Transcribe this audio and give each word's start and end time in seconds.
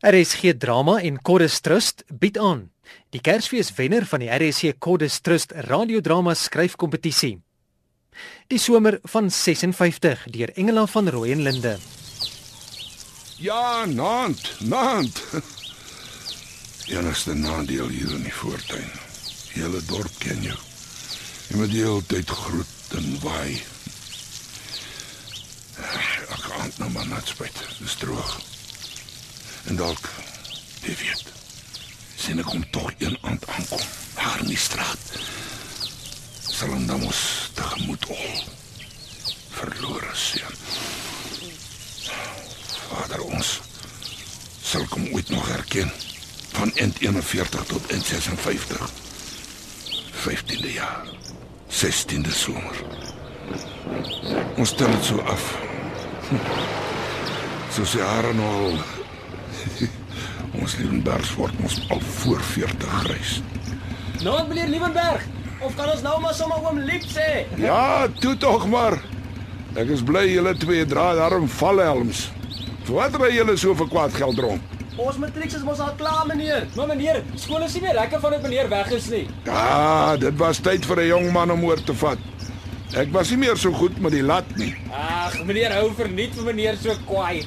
RSG 0.00 0.52
Drama 0.54 1.00
en 1.02 1.16
Chorus 1.22 1.56
Trust 1.58 2.04
bied 2.06 2.36
aan 2.38 2.68
die 3.10 3.18
Kersfees 3.18 3.72
wenner 3.74 4.04
van 4.06 4.22
die 4.22 4.28
RSG 4.30 4.76
Chorus 4.78 5.16
Trust 5.26 5.50
radiodrama 5.66 6.36
skryfkompetisie. 6.38 7.40
Die 8.46 8.60
somer 8.62 9.00
van 9.10 9.26
56 9.26 10.22
deur 10.30 10.52
Engela 10.54 10.84
van 10.86 11.10
Rooyen 11.10 11.42
Linde. 11.42 11.72
Ja, 13.42 13.86
naand, 13.90 14.52
naand. 14.70 15.18
Enigste 16.94 17.34
nadeel 17.34 17.90
hier 17.90 18.12
in 18.14 18.22
die 18.22 18.34
voortuin. 18.34 18.92
Hele 19.56 19.80
dorp 19.90 20.14
ken 20.22 20.46
jou. 20.46 20.60
Jy 21.48 21.58
moet 21.58 21.74
die 21.74 21.82
hele 21.82 22.04
tyd 22.06 22.30
groet 22.30 22.94
en 23.00 23.10
waai. 23.24 23.58
Ek 25.82 26.46
gaan 26.46 26.72
nou 26.78 26.92
maar 26.94 27.10
net 27.10 27.34
spyt. 27.34 27.66
Dis 27.82 27.98
droog. 27.98 28.38
En 29.68 29.76
dalk 29.76 30.08
wie 30.80 30.96
weet. 30.96 31.24
Sien 32.16 32.40
ek 32.40 32.46
kom 32.48 32.62
tog 32.72 32.92
een 32.98 33.18
aand 33.20 33.44
aankom. 33.52 33.82
Daar 34.14 34.40
in 34.40 34.48
die 34.48 34.56
straat. 34.58 35.10
Sal 36.40 36.72
hom 36.72 36.86
dan 36.88 37.02
mos 37.04 37.20
tegemoet 37.54 38.06
al. 38.08 38.38
Verlore 39.58 40.14
seun. 40.16 40.56
Vader 42.88 43.20
ons 43.28 43.58
sal 44.64 44.88
kom 44.88 45.04
ooit 45.12 45.28
nog 45.28 45.48
herken 45.52 45.92
van 46.56 46.72
int 46.74 47.00
41 47.04 47.64
tot 47.68 47.92
int 47.92 48.04
56. 48.06 48.90
15de 50.24 50.72
jaar. 50.72 51.04
16de 51.68 52.32
somer. 52.32 52.84
Ons 54.56 54.72
tel 54.80 54.90
dit 54.96 55.04
so 55.04 55.20
af. 55.20 55.50
So 57.76 57.84
se 57.84 58.00
jare 58.00 58.32
nou 58.32 58.54
al. 58.70 58.97
ons 60.60 60.76
Liebenberg 60.80 61.34
word 61.38 61.60
ons 61.62 61.78
al 61.90 62.00
voor 62.00 62.40
40 62.40 62.96
grys. 63.04 63.42
Nou 64.24 64.38
meneer 64.48 64.68
Liebenberg, 64.72 65.22
of 65.60 65.74
kan 65.78 65.90
ons 65.92 66.02
nou 66.02 66.16
maar 66.20 66.34
sommer 66.34 66.64
oom 66.64 66.80
Liep 66.88 67.04
sê? 67.06 67.46
Ja, 67.60 68.08
toe 68.20 68.36
tog 68.36 68.66
maar. 68.70 68.98
Ek 69.78 69.92
is 69.94 70.02
bly 70.02 70.24
julle 70.30 70.54
twee 70.58 70.86
dra 70.88 71.12
daarom 71.14 71.48
valhelms. 71.58 72.28
Vir 72.88 72.96
wat 72.96 73.16
ry 73.20 73.34
julle 73.36 73.54
so 73.60 73.74
vir 73.78 73.88
kwaad 73.92 74.14
geld 74.16 74.40
rond? 74.42 74.76
Ons 74.98 75.18
matrieks 75.22 75.54
is 75.54 75.62
mos 75.62 75.78
al 75.78 75.92
klaar 75.98 76.24
meneer. 76.26 76.64
Maar 76.74 76.88
meneer, 76.90 77.20
skool 77.38 77.62
is 77.62 77.76
nie 77.76 77.84
meer 77.84 77.94
lekker 78.00 78.18
van 78.24 78.34
dit 78.34 78.42
meneer 78.48 78.70
weg 78.72 78.90
is 78.96 79.06
nie. 79.12 79.26
Ja, 79.46 80.16
dit 80.18 80.34
was 80.40 80.58
tyd 80.58 80.86
vir 80.88 81.02
'n 81.04 81.06
jong 81.06 81.28
man 81.32 81.50
om 81.54 81.64
oor 81.64 81.78
te 81.78 81.94
vat. 81.94 82.18
Ek 82.96 83.10
was 83.12 83.28
nie 83.28 83.36
meer 83.42 83.58
so 83.60 83.72
goed 83.76 83.98
met 84.00 84.14
die 84.14 84.22
lat 84.24 84.48
nie. 84.56 84.70
Ag, 84.94 85.34
meneer 85.44 85.74
hou 85.76 85.90
verniet 85.96 86.32
vir 86.38 86.46
meneer 86.48 86.78
so 86.80 86.94
kwaai. 87.08 87.44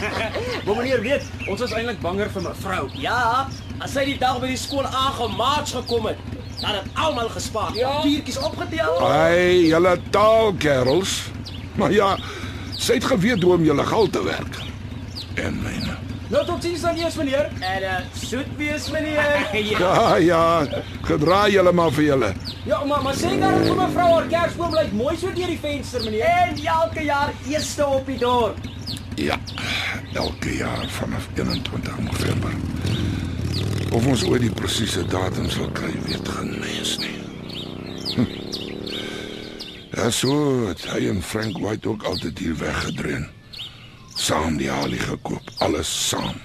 maar 0.64 0.74
meneer 0.74 1.04
weet, 1.04 1.28
ons 1.46 1.62
was 1.62 1.74
eintlik 1.78 2.00
banger 2.02 2.32
vir 2.34 2.46
mevrou. 2.48 2.88
Ja, 2.98 3.46
as 3.78 3.94
sy 3.94 4.08
die 4.10 4.18
dag 4.18 4.40
by 4.42 4.50
die 4.50 4.58
skool 4.58 4.88
aangemaats 4.88 5.76
gekom 5.78 6.10
het, 6.10 6.18
dan 6.58 6.80
het 6.80 6.98
almal 6.98 7.30
gespaar. 7.30 7.70
Ja. 7.78 7.94
Papiertjies 8.00 8.40
opgetel. 8.42 8.98
Ai, 9.06 9.68
julle 9.70 9.96
taalkerels. 10.10 11.18
Maar 11.78 11.94
ja, 11.94 12.14
sy 12.74 12.98
het 12.98 13.06
geweet 13.14 13.42
hoe 13.46 13.54
om 13.54 13.68
julle 13.70 13.86
gal 13.86 14.10
te 14.10 14.24
werk. 14.26 14.58
En 15.38 15.62
myne. 15.62 16.11
Nou 16.32 16.40
tot 16.48 16.64
sins 16.64 16.80
dan 16.80 16.96
eers 16.96 17.16
meneer. 17.20 17.48
En 17.60 17.82
uh, 17.82 17.96
soet 18.16 18.56
wees 18.56 18.90
meneer. 18.90 19.48
ja. 19.78 20.16
Ja, 20.16 20.66
gedra 21.04 21.48
julle 21.48 21.72
maar 21.72 21.92
vir 21.92 22.04
julle. 22.04 22.30
Ja, 22.64 22.84
maar 22.84 23.02
maar 23.02 23.16
dan 23.20 23.58
vir 23.64 23.76
mevrou 23.76 24.06
haar 24.12 24.28
kersboom 24.30 24.72
lyk 24.74 24.94
mooi 24.96 25.16
so 25.16 25.32
deur 25.36 25.50
die 25.52 25.58
venster 25.60 26.04
meneer. 26.04 26.24
En 26.48 26.62
elke 26.64 27.04
jaar 27.04 27.32
eerste 27.48 27.86
op 27.86 28.08
die 28.08 28.16
dorp. 28.18 28.56
Ja, 29.20 29.36
elke 30.14 30.56
jaar 30.56 30.86
vanaf 30.88 31.28
21 31.34 31.98
November. 31.98 32.56
Of 33.92 34.06
ons 34.06 34.24
ooit 34.24 34.40
die 34.40 34.54
presiese 34.56 35.04
datum 35.04 35.50
sal 35.52 35.68
kry, 35.76 35.92
weet 36.06 36.32
geen 36.38 36.56
mens 36.64 36.96
nie. 37.02 37.18
Hm. 38.14 38.24
Ja, 39.92 40.08
so 40.10 40.32
het 40.70 40.88
hy 40.94 41.04
en 41.12 41.22
Frank 41.22 41.60
White 41.60 41.92
ook 41.92 42.08
altyd 42.08 42.38
hier 42.38 42.56
weggedreun. 42.56 43.28
Saam 44.22 44.54
die 44.56 44.68
halie 44.70 45.00
gekoop, 45.02 45.48
alles 45.66 45.90
saam. 46.08 46.36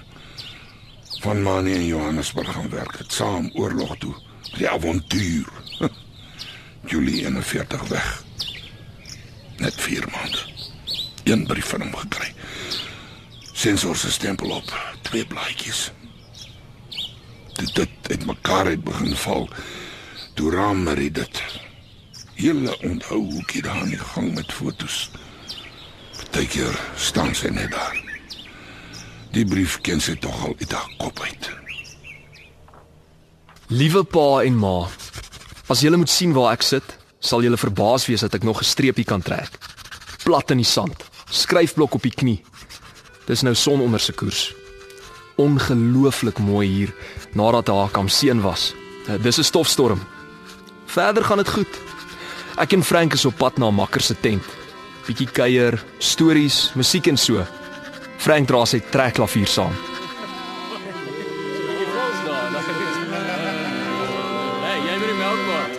Van 1.22 1.42
Manie 1.42 1.74
en 1.74 1.84
Johannesburg 1.86 2.52
gaan 2.52 2.70
werk, 2.70 2.96
het 2.98 3.12
saam 3.12 3.50
oorlog 3.54 3.92
toe. 3.98 4.14
Die 4.56 4.68
avontuur. 4.68 5.46
Julie 6.90 7.20
41 7.22 7.84
weg. 7.88 8.24
Net 9.56 9.74
4 9.74 10.08
maande. 10.10 10.42
Een 11.24 11.46
brief 11.46 11.66
van 11.66 11.80
hom 11.80 11.94
gekry. 11.96 12.32
Sensor 13.52 13.96
se 13.96 14.10
stempel 14.10 14.50
op, 14.50 14.74
twee 15.02 15.26
blaadjies. 15.26 15.92
Dit 17.54 17.74
dit 17.74 17.88
het 18.02 18.26
mekaar 18.26 18.66
het 18.66 18.84
begin 18.84 19.16
val. 19.16 19.48
Toe 20.34 20.50
raam 20.50 20.82
Marie 20.82 21.10
dit. 21.10 21.42
Julle 22.34 22.78
onthou 22.82 23.22
hoekie 23.32 23.62
daar 23.62 23.82
in 23.82 23.94
die 23.94 24.02
gang 24.02 24.34
met 24.34 24.52
fotos. 24.52 25.10
Partykeer 26.18 26.74
staan 26.98 27.30
sy 27.34 27.48
net 27.54 27.70
daar. 27.70 27.94
Die 29.34 29.44
brief 29.46 29.76
ken 29.86 30.00
sy 30.02 30.16
tog 30.18 30.34
al 30.44 30.56
uit 30.58 30.72
haar 30.74 30.90
kop 30.98 31.20
uit. 31.22 31.48
Liewe 33.70 34.02
pa 34.08 34.42
en 34.42 34.56
ma, 34.58 34.88
as 35.70 35.84
julle 35.84 36.00
moet 36.00 36.10
sien 36.10 36.32
waar 36.34 36.56
ek 36.56 36.66
sit, 36.66 36.94
sal 37.20 37.44
julle 37.44 37.60
verbaas 37.60 38.08
wees 38.10 38.24
dat 38.24 38.34
ek 38.34 38.46
nog 38.46 38.60
'n 38.60 38.70
streepie 38.70 39.04
kan 39.04 39.22
trek. 39.22 39.58
Plat 40.24 40.50
in 40.50 40.58
die 40.58 40.66
sand, 40.66 41.04
skryfblok 41.30 41.94
op 41.94 42.02
die 42.02 42.14
knie. 42.14 42.42
Dis 43.26 43.42
nou 43.42 43.54
son 43.54 43.80
onder 43.80 44.00
se 44.00 44.12
koers. 44.12 44.54
Ongelooflik 45.36 46.38
mooi 46.38 46.66
hier 46.68 46.94
nadat 47.34 47.68
haar 47.68 47.90
kam 47.90 48.08
seën 48.08 48.40
was. 48.40 48.74
Dis 49.22 49.38
'n 49.38 49.44
stofstorm. 49.44 50.00
Verder 50.86 51.24
gaan 51.24 51.38
dit 51.38 51.48
goed. 51.48 51.74
Ek 52.56 52.72
en 52.72 52.82
Frank 52.82 53.12
is 53.12 53.24
op 53.24 53.36
pad 53.36 53.58
na 53.58 53.70
makker 53.70 54.00
se 54.00 54.14
tent. 54.20 54.44
Bietjie 55.08 55.30
kuier, 55.32 55.72
stories, 56.04 56.66
musiek 56.76 57.06
en 57.08 57.16
so. 57.16 57.40
Frank 58.20 58.44
dra 58.50 58.58
sy 58.68 58.82
trekklavier 58.92 59.48
saam. 59.48 59.72
Hey, 64.66 64.76
jy 64.84 64.96
moet 64.98 65.08
die 65.08 65.16
melk 65.16 65.40
maak. 65.46 65.72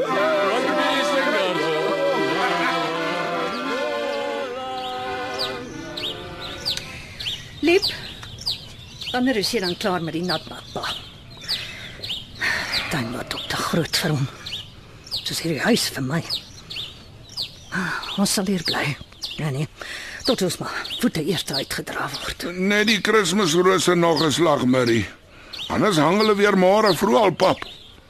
Wat 0.00 0.64
moet 0.64 0.80
jy 0.80 1.04
sing 1.10 1.28
dan? 1.34 1.60
Liep. 7.68 7.92
Wanneer 9.12 9.42
is 9.44 9.52
jy 9.52 9.60
dan 9.66 9.76
klaar 9.76 10.00
met 10.00 10.16
die 10.16 10.24
natnatpa? 10.24 10.88
Dan 12.96 13.12
word 13.12 13.28
ook 13.36 13.46
te 13.52 13.60
groot 13.68 14.02
vir 14.06 14.16
hom. 14.16 14.26
Soos 15.20 15.44
hierdie 15.44 15.64
huis 15.68 15.90
vir 15.92 16.08
my. 16.14 16.24
Ons 18.16 18.32
sal 18.32 18.46
hier 18.48 18.62
bly. 18.64 18.96
Ja 19.36 19.50
nee. 19.50 19.68
Tot 20.24 20.42
ons 20.42 20.58
maar 20.58 20.76
voete 21.00 21.22
eers 21.24 21.44
uitgedra 21.44 22.08
word. 22.14 22.46
Net 22.56 22.88
die 22.88 23.00
Kersrose 23.00 23.94
nog 23.94 24.22
'n 24.22 24.32
slag, 24.32 24.64
Marie. 24.64 25.06
Anders 25.68 25.96
hang 25.96 26.18
hulle 26.18 26.34
weer 26.34 26.56
môre 26.56 26.94
vroeg 26.96 27.22
al 27.22 27.32
pap. 27.32 27.58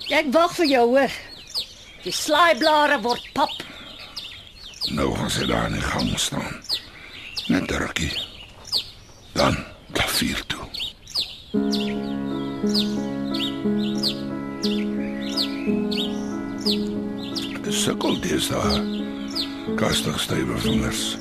Ek 0.08 0.26
wag 0.32 0.52
vir 0.54 0.66
jou 0.66 0.86
hoor. 0.86 1.12
Die 2.04 2.12
slaaiblare 2.12 3.00
word 3.02 3.24
pap. 3.34 3.50
Nou 4.94 5.14
gaan 5.16 5.30
sy 5.30 5.46
daar 5.46 5.66
in 5.66 5.72
die 5.72 5.82
gang 5.82 6.18
staan. 6.18 6.62
Net 7.48 7.70
'n 7.70 7.78
rukkie. 7.78 8.12
Dan 9.32 9.56
klavier 9.92 10.42
toe. 10.46 10.64
Sukkel 17.70 18.20
deesdae. 18.20 19.05
Kastig 19.74 20.20
stywe 20.20 20.58
vingers. 20.58 21.16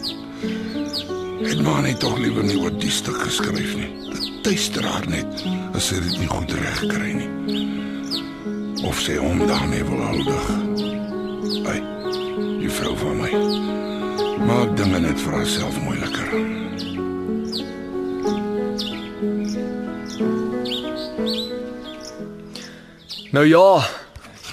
Ek 1.41 1.61
maar 1.65 1.81
net 1.81 1.97
tog 1.99 2.19
liewer 2.21 2.45
nie 2.45 2.57
oor 2.61 2.73
die 2.77 2.91
stuk 2.93 3.17
geskryf 3.17 3.71
nie. 3.73 3.89
Dit 4.11 4.43
tuister 4.45 4.85
haar 4.85 5.07
net 5.09 5.41
as 5.73 5.89
sy 5.89 5.97
dit 6.03 6.19
nie 6.21 6.29
goed 6.29 6.53
reg 6.53 6.83
kry 6.91 7.15
nie. 7.17 7.65
Of 8.85 9.01
sy 9.01 9.17
hom 9.17 9.41
daarmee 9.49 9.81
wil 9.89 10.05
huldig. 10.11 10.53
Ai, 11.73 11.81
die 12.61 12.69
vrou 12.77 12.93
van 13.01 13.19
my. 13.25 13.33
Maak 14.45 14.77
dinge 14.77 15.01
net 15.07 15.19
vir 15.25 15.39
haarself 15.41 15.81
moeiliker. 15.81 16.29
Nou 23.33 23.47
ja, 23.49 23.69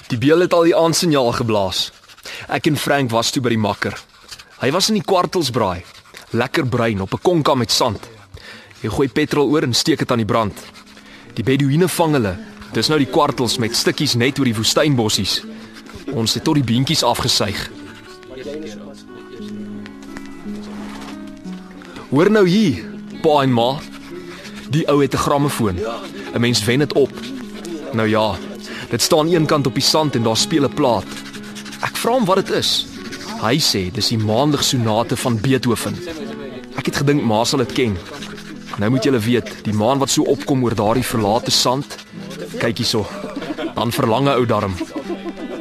die 0.09 0.17
beeld 0.17 0.49
het 0.49 0.53
al 0.57 0.71
die 0.71 0.75
aandsignaal 0.75 1.35
geblaas. 1.37 1.91
Ek 2.53 2.67
en 2.69 2.75
Frank 2.77 3.09
was 3.09 3.31
toe 3.33 3.41
by 3.41 3.49
die 3.49 3.57
makker. 3.57 3.95
Hy 4.61 4.67
was 4.75 4.91
in 4.91 4.99
die 4.99 5.07
kwartelsbraai. 5.09 5.81
Lekker 6.37 6.67
bruin 6.69 7.01
op 7.01 7.13
'n 7.13 7.21
konka 7.21 7.55
met 7.55 7.71
sand. 7.71 7.99
Jy 8.81 8.89
gooi 8.89 9.07
petrol 9.09 9.49
oor 9.49 9.63
en 9.63 9.73
steek 9.73 9.99
dit 9.99 10.11
aan 10.11 10.21
die 10.21 10.31
brand. 10.33 10.53
Die 11.33 11.43
beduïne 11.43 11.87
vang 11.87 12.13
hulle. 12.13 12.37
Dis 12.73 12.89
nou 12.89 12.99
die 12.99 13.09
kwartels 13.09 13.57
met 13.57 13.75
stukkies 13.75 14.13
net 14.13 14.37
oor 14.39 14.45
die 14.45 14.55
woestynbossies. 14.55 15.43
Ons 16.13 16.33
het 16.33 16.43
tot 16.43 16.55
die 16.55 16.63
beentjies 16.63 17.03
afgesuig. 17.03 17.71
Hoor 22.09 22.29
nou 22.29 22.47
hier, 22.47 22.85
pa 23.23 23.41
en 23.41 23.51
ma. 23.51 23.79
Die 24.69 24.87
ou 24.87 25.01
het 25.01 25.13
'n 25.13 25.17
grammofoon. 25.17 25.79
'n 26.35 26.39
Mens 26.39 26.63
wen 26.65 26.79
dit 26.79 26.93
op. 26.93 27.11
Nou 27.93 28.07
ja, 28.07 28.37
dit 28.89 29.01
staan 29.01 29.27
een 29.27 29.45
kant 29.45 29.67
op 29.67 29.73
die 29.73 29.83
sand 29.83 30.15
en 30.15 30.23
daar 30.23 30.37
speel 30.37 30.65
'n 30.65 30.73
plaat. 30.73 31.22
Ek 31.83 31.97
vra 31.99 32.15
hom 32.15 32.25
wat 32.25 32.39
dit 32.43 32.53
is. 32.55 32.85
Hy 33.43 33.57
sê 33.59 33.89
dis 33.91 34.13
die 34.13 34.19
maandag 34.21 34.63
sonate 34.63 35.17
van 35.19 35.35
Beethoven. 35.43 35.97
Ek 36.79 36.87
het 36.87 37.01
gedink 37.01 37.23
ma 37.27 37.43
sal 37.43 37.63
dit 37.65 37.73
ken. 37.75 37.97
Nou 38.79 38.89
moet 38.89 39.03
julle 39.05 39.19
weet, 39.21 39.49
die 39.67 39.75
maan 39.75 39.99
wat 40.01 40.09
so 40.09 40.23
opkom 40.31 40.63
oor 40.63 40.75
daardie 40.77 41.05
verlate 41.05 41.51
sand. 41.51 41.97
Kyk 42.61 42.79
hierso. 42.81 43.03
Dan 43.75 43.91
verlang 43.91 44.25
'n 44.27 44.37
ou 44.39 44.45
darm. 44.45 44.73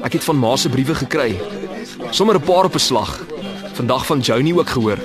Ek 0.02 0.12
het 0.12 0.24
van 0.24 0.38
ma 0.38 0.56
se 0.56 0.68
briewe 0.68 0.94
gekry. 0.94 1.40
Sommige 2.10 2.38
'n 2.38 2.46
paar 2.46 2.64
op 2.64 2.74
'n 2.74 2.78
slag. 2.78 3.20
Vandag 3.74 4.06
van 4.06 4.20
Joni 4.20 4.52
ook 4.54 4.68
gehoor. 4.68 4.98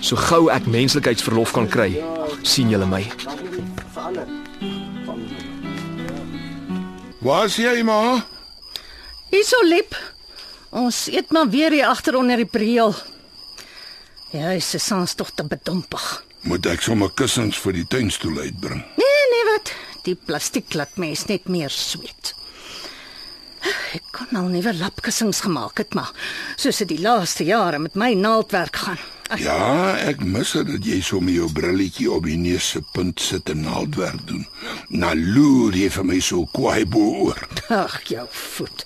So 0.00 0.16
gou 0.16 0.50
ek 0.50 0.66
menslikheidsverlof 0.66 1.52
kan 1.52 1.68
kry, 1.68 2.02
sien 2.42 2.68
julle 2.68 2.86
my. 2.86 3.06
Waar 7.20 7.44
is 7.44 7.56
jy, 7.56 7.82
ma? 7.82 8.33
Hierso 9.34 9.58
lip. 9.66 9.96
Ons 10.70 11.08
eet 11.10 11.32
maar 11.34 11.48
weer 11.50 11.74
hier 11.74 11.88
agter 11.90 12.14
onder 12.14 12.38
die 12.38 12.46
priel. 12.46 12.94
Ja, 14.30 14.52
is 14.54 14.68
sans 14.78 15.14
tog 15.18 15.32
te 15.34 15.42
bedompig. 15.46 16.04
Moet 16.46 16.66
ek 16.70 16.84
sommer 16.86 17.10
kussings 17.18 17.58
vir 17.58 17.74
die 17.80 17.86
tuinstoel 17.90 18.44
uitbring? 18.44 18.82
Nee, 19.00 19.24
nee 19.32 19.44
wat? 19.48 19.72
Die 20.06 20.14
plastiek 20.14 20.74
laat 20.78 20.94
mens 21.02 21.24
net 21.30 21.48
meer 21.50 21.72
sweet. 21.72 22.34
Ek 23.96 24.04
kon 24.12 24.36
al 24.38 24.50
nuwe 24.52 24.74
lapkussings 24.76 25.40
gemaak 25.46 25.80
het, 25.82 25.94
maar 25.98 26.10
soos 26.60 26.82
dit 26.82 26.92
die 26.92 27.00
laaste 27.02 27.46
jare 27.48 27.80
met 27.82 27.96
my 27.98 28.12
naaldwerk 28.18 28.76
gaan. 28.84 29.00
Ag, 29.32 29.40
Ja, 29.40 29.96
ek 30.04 30.20
mis 30.22 30.52
dit 30.54 30.68
dat 30.68 30.84
jy 30.86 31.00
so 31.02 31.18
met 31.24 31.34
jou 31.38 31.48
brilletjie 31.56 32.10
op 32.12 32.28
die 32.28 32.36
neus 32.38 32.68
se 32.74 32.82
punt 32.92 33.22
sit 33.24 33.48
en 33.50 33.64
naaldwerk 33.66 34.20
doen. 34.28 34.44
Na 34.94 35.14
loer 35.16 35.74
jy 35.80 35.88
vir 35.96 36.06
my 36.12 36.20
so 36.22 36.44
kwaai 36.54 36.84
bo 36.86 37.24
oor. 37.30 37.40
Ag, 37.72 38.02
jou 38.12 38.26
voet. 38.30 38.84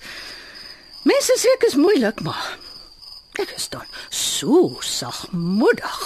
Mense 1.05 1.37
sê 1.39 1.49
ek 1.57 1.69
is 1.71 1.77
moeilik, 1.79 2.21
maar 2.27 2.59
ek 3.39 3.53
is 3.57 3.69
dan 3.71 3.87
so 4.11 4.79
sagmoedig. 4.83 5.99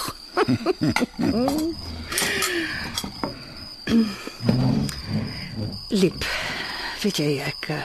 Lip. 5.89 6.25
Weet 7.03 7.19
jy 7.19 7.31
ek 7.43 7.67
eh, 7.73 7.83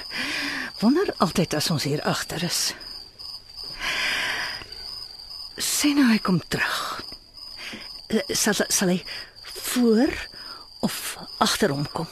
wonder 0.83 1.11
altyd 1.25 1.57
as 1.59 1.71
ons 1.75 1.87
hier 1.89 2.03
agter 2.07 2.45
is. 2.47 2.61
Sien 5.59 5.99
nou 5.99 6.07
hy 6.13 6.21
kom 6.23 6.39
terug. 6.53 6.79
Eh, 8.15 8.23
Sal 8.33 8.61
sal 8.69 8.95
hy 8.95 9.01
voor 9.73 10.13
of 10.87 11.17
agter 11.43 11.75
hom 11.75 11.87
kom? 11.93 12.09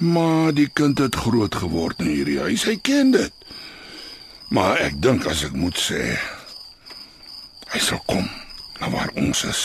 Maar 0.00 0.52
die 0.56 0.68
kind 0.72 0.98
het 0.98 1.14
groot 1.22 1.54
geword 1.62 2.00
in 2.02 2.10
hierdie 2.10 2.40
huis. 2.40 2.64
Hy 2.66 2.76
ken 2.82 3.12
dit. 3.14 3.32
Maar 4.50 4.80
ek 4.82 4.96
dink 4.98 5.26
as 5.30 5.44
ek 5.46 5.54
moet 5.54 5.78
sê 5.78 6.02
hy 7.70 7.78
sal 7.78 8.00
kom 8.10 8.26
na 8.80 8.88
waar 8.90 9.12
ons 9.14 9.44
is. 9.46 9.60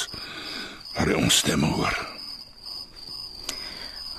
Waar 0.93 1.09
hy 1.09 1.17
ons 1.17 1.39
stemme 1.41 1.71
hoor. 1.73 1.95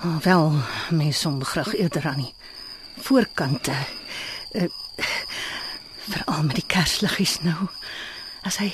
Oh, 0.03 0.19
wel, 0.27 0.59
mens 0.91 1.23
hom 1.25 1.39
graag 1.45 1.71
eerder 1.79 2.09
aan 2.11 2.25
die 2.27 2.35
voorkante. 3.07 3.77
Uh, 4.59 4.67
Veral 6.07 6.43
met 6.47 6.59
die 6.59 6.67
kersliggies 6.67 7.39
nou. 7.47 7.69
As 8.47 8.59
hy 8.63 8.71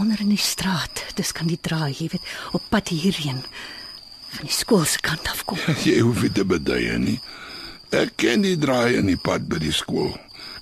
onder 0.00 0.20
in 0.20 0.32
die 0.32 0.40
straat, 0.40 1.04
dis 1.16 1.32
kan 1.32 1.48
die 1.48 1.60
draai, 1.60 1.92
jy 1.96 2.10
weet, 2.12 2.34
op 2.56 2.64
pad 2.72 2.92
hierheen 2.92 3.40
van 4.36 4.48
die 4.48 4.52
skool 4.52 4.84
se 4.84 5.00
kant 5.00 5.28
af 5.32 5.44
kom. 5.48 5.60
Jy 5.88 6.00
hoef 6.04 6.20
nie 6.24 6.32
te 6.36 6.44
beduie 6.44 6.98
nie. 7.00 7.16
Ek 7.96 8.16
ken 8.20 8.44
die 8.44 8.58
draai 8.60 8.98
in 8.98 9.08
die 9.08 9.20
pad 9.20 9.46
by 9.48 9.60
die 9.62 9.72
skool. 9.72 10.12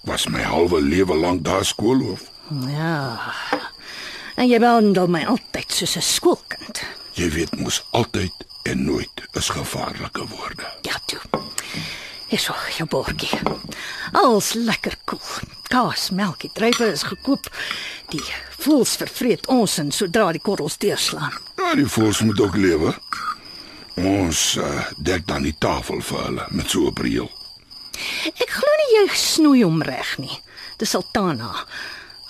Was 0.04 0.26
my 0.28 0.42
halwe 0.42 0.80
lewe 0.82 1.16
lank 1.16 1.44
daar 1.44 1.64
skoolhoof. 1.64 2.22
Ja. 2.66 3.32
En 4.34 4.48
jy 4.48 4.58
behandel 4.58 5.06
my 5.06 5.24
altyd 5.24 5.72
soos 5.72 5.96
'n 5.96 6.02
skoolkind. 6.02 6.82
Jy 7.12 7.30
weet 7.30 7.56
mos 7.56 7.84
altyd 7.90 8.32
en 8.62 8.84
nooit 8.84 9.22
is 9.32 9.48
gevaarlike 9.48 10.26
woorde. 10.26 10.66
Ja, 10.82 10.98
toe. 11.06 11.20
Hierso, 12.26 12.54
jou 12.76 12.88
bordjie. 12.88 13.38
Alles 14.12 14.52
lekker 14.52 14.96
koel. 15.04 15.48
Kaas, 15.62 16.10
melkie, 16.10 16.50
druiwe 16.52 16.92
is 16.92 17.02
gekoop. 17.02 17.46
Die 18.08 18.22
voels 18.58 18.96
vervreet 18.96 19.46
ons 19.46 19.78
en 19.78 19.92
sodra 19.92 20.32
die 20.32 20.40
korrels 20.40 20.78
deurslaan. 20.78 21.32
Ja, 21.56 21.74
die 21.74 21.86
voels 21.86 22.20
moet 22.20 22.40
ook 22.40 22.56
lewe. 22.56 22.94
Ons 23.94 24.56
uh, 24.56 24.86
dek 24.96 25.26
dan 25.26 25.42
die 25.42 25.54
tafel 25.58 26.00
vir 26.00 26.24
hulle 26.24 26.46
met 26.50 26.70
so 26.70 26.86
'n 26.86 26.92
breel. 26.92 27.30
Ek 28.30 28.50
glo 28.50 28.78
nie 28.80 28.90
jy 28.94 29.04
snoei 29.18 29.62
hom 29.64 29.82
reg 29.82 30.16
nie. 30.18 30.40
Dis 30.78 30.94
Sultana. 30.94 31.66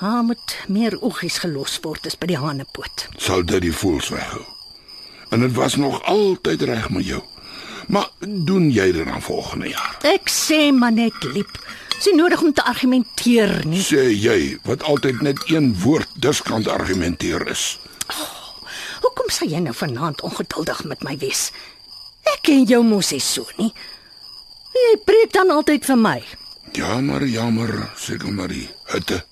Haar 0.00 0.24
moet 0.26 0.56
meer 0.68 0.96
oggies 1.00 1.38
gelos 1.44 1.78
word 1.84 2.06
as 2.06 2.18
by 2.18 2.28
die 2.32 2.40
hanepoot. 2.40 3.06
Sal 3.16 3.44
dit 3.46 3.62
die 3.64 3.72
voels 3.72 4.10
weghou. 4.12 4.42
En 5.30 5.40
dit 5.40 5.54
was 5.56 5.76
nog 5.80 6.02
altyd 6.10 6.62
reg 6.68 6.90
met 6.90 7.06
jou. 7.06 7.22
Maar 7.88 8.08
doen 8.20 8.70
jy 8.72 8.92
dit 8.92 9.06
dan 9.06 9.22
volgende 9.22 9.68
jaar? 9.68 9.96
Ek 10.08 10.30
sê 10.30 10.68
maar 10.72 10.92
net 10.92 11.24
liep. 11.34 11.58
Dis 11.94 12.10
nie 12.10 12.16
nodig 12.18 12.42
om 12.42 12.52
te 12.52 12.64
argumenteer 12.64 13.62
nie. 13.68 13.80
Sê 13.84 14.08
jy 14.10 14.58
wat 14.66 14.82
altyd 14.82 15.22
net 15.22 15.40
een 15.50 15.72
woord 15.84 16.08
diskant 16.20 16.68
argumenteer 16.68 17.46
is. 17.52 17.78
Hoekom 19.04 19.30
sê 19.32 19.48
jy 19.48 19.60
nou 19.64 19.74
vanaand 19.76 20.24
ongeduldig 20.26 20.84
met 20.90 21.04
my 21.06 21.16
wees? 21.20 21.50
Ek 22.34 22.42
ken 22.48 22.64
jou 22.68 22.82
mos 22.84 23.12
nie 23.12 23.22
so 23.22 23.46
nie. 23.60 23.70
Jy 24.74 24.96
preek 25.06 25.32
dan 25.32 25.52
altyd 25.54 25.86
vir 25.86 26.00
my. 26.00 26.18
Jammer, 26.74 27.22
jammer, 27.30 27.72
seker 27.96 28.32
maar 28.34 28.50
die 28.50 28.66
hitte. 28.90 29.22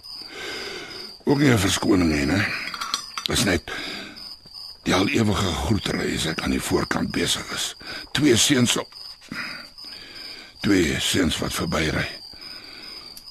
Ook 1.25 1.39
nie 1.39 1.51
'n 1.51 1.59
verskoning 1.59 2.11
nie, 2.13 2.27
né? 2.27 2.47
Dis 3.27 3.45
net 3.45 3.71
die 4.83 4.95
al 4.95 5.09
ewige 5.09 5.53
groetery 5.67 6.15
as 6.15 6.27
ek 6.27 6.43
aan 6.43 6.51
die 6.51 6.63
voorkant 6.63 7.11
besig 7.11 7.53
is. 7.55 7.75
Twee 8.13 8.37
seuns 8.37 8.77
op. 8.77 8.89
Twee 10.61 11.01
seuns 11.01 11.39
wat 11.39 11.53
verbyry. 11.53 12.09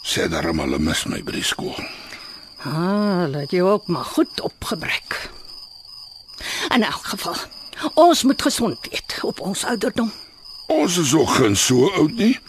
Sê 0.03 0.27
daarom 0.27 0.59
hulle 0.59 0.79
mis 0.79 1.05
my 1.05 1.21
by 1.23 1.31
die 1.31 1.43
skool. 1.43 1.77
Ah, 2.63 3.27
laat 3.29 3.51
jy 3.51 3.61
ook 3.61 3.87
maar 3.87 4.05
goed 4.05 4.41
opgebrek. 4.41 5.29
In 6.73 6.83
elk 6.83 7.05
geval, 7.05 7.35
ons 7.93 8.23
moet 8.23 8.41
gesond 8.41 8.77
eet 8.91 9.19
op 9.21 9.39
ons 9.39 9.65
ouderdom. 9.65 10.11
Ons 10.71 10.97
is 10.97 11.13
ook 11.18 11.30
geen 11.35 11.56
so 11.59 11.92
oud 11.99 12.16
nie. 12.18 12.40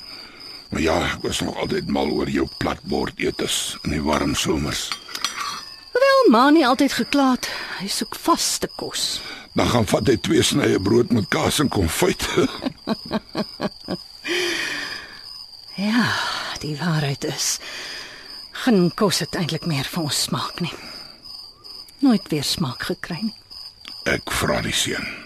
Maar 0.70 0.80
ja, 0.80 0.96
ek 1.12 1.26
was 1.26 1.40
nog 1.44 1.56
altyd 1.60 1.90
mal 1.92 2.08
oor 2.14 2.30
jou 2.30 2.46
platbord 2.62 3.18
etes 3.20 3.76
in 3.82 3.96
die 3.96 4.02
warm 4.02 4.34
somers. 4.38 4.86
Wel, 5.92 6.30
maar 6.30 6.52
nie 6.54 6.66
altyd 6.66 6.92
geklaat. 7.02 7.50
Hy 7.80 7.90
soek 7.92 8.16
vaste 8.16 8.70
kos. 8.80 9.20
Dan 9.52 9.68
gaan 9.68 9.86
vat 9.90 10.08
hy 10.08 10.16
twee 10.16 10.42
snye 10.42 10.80
brood 10.80 11.12
met 11.12 11.28
kaas 11.28 11.60
en 11.60 11.68
konfyt. 11.72 12.28
Ja, 15.74 16.12
die 16.60 16.76
waarheid 16.76 17.24
is 17.24 17.58
geen 18.52 18.90
kos 18.94 19.18
het 19.24 19.34
eintlik 19.34 19.64
meer 19.66 19.88
vir 19.88 20.04
ons 20.04 20.22
smaak 20.28 20.60
nie. 20.60 20.72
Nooit 22.04 22.28
weer 22.30 22.44
smaak 22.44 22.84
gekry 22.90 23.18
nie. 23.22 23.34
Ek 24.12 24.30
vra 24.30 24.60
die 24.62 24.76
seun. 24.76 25.21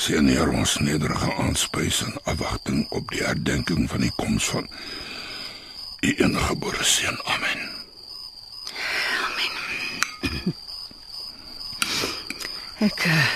Sien 0.00 0.30
hier 0.32 0.48
ons 0.48 0.78
nederige 0.80 1.34
aanspys 1.42 1.98
in 2.06 2.14
afwagting 2.24 2.86
op 2.88 3.10
die 3.12 3.20
herdenking 3.20 3.84
van 3.90 4.00
die 4.00 4.12
koms 4.16 4.46
van 4.48 4.64
u 6.00 6.14
enige 6.14 6.44
gebore 6.44 6.84
seun. 6.88 7.18
Amen. 7.28 7.60
Ek 12.88 13.04
uh, 13.04 13.26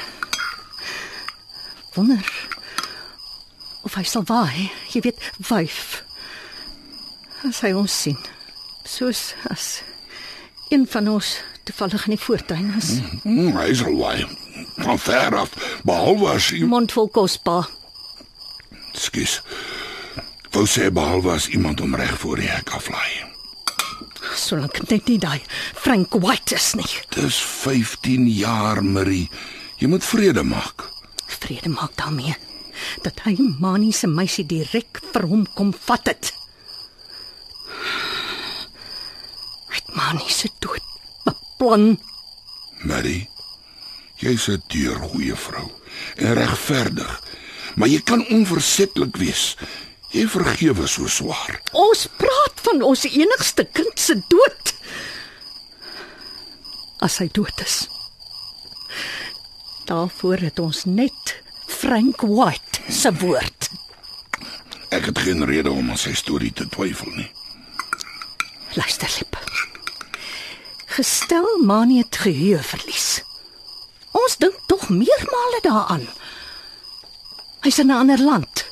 wonder 1.98 2.32
of 3.84 3.98
hy 4.00 4.06
sal 4.08 4.24
waai. 4.24 4.70
Jy 4.94 5.04
weet, 5.04 5.20
wyf. 5.50 6.00
As 7.44 7.60
hy 7.66 7.74
ons 7.76 7.92
sien. 8.06 8.16
Soos 8.88 9.34
as 9.52 9.82
een 10.72 10.88
van 10.88 11.12
ons 11.18 11.36
toevallig 11.68 12.08
in 12.08 12.16
die 12.16 12.24
voortuin 12.24 12.72
is. 12.80 12.96
Mm, 13.20 13.52
hy 13.60 13.68
sal 13.76 14.00
waai. 14.00 14.43
Van 14.76 14.98
ver 14.98 15.36
af, 15.36 15.50
behalwe 15.82 16.28
as 16.34 16.50
u 16.50 16.66
Mondvol 16.66 17.08
kospa. 17.08 17.64
Skus. 18.92 19.40
Wou 20.54 20.66
sê 20.70 20.90
behalwe 20.94 21.34
as 21.34 21.48
iemand 21.48 21.80
om 21.80 21.94
reg 21.94 22.18
voor 22.22 22.38
die 22.38 22.48
hek 22.48 22.70
aflaai. 22.76 23.24
Solank 24.38 24.80
net 24.90 25.08
nie 25.10 25.18
daai 25.18 25.42
Frank 25.74 26.14
White 26.22 26.54
is 26.54 26.72
nie. 26.78 26.90
Dis 27.14 27.38
15 27.42 28.28
jaar, 28.30 28.82
Marie. 28.84 29.28
Jy 29.78 29.90
moet 29.90 30.04
vrede 30.06 30.42
maak. 30.46 30.86
Vrede 31.26 31.68
maak 31.68 31.96
daarmee 31.98 32.36
dat 33.02 33.20
hy 33.24 33.36
Mani 33.60 33.92
se 33.92 34.08
meisie 34.10 34.46
direk 34.46 35.00
vir 35.12 35.26
hom 35.30 35.44
kom 35.54 35.72
vat 35.86 36.10
het. 36.10 36.32
Hy 39.70 39.78
het 39.78 39.94
Mani 39.94 40.26
se 40.30 40.50
dood 40.62 40.82
beplan. 41.26 41.94
Marie, 42.84 43.28
Jy's 44.24 44.48
'n 44.48 44.62
deurgoeie 44.72 45.36
vrou 45.36 45.70
en 46.16 46.34
regverdig. 46.34 47.22
Maar 47.74 47.88
jy 47.88 48.00
kan 48.00 48.26
onversetlik 48.26 49.16
wees. 49.16 49.56
Jy 50.10 50.28
vergewe 50.28 50.86
so 50.86 51.06
swaar. 51.06 51.60
Ons 51.72 52.06
praat 52.16 52.60
van 52.62 52.82
ons 52.82 53.04
enigste 53.04 53.68
kind 53.72 54.00
se 54.00 54.14
dood. 54.28 54.74
As 56.98 57.18
hy 57.18 57.28
dood 57.32 57.60
is. 57.60 57.88
Daarvoor 59.84 60.36
het 60.36 60.58
ons 60.58 60.84
net 60.84 61.42
Frank 61.66 62.20
White 62.20 62.80
se 62.88 63.12
woord. 63.12 63.68
Ek 64.88 65.04
het 65.04 65.18
geen 65.18 65.44
rede 65.44 65.70
om 65.70 65.90
aan 65.90 66.00
sy 66.00 66.14
storie 66.14 66.52
te 66.52 66.68
twyfel 66.68 67.12
nie. 67.12 67.30
Luister 68.74 69.10
lip. 69.18 69.36
Gestel 70.86 71.58
Manie 71.66 71.98
het 71.98 72.16
geheue 72.16 72.62
verlies. 72.62 73.24
Ons 74.14 74.36
dink 74.38 74.60
tog 74.70 74.88
meermale 74.88 75.60
daaraan. 75.62 76.06
Hy's 77.64 77.78
in 77.78 77.90
'n 77.90 77.98
ander 77.98 78.20
land. 78.20 78.64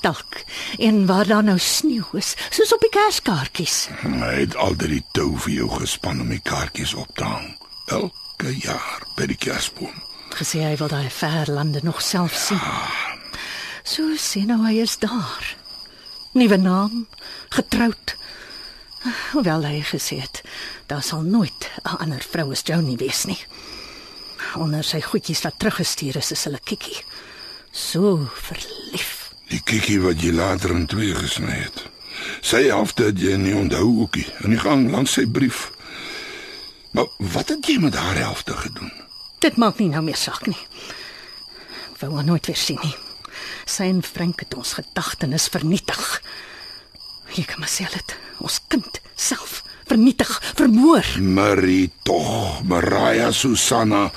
Dalk 0.00 0.42
en 0.78 1.06
waar 1.06 1.26
daar 1.26 1.44
nou 1.44 1.58
sneeu 1.58 2.04
is, 2.12 2.34
soos 2.50 2.72
op 2.72 2.80
die 2.80 2.88
kerskaartjies. 2.88 3.88
Hy 4.02 4.40
het 4.40 4.56
altyd 4.56 4.88
die 4.88 5.04
tou 5.12 5.36
vir 5.36 5.52
jou 5.52 5.68
gespan 5.70 6.20
om 6.20 6.28
die 6.28 6.40
kaartjies 6.42 6.94
op 6.94 7.10
te 7.14 7.24
hang. 7.24 7.56
Elke 7.86 8.56
jaar 8.56 9.02
by 9.16 9.26
die 9.26 9.36
kersboom. 9.36 10.02
Gesê 10.30 10.62
hy 10.64 10.76
wil 10.76 10.88
daai 10.88 11.10
ver 11.10 11.50
lande 11.50 11.80
nog 11.82 12.02
self 12.02 12.34
sien. 12.34 12.60
So 13.84 14.16
sê 14.16 14.46
nou 14.46 14.64
hy 14.66 14.80
is 14.80 14.98
daar. 14.98 15.56
Nuwe 16.32 16.56
naam, 16.56 17.06
getroud. 17.48 18.16
Hoewel 19.32 19.64
hy 19.64 19.80
gesê 19.82 20.20
het 20.20 20.42
daar 20.86 21.02
sal 21.02 21.22
nooit 21.22 21.70
'n 21.84 21.96
ander 21.96 22.24
vrou 22.30 22.50
as 22.52 22.62
Joanie 22.64 22.96
wees 22.96 23.24
nie. 23.24 23.44
Onder 24.60 24.84
sy 24.84 25.00
goedjies 25.04 25.42
wat 25.46 25.58
teruggestuur 25.58 26.16
is, 26.20 26.32
is 26.34 26.44
hulle 26.48 26.60
kikkie. 26.64 26.98
So 27.72 28.16
verlief. 28.34 29.30
Die 29.50 29.60
kikkie 29.64 30.00
wat 30.02 30.22
jy 30.22 30.32
later 30.34 30.74
in 30.74 30.86
twee 30.90 31.14
gesny 31.14 31.62
het. 31.62 31.84
Sy 32.44 32.64
helfte 32.68 33.08
het 33.10 33.20
jy 33.20 33.36
nie 33.40 33.54
onthou 33.56 33.86
ookie 34.04 34.26
in 34.44 34.54
die 34.54 34.60
gang 34.60 34.88
langs 34.92 35.14
sy 35.16 35.26
brief. 35.26 35.68
Maar 36.96 37.06
wat 37.34 37.54
het 37.54 37.66
jy 37.66 37.78
met 37.82 37.94
haar 37.94 38.18
helfte 38.18 38.56
gedoen? 38.58 38.90
Dit 39.40 39.56
maak 39.56 39.78
nie 39.78 39.88
nou 39.92 40.02
meer 40.04 40.18
saak 40.18 40.46
nie. 40.50 40.58
Ek 41.92 42.02
wou 42.02 42.14
haar 42.16 42.26
nooit 42.26 42.46
weer 42.50 42.58
sien 42.58 42.80
nie. 42.82 42.94
Sy 43.70 43.86
en 43.92 44.02
Frank 44.04 44.42
het 44.42 44.54
ons 44.58 44.74
gedagtenis 44.80 45.48
vernietig. 45.52 46.04
Jy 47.36 47.46
kan 47.46 47.62
maar 47.62 47.70
sê 47.70 47.86
dit. 47.92 48.16
Ons 48.42 48.58
kind 48.68 49.00
self 49.14 49.60
vernietig, 49.90 50.30
vermoor. 50.54 51.04
Marie 51.18 51.90
tog, 52.06 52.62
Mariah 52.62 53.32
Susanna. 53.34 54.10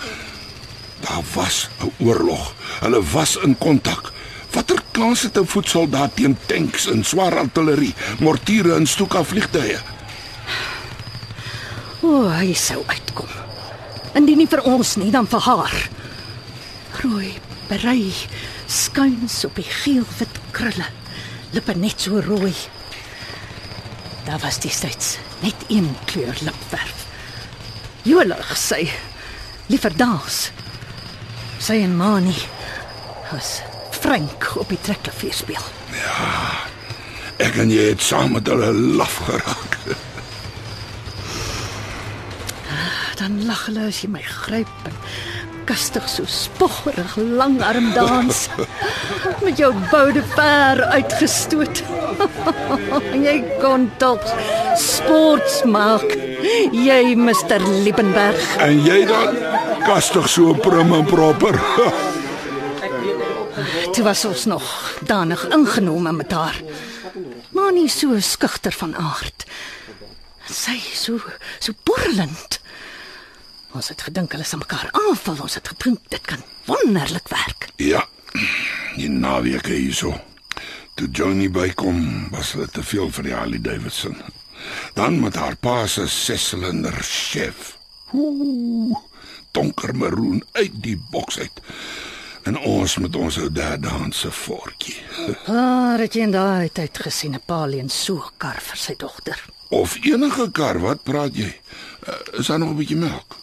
Daar 1.01 1.23
was 1.33 1.69
'n 1.81 1.91
oorlog. 2.05 2.53
Hulle 2.79 3.01
was 3.11 3.35
in 3.35 3.57
kontak. 3.57 4.11
Watter 4.51 4.81
kans 4.91 5.21
het 5.21 5.37
'n 5.37 5.45
voetsoldaat 5.45 6.15
teen 6.15 6.37
tanks 6.45 6.85
en 6.85 7.03
swaar 7.03 7.37
artillerie, 7.37 7.93
mortiere 8.19 8.75
en 8.75 8.87
stoekafvliegtuie? 8.87 9.77
O, 12.01 12.07
oh, 12.07 12.37
hy 12.37 12.53
sou 12.53 12.83
uitkom. 12.85 13.29
Indien 14.13 14.37
nie 14.37 14.47
vir 14.47 14.61
ons 14.61 14.95
nie, 14.95 15.11
dan 15.11 15.27
vir 15.27 15.39
haar. 15.39 15.89
Rooi, 17.01 17.33
berei, 17.67 18.13
skuins 18.67 19.45
op 19.45 19.55
die 19.55 19.71
geel-wit 19.81 20.39
krulle. 20.51 20.85
Lippe 21.51 21.73
net 21.75 22.01
so 22.01 22.19
rooi. 22.19 22.53
Daar 24.25 24.39
was 24.39 24.59
destyds 24.59 25.17
net 25.43 25.65
een 25.67 25.89
kleur 26.05 26.37
lipverf. 26.41 27.05
Jolig 28.07 28.57
sy 28.59 28.87
liever 29.71 29.95
dans. 29.99 30.39
Sy 31.63 31.79
en 31.83 31.95
Mani 31.99 32.35
was 33.31 33.59
Frank 33.95 34.49
op 34.59 34.71
die 34.71 34.79
trekklavier 34.83 35.35
speel. 35.35 35.67
Ek 37.43 37.57
en 37.59 37.71
jy 37.71 37.89
het 37.91 38.03
saam 38.03 38.35
met 38.37 38.47
hulle 38.47 38.71
laf 38.99 39.19
geraak. 39.27 39.77
Dan 43.19 43.43
lag 43.47 43.67
hulle 43.69 43.87
as 43.91 44.01
jy 44.03 44.09
my 44.11 44.23
gryp 44.27 44.87
en 44.89 44.97
kastig 45.65 46.09
so 46.09 46.23
spoggerig 46.27 47.15
langarm 47.15 47.93
dans 47.93 48.47
met 49.43 49.57
jou 49.57 49.73
boude 49.91 50.23
ver 50.35 50.83
uitgestoot. 50.83 51.83
jy 53.25 53.37
kon 53.61 53.89
tog 53.97 54.23
sports 54.79 55.63
maak. 55.63 56.05
Jy 56.71 57.15
Mr 57.15 57.61
Liebenberg. 57.83 58.55
En 58.63 58.81
jy 58.83 59.03
dan 59.09 59.37
kastig 59.85 60.29
so 60.29 60.53
prim 60.53 60.93
en 60.93 61.05
proper. 61.07 61.59
Toe 63.93 64.03
was 64.03 64.25
ons 64.25 64.45
nog 64.45 64.65
danig 65.05 65.47
ingenome 65.53 66.11
met 66.11 66.31
haar. 66.31 66.61
Maar 67.53 67.71
nie 67.71 67.89
so 67.89 68.19
skugter 68.19 68.71
van 68.71 68.95
aard. 68.95 69.45
Sy 70.49 70.79
so 70.93 71.21
so 71.59 71.71
borrelend. 71.83 72.59
Ons 73.73 73.89
het 73.89 74.01
gedink 74.05 74.31
hulle 74.31 74.43
sal 74.45 74.59
mekaar 74.61 74.89
aanval. 74.91 75.39
Ons 75.41 75.55
het 75.57 75.67
gedink 75.67 75.99
dit 76.09 76.21
kan 76.21 76.41
wonderlik 76.65 77.27
werk. 77.33 77.69
ja. 77.77 78.07
Die 78.95 79.09
naweke 79.09 79.73
hierso. 79.73 80.13
Toe 80.95 81.07
Johnny 81.11 81.49
bykom, 81.49 82.29
was 82.31 82.51
dit 82.53 82.73
te 82.73 82.83
veel 82.83 83.09
vir 83.11 83.23
die 83.23 83.33
Harley 83.33 83.61
Davidson. 83.61 84.17
Dan 84.93 85.19
met 85.21 85.35
haar 85.35 85.55
pa 85.55 85.87
se 85.87 86.07
sesilinder 86.07 86.93
chef. 87.01 87.77
Ooh, 88.13 88.97
donkermaroon 89.51 90.43
uit 90.51 90.71
die 90.81 90.97
boks 91.11 91.39
uit. 91.39 91.61
En 92.43 92.57
ons 92.57 92.97
met 92.97 93.15
ons 93.15 93.37
ou 93.37 93.49
derdehandse 93.51 94.31
vorkie. 94.31 94.97
Ah, 95.47 95.97
het 95.99 96.13
jy 96.13 96.21
in 96.27 96.31
daai 96.33 96.69
tyd 96.69 96.97
gesien 96.97 97.33
'n 97.35 97.41
pa 97.45 97.65
leen 97.65 97.89
so 97.89 98.15
'n 98.17 98.31
kar 98.37 98.61
vir 98.61 98.77
sy 98.77 98.93
dogter? 98.97 99.37
Of 99.69 99.97
enige 100.05 100.51
kar, 100.51 100.79
wat 100.79 101.03
praat 101.03 101.35
jy? 101.35 101.49
Uh, 102.07 102.39
is 102.39 102.47
daar 102.47 102.59
nog 102.59 102.69
'n 102.69 102.75
bietjie 102.77 102.97
melk? 102.97 103.35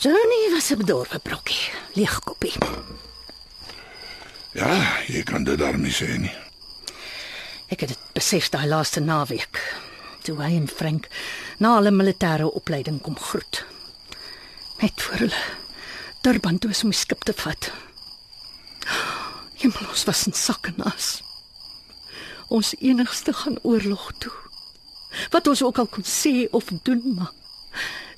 Johnny 0.00 0.50
was 0.50 0.70
'n 0.70 0.78
bedorwe 0.78 1.18
brokkie, 1.18 1.70
leegkoppie. 1.92 2.52
Ja, 4.52 4.98
jy 5.06 5.22
kan 5.22 5.44
dit 5.44 5.58
daarmee 5.58 5.92
sê 5.92 6.16
nie. 6.18 6.32
Ek 7.68 7.80
het 7.80 7.88
dit 7.88 7.98
besef 8.12 8.48
daai 8.48 8.66
laaste 8.66 9.00
naweek 9.00 9.60
toe 10.22 10.36
hy 10.42 10.56
en 10.56 10.68
Frank 10.68 11.08
na 11.58 11.74
hulle 11.74 11.90
militêre 11.90 12.48
opleiding 12.52 13.00
kom 13.00 13.18
groet. 13.18 13.64
Net 14.80 15.02
voor 15.02 15.14
hulle 15.14 15.42
Durban 16.20 16.58
toe 16.58 16.70
is 16.70 16.82
om 16.82 16.90
die 16.90 16.98
skip 16.98 17.24
te 17.24 17.32
vat. 17.32 17.70
Hemel, 19.54 19.88
ons 19.88 20.04
was 20.04 20.26
in 20.26 20.32
sak 20.32 20.66
en 20.66 20.82
as. 20.94 21.22
Ons 22.48 22.74
enigste 22.78 23.32
gaan 23.32 23.58
oorlog 23.62 24.12
toe. 24.18 24.32
Wat 25.30 25.46
ons 25.46 25.62
ook 25.62 25.78
al 25.78 25.86
kon 25.86 26.04
sê 26.04 26.48
of 26.50 26.72
doen, 26.82 27.14
maar 27.14 27.32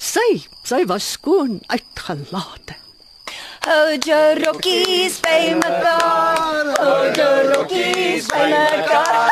sy, 0.02 0.42
sy 0.66 0.82
was 0.90 1.04
skoon 1.14 1.61
uitgelate. 1.71 2.75
Hold 3.62 4.06
your 4.06 4.35
rockies 4.42 5.21
by 5.23 5.54
mekaar. 5.54 6.75
Hold 6.82 7.16
your 7.16 7.50
rockies 7.52 8.26
by 8.28 8.50
mekaar. 8.50 9.30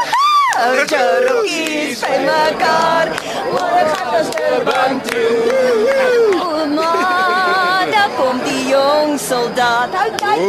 Hold 0.54 0.90
your 0.94 1.16
rockies 1.26 2.00
by 2.00 2.18
mekaar. 2.28 3.10
Môre 3.50 3.82
gaan 3.90 4.14
ons 4.20 4.30
Durban 4.36 5.02
toe. 5.10 5.98
O 6.38 6.66
man, 6.76 7.90
daar 7.90 8.10
kom 8.14 8.38
die 8.46 8.70
jong 8.70 9.18
soldaat. 9.18 9.90
Hou 9.98 10.10
kyk. 10.22 10.40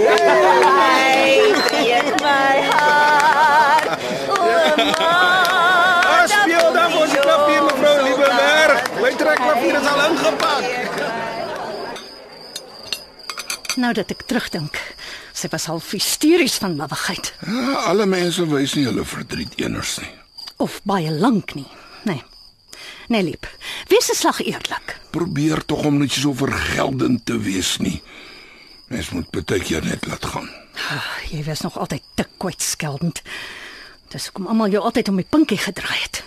Hy 0.77 1.53
breek 1.65 2.13
my 2.21 2.57
hart. 2.69 4.09
O 4.29 5.40
Trekklavier 9.51 9.81
is 9.81 9.87
al 9.91 10.01
ingepak. 10.11 10.63
Nou 13.81 13.89
dat 13.97 14.11
ek 14.13 14.21
terugdink, 14.29 14.77
sy 15.35 15.49
was 15.51 15.65
half 15.67 15.89
hysteries 15.91 16.55
van 16.61 16.77
lawigheid 16.79 17.33
Ja, 17.47 17.73
alle 17.91 18.05
mense 18.07 18.45
wys 18.47 18.75
nie 18.77 18.85
hulle 18.87 19.03
verdriet 19.07 19.57
eners 19.59 19.97
nie. 19.99 20.11
of 20.61 20.77
baie 20.87 21.11
lank 21.11 21.55
nie. 21.57 21.67
Nee. 22.07 22.23
Nee, 23.11 23.23
liep. 23.23 23.47
Wees 23.89 24.07
'n 24.11 24.15
slag 24.15 24.39
eerlik. 24.39 24.95
Probeer 25.11 25.65
tog 25.65 25.83
om 25.85 25.97
net 25.97 26.11
so 26.11 26.33
vergeldend 26.33 27.25
te 27.25 27.37
wees 27.39 27.77
nie. 27.79 28.01
Mens 28.87 29.09
moet 29.09 29.31
baie 29.31 29.59
keer 29.59 29.83
net 29.83 30.05
laat 30.07 30.25
gaan. 30.25 30.49
Ah, 30.89 31.03
Jy 31.31 31.43
was 31.43 31.61
nog 31.61 31.77
altyd 31.77 32.01
te 32.15 32.25
kwytskeldend. 32.37 33.21
Dis 34.09 34.25
hoekom 34.25 34.47
almal 34.47 34.69
jou 34.69 34.83
altyd 34.83 35.07
om 35.09 35.15
die 35.15 35.25
pinkie 35.29 35.57
gedraai 35.57 35.99
het. 36.03 36.23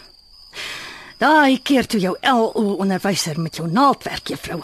Daai 1.25 1.57
keer 1.65 1.87
toe 1.89 2.01
jou 2.03 2.13
LO 2.21 2.75
onderwyser 2.85 3.39
met 3.41 3.57
jou 3.57 3.69
naaldwerk 3.71 4.29
juffrou. 4.35 4.61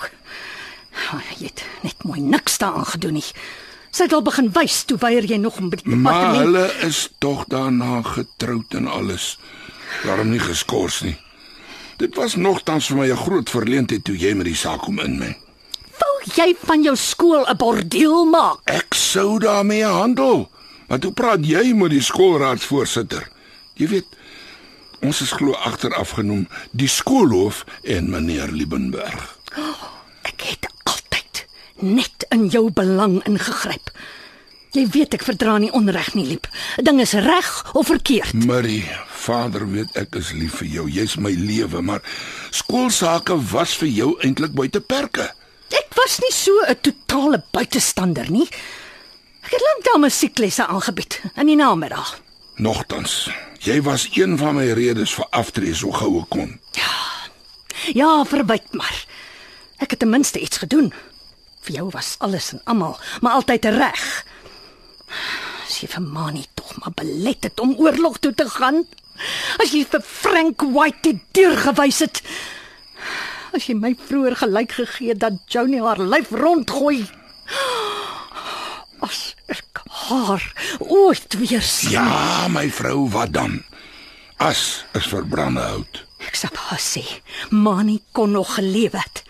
Jy 1.38 1.46
het 1.46 1.62
net 1.86 2.02
mooi 2.04 2.20
niks 2.20 2.58
daaraan 2.60 2.88
gedoen 2.90 3.16
nie. 3.16 3.24
Sy 3.90 4.04
het 4.06 4.12
al 4.14 4.22
begin 4.26 4.50
wys 4.54 4.82
toe 4.86 4.98
weier 5.02 5.24
jy 5.26 5.38
nog 5.40 5.56
om 5.58 5.70
by 5.72 5.78
die 5.80 5.94
Maar 5.94 6.12
departement. 6.12 6.44
hulle 6.44 6.88
is 6.88 6.98
tog 7.22 7.46
daarna 7.50 8.02
getroud 8.06 8.76
en 8.76 8.86
alles. 8.92 9.38
Daarom 10.04 10.30
nie 10.30 10.42
geskort 10.42 11.00
nie. 11.06 11.16
Dit 11.98 12.14
was 12.20 12.36
nogtans 12.36 12.86
vir 12.90 12.96
my 12.96 13.08
'n 13.10 13.16
groot 13.16 13.50
verleentheid 13.50 14.04
toe 14.04 14.16
jy 14.16 14.34
met 14.34 14.46
die 14.46 14.54
saak 14.56 14.80
kom 14.84 14.98
inmeng. 14.98 15.36
Wou 15.98 16.16
jy 16.36 16.54
van 16.66 16.82
jou 16.82 16.96
skool 16.96 17.46
'n 17.48 17.56
bordeel 17.56 18.24
maak? 18.26 18.58
Ek 18.64 18.94
sou 18.94 19.38
daarmee 19.38 19.84
handel. 19.84 20.50
Maar 20.88 20.98
toe 20.98 21.12
praat 21.12 21.46
jy 21.46 21.72
met 21.74 21.90
die 21.90 22.02
skoolraadsvoorsitter. 22.02 23.28
Jy 23.74 23.88
weet, 23.88 24.06
ons 25.02 25.20
is 25.20 25.32
glo 25.32 25.52
agteraf 25.54 26.10
genoem 26.18 26.46
die 26.70 26.88
skoolhoof 26.88 27.64
en 27.82 28.10
meneer 28.10 28.52
Liebenberg. 28.52 29.38
Ek 30.22 30.44
het 30.44 30.68
altyd 30.84 31.46
net 31.80 32.26
in 32.30 32.48
jou 32.52 32.70
belang 32.70 33.20
ingegryp. 33.26 33.90
Jy 34.70 34.84
weet 34.94 35.16
ek 35.16 35.24
verdra 35.26 35.56
nie 35.58 35.72
onreg 35.74 36.12
nie, 36.14 36.26
liep. 36.26 36.46
'n 36.78 36.84
Ding 36.84 37.00
is 37.00 37.12
reg 37.12 37.48
of 37.74 37.86
verkeerd. 37.86 38.34
Marie, 38.46 38.86
vader 39.08 39.66
weet 39.66 39.96
ek 39.96 40.14
is 40.14 40.30
lief 40.32 40.60
vir 40.62 40.68
jou. 40.68 40.86
Jy's 40.88 41.16
my 41.16 41.32
lewe, 41.34 41.82
maar 41.82 42.02
skoolsake 42.50 43.34
was 43.50 43.74
vir 43.74 43.88
jou 43.88 44.14
eintlik 44.22 44.54
buite 44.54 44.80
perke. 44.80 45.32
Ek 45.70 45.90
was 45.96 46.18
nie 46.20 46.32
so 46.32 46.52
'n 46.68 46.76
totale 46.80 47.42
buitestander 47.50 48.30
nie. 48.30 48.46
Ek 49.42 49.50
het 49.50 49.60
lank 49.60 49.84
daar 49.84 49.98
musieklesse 49.98 50.66
aangebied 50.66 51.20
in 51.36 51.46
die 51.46 51.56
namiddag. 51.56 52.20
Nogtans, 52.56 53.28
jy 53.60 53.80
was 53.84 54.08
een 54.16 54.38
van 54.40 54.56
my 54.56 54.70
redes 54.76 55.12
vir 55.14 55.26
aftree 55.36 55.74
so 55.76 55.92
gou 55.92 56.20
ek 56.22 56.30
kon. 56.32 56.56
Ja, 57.96 58.24
verbyt 58.28 58.72
maar. 58.76 58.96
Ek 59.80 59.94
het 59.94 60.02
ten 60.02 60.12
minste 60.12 60.40
iets 60.40 60.60
gedoen. 60.62 60.92
Vir 61.64 61.80
jou 61.80 61.88
was 61.92 62.14
alles 62.24 62.52
en 62.52 62.60
almal, 62.64 62.96
maar 63.20 63.40
altyd 63.40 63.64
reg. 63.76 64.04
As 65.66 65.80
jy 65.80 65.88
vir 65.92 66.04
Mani 66.04 66.44
tog 66.54 66.72
maar 66.80 66.94
belet 66.96 67.44
het 67.48 67.60
om 67.60 67.76
oorlog 67.78 68.18
toe 68.18 68.34
te 68.34 68.48
gaan. 68.48 68.84
As 69.60 69.74
jy 69.76 69.84
vir 69.88 70.04
Frank 70.04 70.64
White 70.72 71.04
die 71.04 71.20
deur 71.36 71.56
gewys 71.60 72.00
het. 72.04 72.22
As 73.56 73.66
jy 73.66 73.74
my 73.76 73.92
vroeër 73.98 74.38
gelyk 74.44 74.76
gegee 74.78 75.16
dat 75.18 75.40
Johnny 75.50 75.80
haar 75.82 76.00
lyf 76.00 76.30
rondgooi. 76.30 77.02
As 79.04 79.34
ek 79.50 79.64
haar 80.10 80.44
ooit 80.78 81.38
weer 81.38 81.62
sien. 81.62 81.90
Ja, 81.96 82.48
my 82.52 82.66
vrou, 82.70 83.08
wat 83.10 83.32
dan? 83.32 83.62
As 84.36 84.84
is 84.98 85.08
verbrande 85.10 85.60
hout. 85.60 86.04
Ek 86.26 86.36
sê 86.36 86.50
haar 86.52 86.80
sê, 86.80 87.04
Mani 87.50 88.00
kon 88.12 88.34
nog 88.36 88.54
geleef 88.58 88.96
het. 88.98 89.22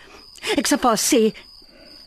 Ek 0.57 0.67
sê 0.67 0.79
haar 0.81 0.99
sê 0.99 1.21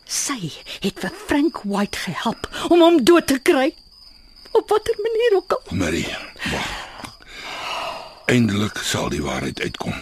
sy 0.05 0.51
het 0.83 0.99
vir 1.01 1.13
Frank 1.27 1.63
White 1.65 2.03
gehelp 2.05 2.49
om 2.69 2.83
hom 2.83 2.99
dood 3.03 3.27
te 3.31 3.39
kry. 3.41 3.71
Op 4.55 4.69
watter 4.69 4.95
manier 5.01 5.37
ook 5.39 5.55
al. 5.57 5.77
Marie, 5.77 6.07
wag. 6.51 6.73
Eindelik 8.25 8.77
sal 8.81 9.09
die 9.13 9.21
waarheid 9.21 9.59
uitkom. 9.61 9.97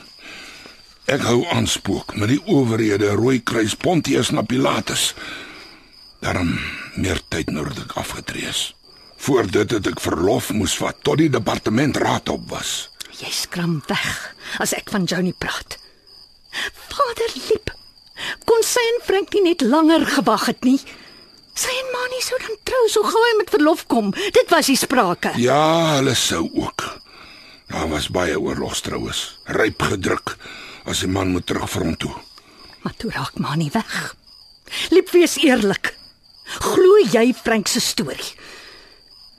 Ek 1.11 1.25
hou 1.27 1.41
aanspook 1.51 2.13
met 2.15 2.29
die 2.31 2.39
owerhede 2.47 3.09
Rooikruis 3.19 3.75
Pontius 3.75 4.29
na 4.31 4.45
Pilatus. 4.47 5.11
Daarom 6.23 6.55
meer 6.95 7.19
tyd 7.27 7.49
nadat 7.51 7.81
ek 7.83 7.97
afgetree 7.99 8.47
is. 8.47 8.71
Voor 9.25 9.47
dit 9.51 9.71
het 9.75 9.87
ek 9.91 9.99
verlof 10.03 10.51
moes 10.55 10.75
vat 10.79 10.95
tot 11.03 11.19
die 11.19 11.29
departement 11.31 11.97
raad 11.99 12.29
op 12.31 12.45
was. 12.51 12.89
Jy 13.19 13.31
skram 13.31 13.81
weg 13.89 14.11
as 14.63 14.71
ek 14.75 14.91
van 14.93 15.03
Johnny 15.03 15.33
praat. 15.35 15.77
Vader 16.87 17.31
liep. 17.49 17.71
Kon 18.47 18.63
sy 18.63 18.83
en 18.93 19.01
Frank 19.03 19.33
nie 19.35 19.43
net 19.49 19.63
langer 19.67 20.05
gewag 20.15 20.47
het 20.51 20.63
nie? 20.67 20.79
Sy 21.53 21.73
en 21.81 21.89
Mani 21.93 22.21
sou 22.23 22.39
dan 22.41 22.55
trou 22.65 22.83
so 22.89 23.05
gou 23.05 23.21
hy 23.21 23.33
met 23.41 23.51
verlof 23.53 23.83
kom. 23.91 24.11
Dit 24.33 24.49
was 24.53 24.69
die 24.71 24.79
sprake. 24.79 25.33
Ja, 25.41 25.97
hulle 25.97 26.15
sou 26.17 26.45
ook. 26.47 26.85
Daar 27.69 27.89
was 27.91 28.07
baie 28.13 28.37
oorlogstroues, 28.39 29.39
ryp 29.59 29.81
gedruk 29.91 30.37
as 30.85 31.03
'n 31.03 31.11
man 31.11 31.31
moet 31.35 31.45
terug 31.45 31.69
front 31.69 31.99
toe. 31.99 32.13
Maar 32.81 32.95
toe 32.97 33.11
raak 33.11 33.37
Mani 33.37 33.69
weg. 33.73 34.15
Liep 34.89 35.09
wees 35.11 35.37
eerlik. 35.37 35.93
Glo 36.43 36.97
jy 37.11 37.33
Frank 37.33 37.67
se 37.67 37.79
storie? 37.79 38.33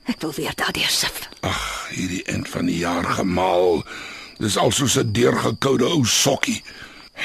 Ek 0.05 0.21
wil 0.21 0.33
weer 0.37 0.55
daardeur 0.55 0.91
sif. 0.93 1.29
Ag, 1.41 1.89
hierdie 1.91 2.25
end 2.29 2.49
van 2.49 2.67
die 2.69 2.79
jaar 2.79 3.05
gemaal. 3.05 3.85
Dis 4.39 4.57
al 4.57 4.73
soos 4.73 4.97
'n 4.99 5.13
deurgekoude 5.13 5.85
ou 5.85 6.05
sokkie. 6.05 6.63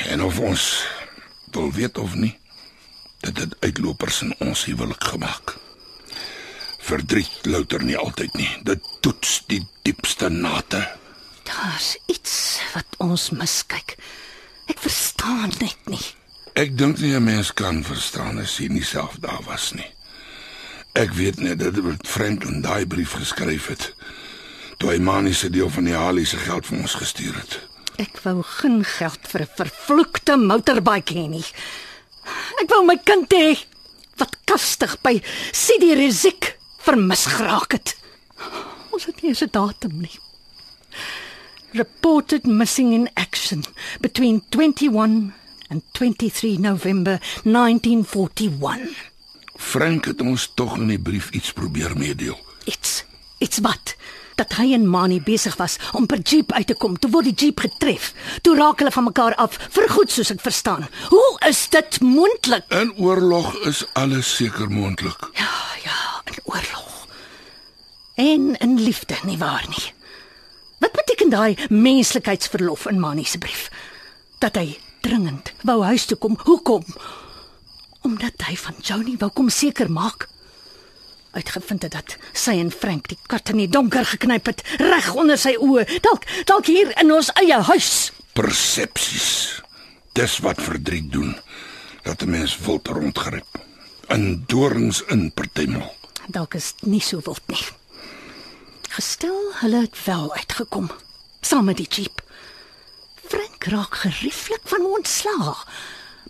En 0.07 0.23
of 0.23 0.39
ons 0.39 0.85
wil 1.51 1.71
weet 1.71 1.97
of 1.97 2.13
nie, 2.15 2.39
dit 3.19 3.37
het 3.37 3.55
uitlopers 3.59 4.21
in 4.21 4.35
ons 4.39 4.65
huwelik 4.65 5.03
gemaak. 5.03 5.57
Verdriet 6.79 7.45
louter 7.45 7.83
nie 7.83 7.97
altyd 7.97 8.33
nie. 8.33 8.49
Dit 8.63 8.79
toets 9.01 9.43
die 9.47 9.67
diepste 9.81 10.29
nate. 10.29 10.87
Daar's 11.43 11.97
iets 12.05 12.61
wat 12.73 12.85
ons 12.97 13.29
miskyk. 13.29 13.97
Ek 14.65 14.79
verstaan 14.79 15.51
net 15.59 15.77
nie. 15.85 16.05
Ek 16.59 16.73
dink 16.75 16.99
nie 16.99 17.15
'n 17.15 17.23
mens 17.23 17.53
kan 17.53 17.83
verstaan 17.83 18.39
as 18.39 18.57
hy 18.59 18.67
nie 18.67 18.83
self 18.83 19.15
daar 19.23 19.43
was 19.47 19.71
nie. 19.73 19.87
Ek 20.91 21.13
weet 21.15 21.39
net 21.39 21.59
dat 21.59 21.73
dit 21.73 22.07
Franklin 22.07 22.61
daai 22.61 22.85
brief 22.85 23.13
geskryf 23.15 23.67
het 23.67 23.93
toe 24.77 24.91
hy 24.91 24.99
Mani 24.99 25.33
se 25.33 25.49
deel 25.49 25.69
van 25.69 25.83
die 25.83 25.95
Halie 25.95 26.25
se 26.25 26.37
geld 26.37 26.65
vir 26.65 26.79
ons 26.79 26.93
gestuur 26.99 27.35
het. 27.35 27.59
Ek 27.95 28.19
wou 28.23 28.43
geen 28.43 28.83
geld 28.83 29.19
vir 29.31 29.41
'n 29.41 29.55
vervloekte 29.55 30.35
motorbike 30.35 31.13
hê 31.13 31.29
nie. 31.29 31.45
Ek 32.61 32.69
wou 32.69 32.83
my 32.85 32.97
kind 33.03 33.31
hê 33.31 33.55
wat 34.17 34.35
kastig 34.45 35.01
by 35.01 35.21
Sidi 35.51 35.93
Rizik 35.93 36.57
vermis 36.77 37.25
geraak 37.25 37.71
het. 37.71 37.95
Ons 38.91 39.05
het 39.05 39.21
nie 39.21 39.31
'n 39.31 39.49
datum 39.51 40.01
nie. 40.01 40.19
Reported 41.71 42.45
missing 42.45 42.93
in 42.93 43.09
action 43.15 43.63
between 44.01 44.43
21 44.49 45.38
and 45.69 45.81
23 45.91 46.57
November 46.57 47.19
1941. 47.43 49.09
Frank 49.55 50.05
het 50.05 50.21
ons 50.21 50.51
tog 50.53 50.77
in 50.77 50.87
die 50.87 50.99
brief 50.99 51.29
iets 51.35 51.53
probeer 51.53 51.97
meedeel. 51.97 52.37
Iets. 52.63 53.03
Iets 53.37 53.59
wat? 53.63 53.95
Dat 54.39 54.55
hy 54.55 54.71
en 54.73 54.87
Mani 54.87 55.19
besig 55.21 55.55
was 55.59 55.77
om 55.91 56.05
per 56.07 56.21
jeep 56.23 56.51
uit 56.55 56.67
te 56.67 56.75
kom. 56.79 56.95
Toe 56.99 57.11
word 57.11 57.27
die 57.27 57.35
jeep 57.35 57.59
getref. 57.59 58.13
Toe 58.41 58.55
raak 58.55 58.79
hulle 58.79 58.91
van 58.95 59.07
mekaar 59.09 59.35
af, 59.35 59.57
vergoed 59.75 60.11
soos 60.11 60.31
ek 60.31 60.43
verstaan. 60.43 60.87
Hoe 61.11 61.29
is 61.49 61.65
dit 61.69 61.99
moontlik? 62.01 62.67
In 62.71 62.93
oorlog 62.95 63.51
is 63.67 63.83
alles 63.99 64.31
seker 64.39 64.71
moontlik. 64.71 65.27
Ja, 65.35 65.51
ja, 65.83 65.99
in 66.31 66.39
oorlog. 66.43 67.07
En 68.15 68.53
in 68.59 68.79
liefde, 68.79 69.15
nie 69.27 69.37
waar 69.37 69.65
nie? 69.67 69.91
Wat 70.79 70.95
beteken 70.95 71.29
daai 71.29 71.57
menslikheidsverlof 71.69 72.87
in 72.87 72.99
Mani 72.99 73.25
se 73.27 73.37
brief? 73.37 73.67
Dat 74.39 74.55
hy 74.55 74.77
dringend 75.01 75.53
wou 75.67 75.83
huis 75.83 76.05
toe 76.05 76.17
kom. 76.17 76.37
Hoekom? 76.43 76.83
Omdat 78.01 78.45
hy 78.47 78.55
van 78.57 78.75
Johnny 78.81 79.15
wou 79.19 79.31
kom 79.31 79.49
seker 79.49 79.91
maak. 79.91 80.27
Uitgevind 81.31 81.85
het 81.85 81.93
dat 81.93 82.17
sy 82.33 82.55
en 82.57 82.71
Frank 82.71 83.09
die 83.11 83.17
kat 83.29 83.51
in 83.53 83.61
die 83.61 83.69
donker 83.69 84.05
geknyp 84.05 84.49
het, 84.49 84.63
reg 84.81 85.11
onder 85.13 85.37
sy 85.37 85.53
oë. 85.59 85.85
Dalk 86.05 86.25
dalk 86.49 86.71
hier 86.71 86.93
in 87.01 87.13
ons 87.13 87.29
eie 87.41 87.59
huis. 87.69 88.11
Persepsies. 88.33 89.59
Dis 90.17 90.39
wat 90.45 90.61
verdriet 90.61 91.11
doen. 91.11 91.35
Dat 92.03 92.23
'n 92.23 92.29
mens 92.29 92.57
wild 92.65 92.87
rondgryp. 92.87 93.59
In 94.09 94.43
dorings 94.47 95.03
in 95.07 95.31
partymal. 95.31 95.95
Dalk 96.27 96.53
is 96.53 96.73
dit 96.79 96.89
nie 96.89 97.01
so 97.01 97.21
wild 97.25 97.45
nie. 97.47 97.65
Gestel 98.89 99.53
hulle 99.61 99.81
het 99.81 100.05
wel 100.05 100.33
uitgekom 100.33 100.89
saam 101.41 101.65
met 101.65 101.77
die 101.77 101.87
jeep. 101.87 102.18
Frank 103.29 103.63
raak 103.69 103.95
gerieflik 104.03 104.61
van 104.71 104.85
ontslaa. 104.85 105.55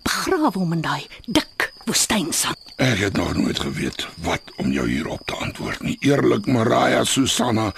Begrawe 0.04 0.58
hom 0.58 0.74
in 0.76 0.82
daai 0.84 1.08
dik 1.28 1.70
woestynsand. 1.88 2.58
Ek 2.80 3.00
het 3.04 3.18
nog 3.20 3.34
nooit 3.36 3.60
geweet 3.60 4.06
wat 4.24 4.52
om 4.58 4.72
jou 4.72 4.86
hierop 4.88 5.24
te 5.28 5.36
antwoord 5.36 5.82
nie. 5.84 5.98
Eerlik, 6.06 6.46
Mariah 6.48 7.06
Susanna, 7.06 7.72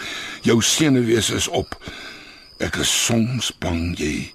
jou 0.46 0.60
senuwees 0.62 1.30
is 1.34 1.48
op. 1.48 1.78
Ek 2.62 2.78
is 2.82 2.92
soms 3.06 3.52
bang 3.62 3.96
jy 3.98 4.34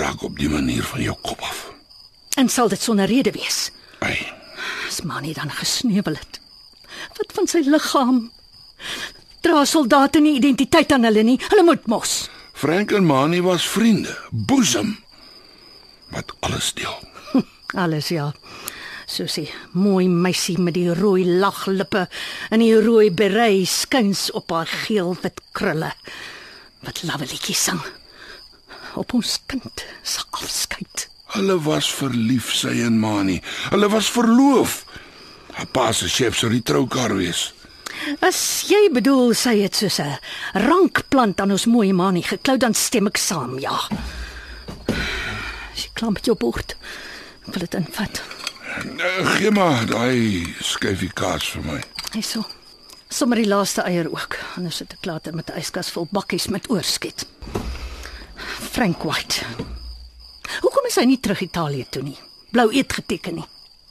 raak 0.00 0.22
op 0.24 0.38
die 0.40 0.48
manier 0.48 0.84
van 0.88 1.02
jou 1.04 1.16
kop 1.20 1.40
af. 1.44 1.66
En 2.40 2.48
sal 2.48 2.68
dit 2.72 2.80
sonder 2.82 3.06
rede 3.06 3.32
wees? 3.36 3.68
Ai, 4.00 4.16
As 4.88 5.02
Mani 5.02 5.32
dan 5.32 5.50
gesneuwel 5.50 6.14
het. 6.14 6.40
Wat 7.16 7.32
van 7.36 7.46
sy 7.50 7.62
liggaam? 7.66 8.30
Dra 9.44 9.64
soldate 9.68 10.20
nie 10.20 10.36
identiteit 10.38 10.92
aan 10.92 11.04
hulle 11.04 11.22
nie. 11.22 11.38
Hulle 11.48 11.64
moet 11.66 11.86
mos. 11.90 12.28
Frank 12.64 12.92
en 12.92 13.04
Mani 13.04 13.42
was 13.42 13.68
vriende, 13.68 14.18
boesem. 14.30 14.98
Wat 16.08 16.34
alles 16.40 16.72
deel. 16.74 16.98
Alles 17.82 18.08
ja. 18.08 18.32
Susie, 19.06 19.50
mooi 19.72 20.08
meisie 20.08 20.56
met 20.58 20.72
die 20.78 20.88
rooi 20.96 21.26
laglippe 21.28 22.06
en 22.48 22.64
die 22.64 22.72
rooi 22.80 23.10
berei 23.12 23.66
skuins 23.68 24.30
op 24.32 24.54
haar 24.56 24.70
geel-wit 24.86 25.42
krulle. 25.52 25.90
Wat 26.80 27.02
lawelietjies 27.04 27.66
sing. 27.68 27.82
Op 28.96 29.12
ons 29.12 29.36
kind 29.44 29.84
se 30.00 30.24
afskeid. 30.30 31.08
Hulle 31.36 31.58
was 31.68 31.92
verlief, 31.92 32.48
sy 32.56 32.78
en 32.86 32.96
Mani. 33.02 33.42
Hulle 33.74 33.92
was 33.92 34.08
verloof. 34.08 34.86
Haar 35.52 35.68
pa 35.68 35.90
se 35.92 36.08
chef 36.08 36.40
sou 36.40 36.48
die 36.48 36.64
troukar 36.64 37.12
wees. 37.20 37.50
As 38.20 38.64
jy 38.68 38.88
bedoel 38.92 39.34
sy 39.34 39.60
het 39.62 39.76
soos 39.76 40.00
'n 40.00 40.18
rankplant 40.52 41.40
aan 41.40 41.50
ons 41.50 41.66
mooi 41.66 41.92
manie 41.92 42.22
geklou, 42.22 42.56
dan 42.56 42.74
stem 42.74 43.06
ek 43.06 43.16
saam, 43.16 43.58
ja. 43.58 43.78
Sy 45.74 45.88
klam 45.94 46.12
met 46.12 46.24
jou 46.24 46.36
bord. 46.36 46.76
Ek 47.46 47.54
wil 47.54 47.60
dit 47.60 47.74
invat. 47.74 48.22
Uh, 48.74 49.34
gee 49.36 49.50
maar 49.50 49.86
daai 49.86 50.54
skyfie 50.60 51.12
kaas 51.14 51.46
vir 51.54 51.62
my. 51.62 51.80
Hyso. 52.12 52.44
Sommer 53.08 53.38
die 53.38 53.48
laaste 53.48 53.82
eier 53.82 54.08
ook. 54.10 54.38
Anders 54.56 54.76
sit 54.76 54.92
ek 54.92 55.06
later 55.06 55.34
met 55.34 55.50
'n 55.50 55.58
yskas 55.58 55.90
vol 55.90 56.08
bakkies 56.10 56.48
met 56.48 56.70
oorskiet. 56.70 57.26
Frank 58.72 59.02
White. 59.02 59.44
Hoekom 60.60 60.86
is 60.86 60.96
hy 60.96 61.04
nie 61.04 61.20
terug 61.20 61.40
Italië 61.40 61.86
toe 61.90 62.02
nie? 62.02 62.18
Blou 62.50 62.72
eet 62.72 62.92
geteken 62.92 63.34
nie. 63.34 63.46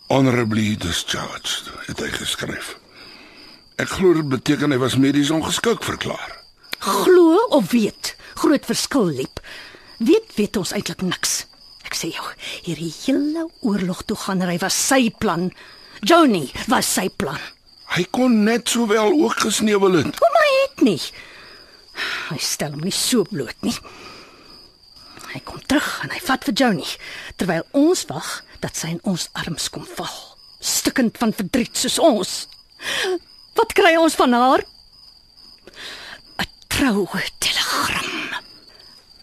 Honorably 0.07 0.75
discharged, 0.77 1.71
het 1.87 1.99
hy 1.99 2.09
geskryf. 2.09 2.75
Ek 3.81 3.89
glo 3.89 4.13
dit 4.13 4.27
beteken 4.29 4.73
hy 4.73 4.77
was 4.81 4.99
medies 5.01 5.31
ongeskik 5.33 5.81
verklaar. 5.85 6.35
Glo 6.83 7.39
of 7.55 7.71
weet, 7.71 8.13
groot 8.37 8.65
verskil 8.69 9.09
liep. 9.17 9.41
Weet 9.97 10.35
weet 10.37 10.59
ons 10.61 10.73
eintlik 10.75 11.01
niks. 11.01 11.43
Ek 11.87 11.97
sê 11.97 12.11
jou, 12.13 12.25
hierdie 12.67 12.91
hele 13.03 13.47
oorlog 13.65 14.03
toe 14.05 14.17
gaan 14.19 14.43
ry 14.45 14.59
was 14.61 14.77
sy 14.77 15.09
plan. 15.09 15.49
Johnny 16.05 16.51
was 16.69 16.89
sy 16.89 17.07
plan. 17.09 17.39
Hy 17.95 18.05
kon 18.13 18.43
net 18.45 18.69
sowel 18.69 19.13
ook 19.13 19.45
gesneuwel 19.47 19.99
het. 20.01 20.17
Kom 20.21 20.37
maar 20.37 20.53
het 20.53 20.85
nie. 20.85 20.99
Hy 22.29 22.39
stel 22.41 22.73
hom 22.73 22.85
nie 22.85 22.93
so 22.93 23.25
bloot 23.29 23.57
nie. 23.65 23.75
Hy 25.33 25.41
kom 25.45 25.61
terug 25.65 25.89
en 26.05 26.13
hy 26.13 26.21
vat 26.21 26.45
vir 26.45 26.57
Johnny 26.61 26.89
terwyl 27.41 27.65
ons 27.73 28.05
wag 28.09 28.35
dat 28.61 28.77
sy 28.77 28.93
in 28.95 29.01
ons 29.09 29.29
arms 29.37 29.69
kom 29.73 29.85
val. 29.97 30.17
Stikkend 30.61 31.17
van 31.21 31.33
verdriet 31.33 31.77
soos 31.77 31.97
ons. 32.01 32.33
Wat 33.53 33.73
kry 33.77 33.95
ons 33.95 34.15
van 34.15 34.33
haar? 34.33 34.63
'n 36.37 36.47
Troue 36.67 37.21
telegram. 37.39 38.11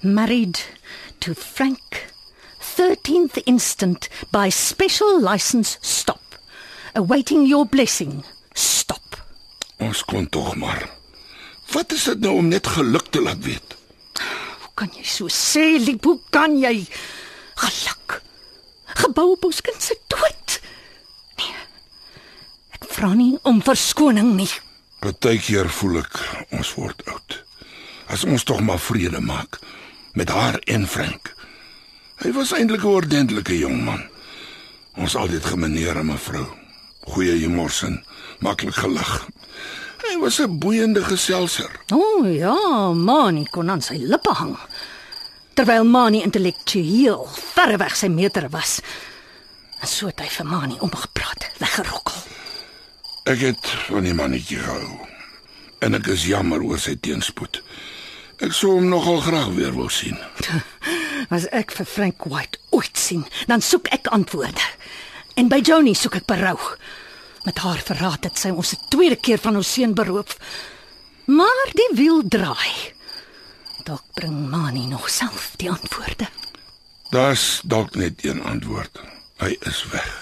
Married 0.01 0.67
to 1.19 1.35
Frank 1.35 2.07
13th 2.77 3.37
instant 3.45 4.09
by 4.31 4.49
special 4.51 5.21
license 5.21 5.79
stop. 5.81 6.39
Awaiting 6.95 7.47
your 7.47 7.67
blessing. 7.67 8.25
Stop. 8.55 9.17
Ons 9.79 10.05
kon 10.05 10.29
tog 10.29 10.55
maar. 10.57 10.89
Wat 11.73 11.93
is 11.93 12.05
dit 12.05 12.21
nou 12.21 12.35
om 12.37 12.49
net 12.49 12.67
geluk 12.67 13.11
te 13.11 13.21
laat 13.23 13.43
weet? 13.45 13.77
Hoe 14.61 14.73
kan 14.75 14.91
jy 14.97 15.05
so 15.05 15.29
sê, 15.29 15.79
Liep? 15.79 16.05
Hoe 16.05 16.19
kan 16.31 16.59
jy? 16.59 16.87
Geluk. 17.55 18.23
Gebou 19.01 19.31
op 19.33 19.45
ons 19.45 19.61
kind 19.61 19.83
se 19.83 19.99
dood. 20.07 20.61
Vra 22.91 23.13
nie 23.15 23.39
om 23.47 23.61
verskoning 23.63 24.35
nie. 24.35 24.51
Partykeer 25.01 25.69
voel 25.71 26.01
ek 26.03 26.19
ons 26.57 26.73
word 26.75 27.05
oud. 27.07 27.37
As 28.11 28.25
ons 28.27 28.45
tog 28.45 28.61
maar 28.67 28.81
vrede 28.83 29.21
maak 29.23 29.61
met 30.19 30.29
haar 30.35 30.59
en 30.67 30.87
Frank. 30.91 31.31
Hy 32.21 32.33
was 32.37 32.53
eintlik 32.53 32.83
'n 32.83 32.97
ordentlike 32.99 33.59
jong 33.59 33.85
man. 33.85 34.03
Ons 34.97 35.15
altyd 35.17 35.45
gemeneer 35.45 35.97
aan 35.97 36.07
mevrou. 36.07 36.47
Goeie 37.01 37.39
humorsin, 37.39 38.05
maklik 38.41 38.75
gelag. 38.75 39.29
Hy 40.03 40.19
was 40.19 40.41
'n 40.41 40.59
boeiende 40.59 41.05
geselser. 41.05 41.71
O 41.93 41.97
oh, 41.97 42.35
ja, 42.35 42.93
Mani 42.93 43.45
kon 43.45 43.71
aan 43.71 43.83
sy 43.83 43.97
lippe 43.97 44.33
hang. 44.33 44.59
Terwyl 45.55 45.85
Mani 45.85 46.23
intellektueel 46.23 47.29
verreweg 47.55 47.97
sy 47.97 48.09
meter 48.09 48.49
was. 48.51 48.81
En 49.81 49.89
so 49.89 50.07
het 50.07 50.21
hy 50.21 50.29
vir 50.29 50.47
Mani 50.47 50.77
omgepraat, 50.81 51.51
weggerokkel. 51.59 52.40
Ek 53.31 53.45
het 53.45 53.69
van 53.87 54.03
die 54.03 54.15
mannetjie 54.17 54.59
gehou. 54.59 55.07
En 55.79 55.95
ek 55.95 56.09
is 56.11 56.25
jammer 56.27 56.65
oor 56.67 56.81
sy 56.83 56.97
teenspoed. 56.99 57.61
Ek 58.43 58.55
sou 58.57 58.73
hom 58.75 58.89
nogal 58.91 59.21
graag 59.23 59.53
weer 59.55 59.75
wou 59.77 59.87
sien. 59.93 60.17
As 61.37 61.45
ek 61.55 61.71
vir 61.77 61.87
Frank 61.87 62.25
White 62.27 62.59
ooit 62.75 62.99
sien, 62.99 63.23
dan 63.47 63.63
soek 63.63 63.87
ek 63.95 64.11
antwoorde. 64.11 64.65
En 65.39 65.51
by 65.53 65.61
Joni 65.63 65.93
soek 65.95 66.19
ek 66.19 66.27
berou. 66.27 66.57
Met 67.47 67.61
haar 67.63 67.79
verraad 67.87 68.27
het 68.27 68.41
sy 68.41 68.51
ons 68.51 68.75
'n 68.75 68.91
tweede 68.91 69.17
keer 69.17 69.39
van 69.39 69.61
ons 69.61 69.73
seun 69.73 69.95
beroof. 69.95 70.35
Maar 71.31 71.71
die 71.79 71.91
wiel 71.95 72.27
draai. 72.27 72.75
Dalk 73.85 74.05
bring 74.15 74.51
Mani 74.51 74.87
nog 74.87 75.07
self 75.09 75.55
die 75.57 75.71
antwoorde. 75.71 76.27
Daar's 77.15 77.63
dalk 77.63 77.95
net 77.95 78.25
een 78.25 78.43
antwoord. 78.43 78.99
Hy 79.39 79.57
is 79.61 79.87
weg. 79.95 80.20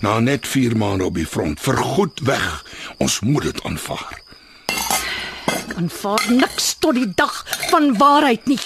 Na 0.00 0.18
net 0.20 0.46
4 0.48 0.76
maande 0.76 1.04
op 1.04 1.14
die 1.14 1.26
front, 1.26 1.60
vergoed 1.60 2.20
weg. 2.24 2.64
Ons 2.96 3.20
moet 3.20 3.42
dit 3.42 3.62
aanvaar. 3.62 4.20
Ek 5.46 5.74
aanvaar 5.76 6.24
niks 6.32 6.74
tot 6.80 6.96
die 6.96 7.10
dag 7.14 7.44
van 7.68 7.92
waarheid 8.00 8.48
nie. 8.48 8.60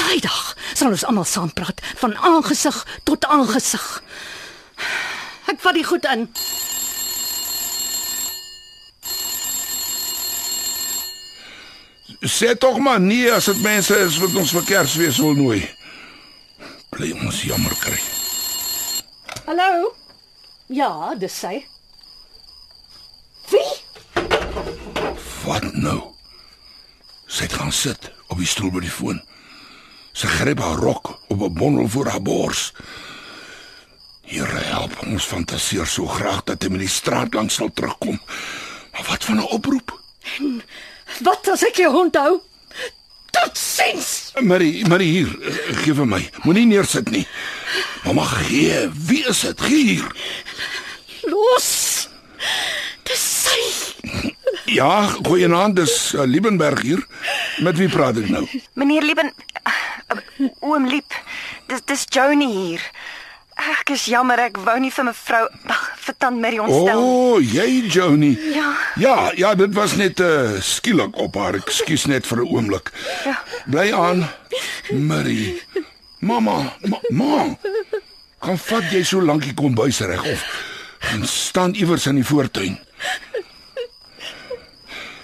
Daai 0.00 0.20
dag 0.24 0.56
sal 0.72 0.94
ons 0.94 1.04
almal 1.04 1.28
saam 1.28 1.52
praat 1.52 1.84
van 2.00 2.16
aangesig 2.16 2.78
tot 3.04 3.28
aangesig. 3.28 3.84
Ek 5.52 5.60
vat 5.60 5.76
die 5.76 5.84
goed 5.84 6.08
in. 6.08 6.24
Sê 12.24 12.54
tog 12.56 12.80
maar 12.80 13.00
nee 13.00 13.28
as 13.32 13.52
dit 13.52 13.60
mense 13.62 14.04
is 14.08 14.16
wat 14.24 14.40
ons 14.40 14.56
vir 14.56 14.70
Kersfees 14.72 15.20
wil 15.20 15.36
nooi. 15.36 15.60
Bly 16.96 17.12
ons 17.20 17.44
jammer 17.44 17.76
kry. 17.84 18.07
Hallo? 19.48 19.94
Ja, 20.66 21.14
dis 21.16 21.32
sy. 21.40 21.62
Wie? 23.48 23.70
Wat 25.46 25.64
nou? 25.72 26.02
Sy 27.24 27.46
het 27.46 27.54
gaan 27.56 27.72
sit 27.72 28.10
op 28.28 28.42
die 28.42 28.48
stoel 28.50 28.74
by 28.74 28.82
die 28.84 28.92
foon. 28.92 29.22
Sy 30.12 30.28
gryp 30.34 30.60
haar 30.60 30.76
rok 30.84 31.14
op 31.32 31.40
'n 31.46 31.56
bondel 31.56 31.88
voor 31.88 32.12
haar 32.12 32.22
bors. 32.22 32.74
Hier 34.28 34.52
help 34.68 35.00
ons 35.06 35.24
fantasieer 35.24 35.86
so 35.86 36.04
graag 36.06 36.44
dat 36.44 36.62
hy 36.62 36.68
met 36.68 36.84
die 36.84 36.96
straat 37.00 37.32
langs 37.32 37.54
sal 37.54 37.72
terugkom. 37.72 38.20
Maar 38.92 39.06
wat 39.08 39.24
van 39.24 39.40
'n 39.40 39.48
oproep? 39.48 40.00
Wat 41.24 41.48
as 41.48 41.64
ek 41.64 41.76
jou 41.76 41.96
onthou? 41.96 42.42
Totsiens. 43.38 44.32
Marie, 44.40 44.86
Marie 44.88 45.10
hier, 45.10 45.30
eh, 45.42 45.76
gee 45.82 45.94
vir 45.94 46.06
my. 46.06 46.20
Moenie 46.44 46.66
neersit 46.66 47.10
nie. 47.10 47.26
Mamma 48.04 48.24
gee, 48.24 48.88
wie 49.06 49.24
is 49.28 49.40
dit? 49.40 49.60
Gee 49.60 49.84
hier. 49.84 50.08
Los. 51.30 52.08
Dis 53.08 53.24
sy. 53.44 54.32
Ja, 54.68 55.06
goeienaand, 55.26 55.76
dis 55.76 56.14
uh, 56.14 56.26
Liebenberg 56.26 56.82
hier. 56.82 57.04
Met 57.64 57.78
wie 57.80 57.88
praat 57.88 58.18
ek 58.20 58.28
nou? 58.32 58.44
Meneer 58.78 59.06
Lieben, 59.06 59.32
uh, 59.64 60.18
oom 60.60 60.86
Liep, 60.90 61.14
dis 61.70 61.82
dis 61.88 62.04
Joni 62.14 62.50
hier. 62.52 62.84
Ek 63.58 63.90
is 63.90 64.04
jammer 64.06 64.38
ek 64.38 64.58
wou 64.62 64.76
nie 64.78 64.90
vir 64.94 65.04
mevrou 65.08 65.48
vir 66.04 66.14
tant 66.22 66.38
Mary 66.40 66.60
O, 66.62 66.66
ontstel. 66.68 67.00
oh, 67.02 67.40
jy 67.42 67.88
Joni. 67.90 68.30
Ja. 68.54 68.68
Ja, 68.96 69.16
ja, 69.36 69.54
dit 69.58 69.74
was 69.74 69.96
net 69.98 70.20
uh, 70.22 70.60
skielik 70.62 71.16
op 71.18 71.34
haar. 71.34 71.58
Ekskuus 71.58 72.06
net 72.06 72.26
vir 72.26 72.38
'n 72.44 72.48
oomblik. 72.54 72.92
Ja. 73.26 73.34
Bly 73.66 73.92
aan. 73.92 74.28
Marie. 74.94 75.58
Mamma, 76.20 76.72
ma, 76.86 76.98
ma. 77.10 77.56
Kan 78.38 78.58
vat 78.58 78.90
jy 78.92 79.02
so 79.04 79.20
lank 79.20 79.42
die 79.42 79.54
kombuis 79.54 80.00
reg 80.00 80.22
of 80.22 80.42
gaan 80.98 81.26
staan 81.26 81.74
iewers 81.74 82.06
in 82.06 82.14
die 82.14 82.24
voortuin. 82.26 82.78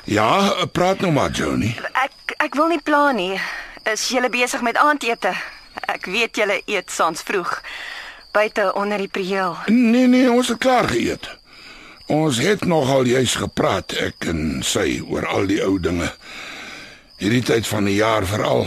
Ja, 0.05 0.65
praat 0.73 1.01
nou 1.01 1.13
maar, 1.13 1.31
Joni. 1.31 1.75
Ek 1.93 2.35
ek 2.39 2.55
wil 2.55 2.69
nie 2.69 2.83
pla 2.83 3.13
nie. 3.13 3.41
Is 3.93 4.09
julle 4.09 4.29
besig 4.31 4.61
met 4.63 4.77
aandete? 4.77 5.33
Ek 5.89 6.07
weet 6.07 6.37
julle 6.37 6.61
eet 6.67 6.91
saans 6.91 7.23
vroeg 7.23 7.61
buite 8.35 8.73
onder 8.75 8.99
die 8.99 9.09
prieel. 9.09 9.57
Nee 9.71 10.07
nee, 10.11 10.31
ons 10.31 10.51
het 10.51 10.59
klaar 10.59 10.89
geëet. 10.91 11.29
Ons 12.11 12.39
het 12.43 12.65
nogal 12.69 13.07
juis 13.09 13.35
gepraat 13.41 13.95
ek 13.97 14.27
en 14.29 14.61
sy 14.67 14.99
oor 15.09 15.25
al 15.27 15.47
die 15.49 15.63
ou 15.65 15.79
dinge. 15.81 16.11
Hierdie 17.23 17.45
tyd 17.47 17.69
van 17.71 17.87
die 17.89 17.97
jaar 17.97 18.27
veral. 18.29 18.67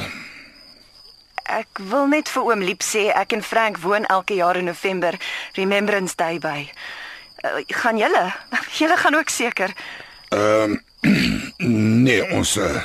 Ek 1.47 1.79
wil 1.91 2.07
net 2.11 2.31
vir 2.31 2.47
oom 2.49 2.63
Liep 2.65 2.83
sê 2.83 3.07
ek 3.13 3.35
en 3.37 3.43
Frank 3.43 3.77
woon 3.83 4.07
elke 4.11 4.39
jaar 4.39 4.57
in 4.57 4.67
November 4.71 5.19
Remembrance 5.59 6.15
Day 6.17 6.39
by. 6.43 6.65
Uh, 7.43 7.61
gaan 7.83 7.99
julle? 7.99 8.25
Julle 8.79 8.97
gaan 8.97 9.15
ook 9.19 9.29
seker. 9.29 9.75
Nee, 12.07 12.23
ons 12.35 12.55
uh, 12.59 12.81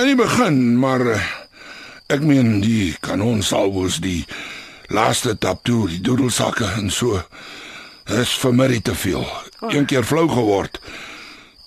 in 0.00 0.06
die 0.12 0.16
begin, 0.16 0.56
maar 0.80 1.02
uh, 1.02 1.18
ek 2.08 2.22
meen 2.24 2.60
die 2.62 2.94
kanonsalvos, 3.04 3.98
die 4.00 4.22
laaste 4.88 5.38
tap 5.38 5.64
toe, 5.64 5.88
die 5.88 6.00
doedelsakke 6.00 6.64
en 6.78 6.90
so. 6.90 7.22
Dis 8.08 8.32
vir 8.40 8.54
my 8.54 8.80
te 8.80 8.94
veel. 8.94 9.26
Een 9.68 9.86
keer 9.86 10.04
flou 10.04 10.28
geword 10.28 10.80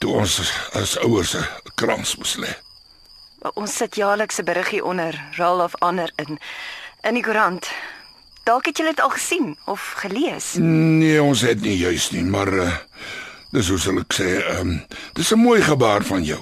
toe 0.02 0.18
ons 0.18 0.40
as 0.74 0.98
ouers 1.06 1.36
'n 1.36 1.46
krans 1.76 2.16
moes 2.18 2.36
lê. 2.42 2.52
Ons 3.54 3.76
sit 3.76 3.96
jaarliks 3.96 4.40
'n 4.40 4.46
beriggie 4.46 4.84
onder 4.84 5.14
Roll 5.38 5.62
of 5.62 5.74
Honor 5.80 6.12
in 6.16 6.40
in 7.04 7.14
die 7.14 7.24
koerant. 7.24 7.70
Dalk 8.44 8.66
het 8.66 8.78
julle 8.78 8.90
dit 8.90 9.00
al 9.00 9.10
gesien 9.10 9.58
of 9.66 9.94
gelees. 9.98 10.54
Nee, 10.58 11.24
ons 11.24 11.42
het 11.42 11.62
nie 11.62 11.78
juis 11.78 12.12
nie, 12.12 12.24
maar 12.24 12.54
uh, 12.54 12.78
dis 13.52 13.70
hoe 13.70 13.78
sal 13.78 14.00
ek 14.00 14.14
sê, 14.14 14.60
um, 14.60 14.86
dis 15.14 15.32
'n 15.32 15.40
mooi 15.40 15.62
gebaar 15.62 16.04
van 16.04 16.24
jou, 16.24 16.42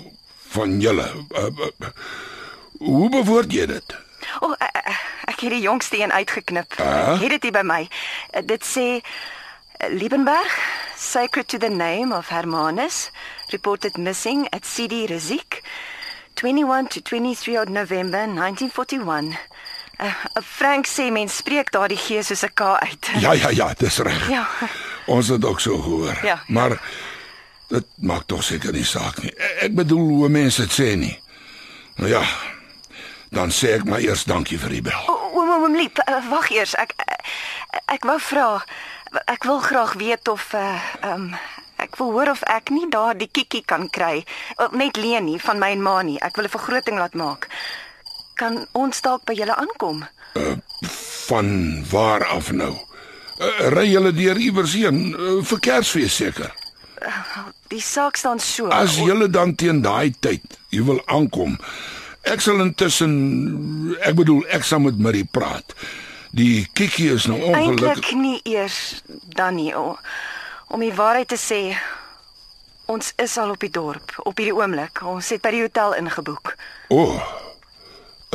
van 0.50 0.80
julle. 0.80 1.08
Uh, 1.32 1.46
uh, 1.46 1.88
hoe 2.80 3.10
bewoord 3.10 3.52
jy 3.52 3.66
dit? 3.66 3.96
O, 4.42 4.46
oh, 4.46 4.56
ek, 4.60 4.78
Ek 5.30 5.40
het 5.46 5.50
die 5.54 5.62
jongste 5.62 5.98
een 6.02 6.12
uitgeknip. 6.12 6.74
Ah? 6.80 7.14
Ek 7.14 7.22
het 7.22 7.30
dit 7.30 7.44
hier 7.44 7.52
by 7.52 7.62
my. 7.64 7.88
Uh, 8.34 8.42
dit 8.46 8.66
sê 8.66 8.88
uh, 9.00 9.90
Liebenberg, 9.94 10.56
sacred 10.98 11.48
to 11.48 11.58
the 11.58 11.70
name 11.70 12.12
of 12.16 12.28
Hermanus, 12.30 13.12
reported 13.52 13.98
missing 13.98 14.48
at 14.52 14.66
CD 14.66 15.06
Rizik, 15.08 15.62
21 16.36 16.88
to 16.88 17.02
23 17.02 17.58
of 17.62 17.68
November 17.70 18.26
1941. 18.28 19.38
Uh, 20.00 20.14
Frank 20.44 20.88
sê 20.88 21.10
mens 21.12 21.36
spreek 21.38 21.72
daardie 21.72 21.98
G 22.00 22.24
soos 22.24 22.44
'n 22.44 22.54
K 22.54 22.62
uit. 22.80 23.10
Ja, 23.26 23.32
ja, 23.34 23.50
ja, 23.50 23.74
dis 23.78 23.98
reg. 24.00 24.30
Ja. 24.30 24.48
Ons 25.06 25.28
het 25.28 25.46
ook 25.46 25.60
so 25.60 25.78
gehoor. 25.82 26.20
Ja. 26.24 26.42
Maar 26.48 26.80
dit 27.68 27.86
maak 28.02 28.24
tog 28.26 28.44
seker 28.44 28.72
nie 28.72 28.86
saak 28.86 29.22
nie. 29.22 29.34
E- 29.38 29.66
Ek 29.66 29.76
bedoel 29.76 30.08
hoe 30.24 30.30
mense 30.30 30.62
dit 30.62 30.72
sê 30.74 30.96
nie. 30.98 31.20
Nou 31.96 32.10
ja. 32.10 32.24
Dan 33.30 33.52
sê 33.54 33.76
ek 33.78 33.86
maar 33.86 34.02
eers 34.02 34.24
dankie 34.26 34.58
vir 34.58 34.70
die 34.70 34.82
bel. 34.82 35.10
Oom 35.10 35.50
oom 35.54 35.76
lief, 35.78 36.00
uh, 36.08 36.22
wag 36.32 36.50
eers. 36.52 36.74
Ek 36.82 36.96
ek, 36.98 37.26
ek 38.00 38.08
wou 38.10 38.18
vra. 38.20 38.50
Ek 39.30 39.46
wil 39.46 39.60
graag 39.62 39.94
weet 40.02 40.28
of 40.28 40.54
uh 40.54 40.78
um 41.06 41.34
ek 41.80 41.96
wil 41.96 42.12
hoor 42.12 42.32
of 42.34 42.42
ek 42.50 42.74
nie 42.74 42.90
daardie 42.90 43.30
kikkie 43.32 43.64
kan 43.66 43.90
kry. 43.90 44.26
Uh, 44.58 44.68
net 44.74 44.98
leen 44.98 45.30
nie 45.30 45.40
van 45.40 45.62
my 45.62 45.72
en 45.76 45.84
ma 45.86 46.02
nie. 46.02 46.18
Ek 46.22 46.36
wil 46.36 46.46
'n 46.50 46.56
vergroting 46.58 46.98
laat 46.98 47.14
maak. 47.14 47.48
Kan 48.36 48.66
ons 48.72 49.02
dalk 49.02 49.26
by 49.26 49.34
julle 49.34 49.56
aankom? 49.56 50.08
Van 51.28 51.50
waar 51.92 52.26
af 52.26 52.52
nou? 52.52 52.74
Uh, 53.40 53.70
ry 53.70 53.86
julle 53.92 54.12
deur 54.12 54.38
iewers 54.38 54.74
heen 54.74 55.14
uh, 55.14 55.44
vir 55.44 55.60
Kersfees 55.60 56.16
seker. 56.16 56.52
Die 57.70 57.82
saak 57.82 58.18
staan 58.18 58.40
so. 58.40 58.68
As 58.68 58.98
julle 58.98 59.30
dan 59.30 59.56
teen 59.56 59.82
daai 59.82 60.12
tyd 60.20 60.44
jy 60.74 60.84
wil 60.84 61.00
aankom. 61.06 61.60
Ek 62.30 62.44
sal 62.46 62.62
intussen 62.62 63.14
ek 64.06 64.16
bedoel 64.20 64.44
ek 64.54 64.64
sal 64.68 64.84
met 64.84 65.00
Marie 65.02 65.26
praat. 65.26 65.74
Die 66.36 66.68
kikkie 66.78 67.10
is 67.16 67.26
nou 67.26 67.40
ongelukkig. 67.42 67.88
Eintlik 67.88 68.12
nie 68.22 68.40
eers 68.46 69.02
dan 69.34 69.58
nie. 69.58 69.74
O, 69.74 69.96
om 70.70 70.84
die 70.86 70.94
waarheid 70.94 71.32
te 71.32 71.40
sê, 71.42 71.74
ons 72.86 73.14
is 73.18 73.38
al 73.42 73.56
op 73.56 73.66
die 73.66 73.74
dorp 73.74 74.14
op 74.24 74.38
hierdie 74.38 74.54
oomblik. 74.54 75.02
Ons 75.10 75.32
het 75.34 75.42
by 75.42 75.56
die 75.58 75.64
hotel 75.66 75.98
ingeboek. 75.98 76.54
O. 76.94 77.02
Oh, 77.02 77.30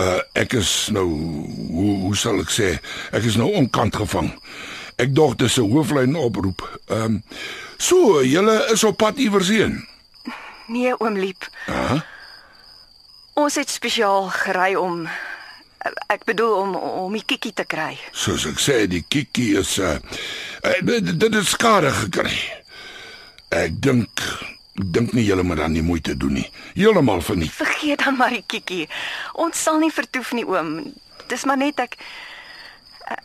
uh, 0.03 0.21
ek 0.35 0.57
is 0.59 0.73
nou 0.95 1.07
hoe 1.07 1.93
hoe 2.09 2.17
sal 2.19 2.43
ek 2.43 2.51
sê? 2.51 2.73
Ek 3.15 3.27
is 3.31 3.39
nou 3.39 3.53
onkant 3.55 4.03
gevang. 4.03 4.33
Ek 4.99 5.15
dog 5.15 5.39
dis 5.39 5.59
'n 5.59 5.71
hooflyn 5.71 6.19
oproep. 6.19 6.67
Ehm 6.91 7.05
um, 7.05 7.23
so, 7.79 8.23
julle 8.23 8.67
is 8.73 8.85
op 8.85 8.97
pad 8.97 9.19
iewers 9.19 9.49
heen. 9.49 9.87
Nee, 10.67 10.95
oom 10.99 11.19
Liep. 11.19 11.47
Aha. 11.67 12.03
Ons 13.35 13.57
het 13.59 13.71
spesiaal 13.71 14.29
gery 14.31 14.75
om 14.79 15.09
ek 16.07 16.23
bedoel 16.25 16.53
om 16.55 16.75
om 16.79 17.15
die 17.17 17.25
kikkie 17.27 17.53
te 17.53 17.65
kry. 17.67 17.97
Soos 18.15 18.45
ek 18.47 18.61
sê, 18.63 18.77
die 18.87 19.03
kikkie 19.03 19.57
is 19.59 19.75
uh, 19.83 19.97
uh 20.63 20.75
dit 20.87 21.25
het 21.27 21.41
skade 21.51 21.91
gekry. 21.97 22.37
Ek 23.51 23.75
dink 23.83 24.23
dink 24.75 25.13
nie 25.15 25.25
julle 25.27 25.43
moet 25.43 25.59
dan 25.65 25.75
nie 25.75 25.83
moeite 25.83 26.15
doen 26.17 26.39
nie. 26.39 26.47
Heeltemal 26.79 27.23
verniet. 27.27 27.51
Vergeet 27.59 28.05
dan 28.07 28.17
maar 28.19 28.31
die 28.35 28.45
kikkie. 28.47 28.87
Ons 29.35 29.63
sal 29.67 29.83
nie 29.83 29.91
vertoef 29.95 30.33
nie, 30.39 30.47
oom. 30.47 30.95
Dis 31.27 31.45
maar 31.45 31.59
net 31.59 31.83
ek 31.83 31.99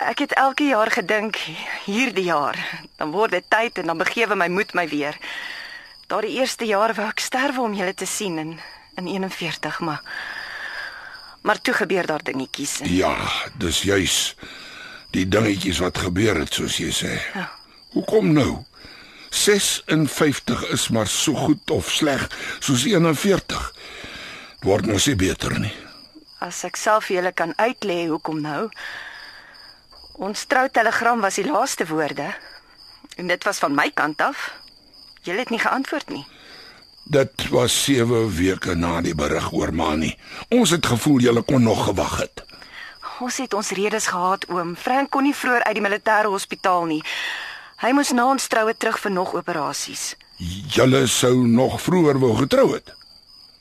ek 0.10 0.26
het 0.26 0.36
elke 0.42 0.66
jaar 0.68 0.90
gedink 0.92 1.38
hierdie 1.86 2.26
jaar, 2.28 2.58
dan 3.00 3.14
word 3.14 3.38
dit 3.38 3.46
tyd 3.48 3.78
en 3.80 3.94
dan 3.94 4.02
begewe 4.02 4.36
my 4.36 4.50
moed 4.50 4.74
my 4.74 4.90
weer. 4.90 5.16
Daardie 6.10 6.42
eerste 6.42 6.66
jaar 6.66 6.98
wou 6.98 7.08
ek 7.08 7.22
sterwe 7.22 7.62
om 7.62 7.78
julle 7.78 7.94
te 7.94 8.10
sien 8.10 8.42
in 8.42 8.58
in 9.00 9.08
41, 9.08 9.80
maar 9.80 10.02
maar 11.42 11.62
toe 11.62 11.74
gebeur 11.74 12.06
daar 12.06 12.24
dingetjies. 12.24 12.80
en- 12.80 12.94
Ja, 12.96 13.16
dis 13.58 13.82
juis 13.82 14.36
die 15.12 15.28
dingetjies 15.28 15.80
wat 15.80 15.98
gebeur 15.98 16.36
het 16.40 16.54
soos 16.54 16.78
jy 16.78 16.92
sê. 16.92 17.14
Ja. 17.34 17.52
Hoekom 17.96 18.34
nou? 18.34 18.66
56 19.30 20.66
is 20.70 20.88
maar 20.90 21.08
so 21.08 21.34
goed 21.34 21.72
of 21.72 21.90
sleg 21.92 22.28
soos 22.60 22.84
41. 22.84 23.72
Dit 24.60 24.68
word 24.68 24.86
mos 24.86 25.06
nie 25.08 25.16
beter 25.16 25.60
nie. 25.60 25.74
As 26.40 26.64
ek 26.68 26.76
self 26.76 27.06
vir 27.10 27.16
julle 27.20 27.32
kan 27.32 27.54
uitlê 27.58 28.08
hoekom 28.10 28.42
nou? 28.42 28.70
Ons 30.20 30.46
troutelegram 30.52 31.22
was 31.24 31.36
die 31.40 31.48
laaste 31.48 31.86
woorde. 31.88 32.34
En 33.16 33.28
dit 33.28 33.44
was 33.44 33.60
van 33.60 33.76
my 33.76 33.90
kant 33.96 34.22
af. 34.22 34.52
Julle 35.24 35.40
het 35.40 35.50
nie 35.50 35.60
geantwoord 35.60 36.10
nie. 36.10 36.26
Dit 37.10 37.50
was 37.50 37.84
7 37.84 38.36
weke 38.36 38.76
na 38.76 39.00
die 39.02 39.16
berig 39.18 39.48
oor 39.52 39.72
Mani. 39.74 40.12
Ons 40.54 40.70
het 40.70 40.86
gevoel 40.86 41.24
jy 41.26 41.42
kon 41.42 41.64
nog 41.66 41.88
gewag 41.88 42.20
het. 42.22 42.44
Ons 43.26 43.40
het 43.42 43.54
ons 43.58 43.72
redes 43.74 44.08
gehad 44.14 44.46
oom. 44.54 44.76
Frank 44.78 45.10
kon 45.10 45.26
nie 45.26 45.34
vroeër 45.34 45.66
uit 45.66 45.80
die 45.80 45.84
militêre 45.88 46.30
hospitaal 46.30 46.86
nie. 46.86 47.02
Hy 47.82 47.96
moes 47.98 48.14
na 48.14 48.28
ons 48.30 48.46
troue 48.48 48.78
terug 48.78 49.02
vir 49.02 49.16
nog 49.18 49.34
operasies. 49.34 50.14
Julle 50.38 51.08
sou 51.10 51.34
nog 51.48 51.82
vroeër 51.82 52.22
wou 52.22 52.36
getrou 52.44 52.70
het. 52.76 52.94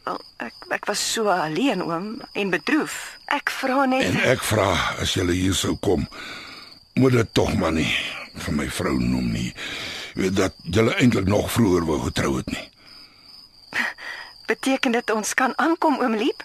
Wel, 0.04 0.20
ek 0.44 0.68
ek 0.76 0.92
was 0.92 1.00
so 1.14 1.32
alleen 1.32 1.80
oom 1.88 2.18
en 2.32 2.52
bedroef. 2.52 3.16
Ek 3.32 3.48
vra 3.48 3.86
net 3.88 4.12
En 4.12 4.24
ek 4.28 4.44
vra 4.44 4.74
as 5.00 5.16
julle 5.16 5.32
hier 5.32 5.56
sou 5.56 5.78
kom, 5.80 6.04
moet 7.00 7.16
dit 7.16 7.32
tog 7.32 7.56
maar 7.56 7.72
nie 7.72 7.94
vir 8.44 8.60
my 8.60 8.68
vrou 8.68 8.98
noem 9.00 9.32
nie. 9.32 9.52
Jy 10.12 10.26
weet 10.26 10.36
dat 10.36 10.66
julle 10.68 11.00
eintlik 11.00 11.32
nog 11.32 11.48
vroeër 11.56 11.88
wou 11.88 12.04
getrou 12.10 12.36
het 12.42 12.52
nie. 12.52 12.68
Beteken 14.48 14.92
dit 14.92 15.10
ons 15.10 15.34
kan 15.34 15.52
aankom 15.56 16.00
oom 16.00 16.16
Liep? 16.16 16.42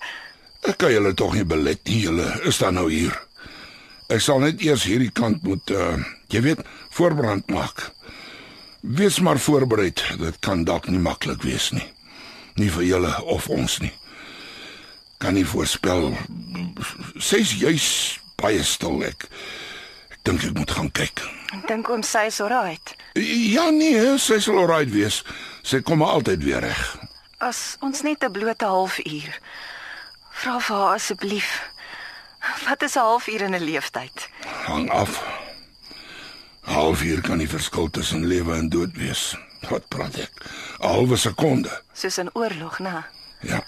Ek 0.63 0.77
kan 0.79 0.93
julle 0.93 1.13
tog 1.13 1.33
nie 1.35 1.47
belet 1.47 1.81
nie. 1.87 2.03
Julle 2.05 2.27
is 2.47 2.59
dan 2.61 2.77
nou 2.79 2.87
hier. 2.91 3.15
Ek 4.11 4.21
sal 4.23 4.39
net 4.43 4.61
eers 4.63 4.85
hierdie 4.87 5.11
kant 5.11 5.43
moet 5.47 5.71
uh 5.75 5.97
jy 6.33 6.41
weet, 6.41 6.63
voorbrand 6.95 7.49
maak. 7.53 7.91
Wees 8.81 9.19
maar 9.23 9.39
voorbereid. 9.39 10.01
Dit 10.19 10.39
kan 10.43 10.63
dalk 10.67 10.87
nie 10.91 10.99
maklik 10.99 11.43
wees 11.45 11.71
nie. 11.75 11.85
Nie 12.59 12.71
vir 12.73 12.87
julle 12.87 13.11
of 13.31 13.47
ons 13.51 13.79
nie. 13.83 13.93
Kan 15.23 15.37
nie 15.37 15.45
voorspel. 15.47 16.11
Sy's 17.19 17.53
juis 17.59 17.87
baie 18.41 18.63
stil 18.67 19.03
ek. 19.07 19.27
Ek 20.11 20.19
dink 20.27 20.43
ek 20.43 20.57
moet 20.57 20.75
gaan 20.75 20.91
kyk. 20.91 21.23
Ek 21.53 21.67
dink 21.69 21.89
oom 21.91 22.03
sy 22.03 22.27
is 22.31 22.41
alright. 22.43 22.95
Ja 23.15 23.69
nee, 23.71 24.17
sy 24.19 24.39
sal 24.43 24.59
alright 24.63 24.91
wees. 24.91 25.21
Sy 25.63 25.83
kom 25.85 26.01
maar 26.03 26.19
altyd 26.19 26.43
weer 26.43 26.63
reg. 26.65 26.83
As 27.43 27.75
ons 27.83 28.01
net 28.07 28.23
'n 28.23 28.31
blote 28.31 28.65
halfuur. 28.65 29.31
Vra 30.31 30.59
vir 30.59 30.75
haar 30.75 30.93
asseblief. 30.95 31.49
Wat 32.67 32.81
is 32.81 32.95
'n 32.95 32.99
halfuur 32.99 33.41
in 33.41 33.55
'n 33.55 33.63
leeftyd? 33.63 34.29
Hang 34.65 34.89
af. 34.89 35.11
Halfuur 36.61 37.21
kan 37.21 37.37
die 37.37 37.49
verskil 37.49 37.89
tussen 37.89 38.25
lewe 38.25 38.55
en 38.55 38.69
dood 38.69 38.93
wees. 38.95 39.35
Wat 39.69 39.87
praat 39.87 40.15
ek? 40.15 40.31
'n 40.79 40.87
Halwe 40.87 41.15
sekonde. 41.15 41.81
Soos 41.93 42.17
'n 42.17 42.29
oorlog, 42.33 42.79
né? 42.79 43.03
Ja. 43.39 43.63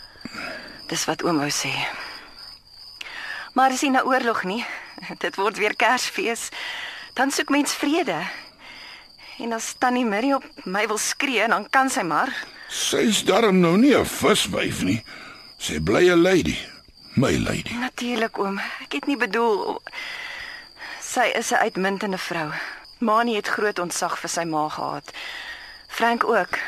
Dis 0.87 1.05
wat 1.05 1.23
oom 1.23 1.37
wou 1.37 1.51
sê. 1.51 1.73
Maar 3.53 3.69
dis 3.69 3.81
nie 3.81 3.91
'n 3.91 4.07
oorlog 4.07 4.43
nie. 4.43 4.65
Dit 5.23 5.35
word 5.35 5.57
weer 5.57 5.75
Kersfees. 5.75 6.49
Dan 7.13 7.31
soek 7.31 7.49
mens 7.49 7.73
vrede. 7.73 8.27
En 9.37 9.53
as 9.53 9.75
Tannie 9.77 10.05
Mary 10.05 10.31
op 10.33 10.43
my 10.63 10.87
wil 10.87 10.97
skree, 10.97 11.47
dan 11.47 11.69
kan 11.69 11.89
sy 11.89 12.01
maar. 12.01 12.54
Sy's 12.69 13.23
darm 13.23 13.59
nou 13.59 13.77
nie 13.77 13.95
'n 13.95 14.05
viswyf 14.05 14.83
nie. 14.83 15.03
Sy 15.57 15.79
bly 15.79 16.09
'n 16.09 16.21
lady. 16.21 16.57
My 17.15 17.37
lady. 17.37 17.73
Natuurlik 17.79 18.37
oom. 18.37 18.59
Ek 18.83 18.91
het 18.91 19.07
nie 19.07 19.17
bedoel 19.17 19.81
sy 20.99 21.31
is 21.35 21.51
'n 21.51 21.63
uitmuntende 21.63 22.17
vrou. 22.17 22.51
Mani 22.99 23.35
het 23.35 23.47
groot 23.47 23.79
ontzag 23.79 24.19
vir 24.19 24.29
sy 24.29 24.43
ma 24.43 24.69
gehad. 24.69 25.11
Frank 25.87 26.23
ook. 26.23 26.59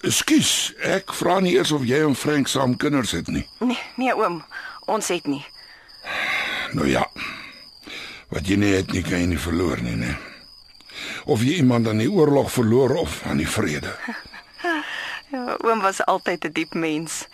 Ekskuus, 0.00 0.72
ek 0.80 1.12
vra 1.12 1.40
nie 1.40 1.54
eers 1.54 1.72
of 1.72 1.84
jy 1.84 2.00
en 2.06 2.14
Frank 2.16 2.48
saam 2.48 2.76
kinders 2.76 3.10
het 3.10 3.26
nie. 3.26 3.48
Nee, 3.58 3.78
nee 3.96 4.14
oom, 4.16 4.44
ons 4.86 5.08
het 5.08 5.26
nie. 5.26 5.44
Nou 6.72 6.88
ja. 6.88 7.06
Wat 8.28 8.46
jy 8.48 8.56
nie 8.56 8.74
het 8.74 8.92
nie 8.92 9.02
kan 9.02 9.20
jy 9.20 9.26
nie 9.26 9.38
verloor 9.38 9.82
nie, 9.82 9.96
né? 9.96 10.16
Of 11.24 11.42
jy 11.42 11.60
iemand 11.60 11.88
aan 11.88 11.98
die 11.98 12.10
oorlog 12.10 12.50
verloor 12.52 12.96
of 12.96 13.22
aan 13.26 13.36
die 13.36 13.48
vrede. 13.48 13.94
Ja, 15.34 15.56
oom 15.66 15.80
was 15.80 16.04
altyd 16.04 16.44
'n 16.44 16.52
diep 16.52 16.74
mens. 16.74 17.26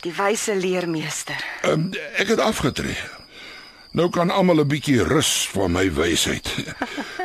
Die 0.00 0.12
wyse 0.12 0.56
leermeester. 0.56 1.44
Um, 1.62 1.90
ek 2.16 2.28
het 2.28 2.40
afgetree. 2.40 2.96
Nou 3.90 4.08
kan 4.10 4.30
almal 4.30 4.60
'n 4.60 4.66
bietjie 4.66 5.02
rus 5.04 5.48
van 5.52 5.72
my 5.72 5.92
wysheid. 5.92 6.54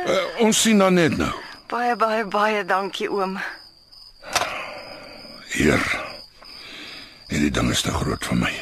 uh, 0.06 0.24
ons 0.44 0.60
sien 0.60 0.78
dan 0.78 0.94
net 0.94 1.16
nou. 1.16 1.32
Baie 1.66 1.96
baie 1.96 2.24
baie 2.24 2.64
dankie 2.64 3.10
oom. 3.10 3.38
Heer. 5.48 5.84
Hierdie 7.28 7.50
ding 7.50 7.70
is 7.70 7.82
te 7.82 7.90
groot 7.90 8.24
vir 8.24 8.36
my. 8.36 8.52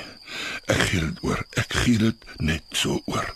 Ek 0.66 0.78
gee 0.78 1.00
dit 1.00 1.18
oor. 1.22 1.46
Ek 1.50 1.72
gee 1.72 1.98
dit 1.98 2.16
net 2.36 2.62
so 2.70 3.02
oor. 3.04 3.34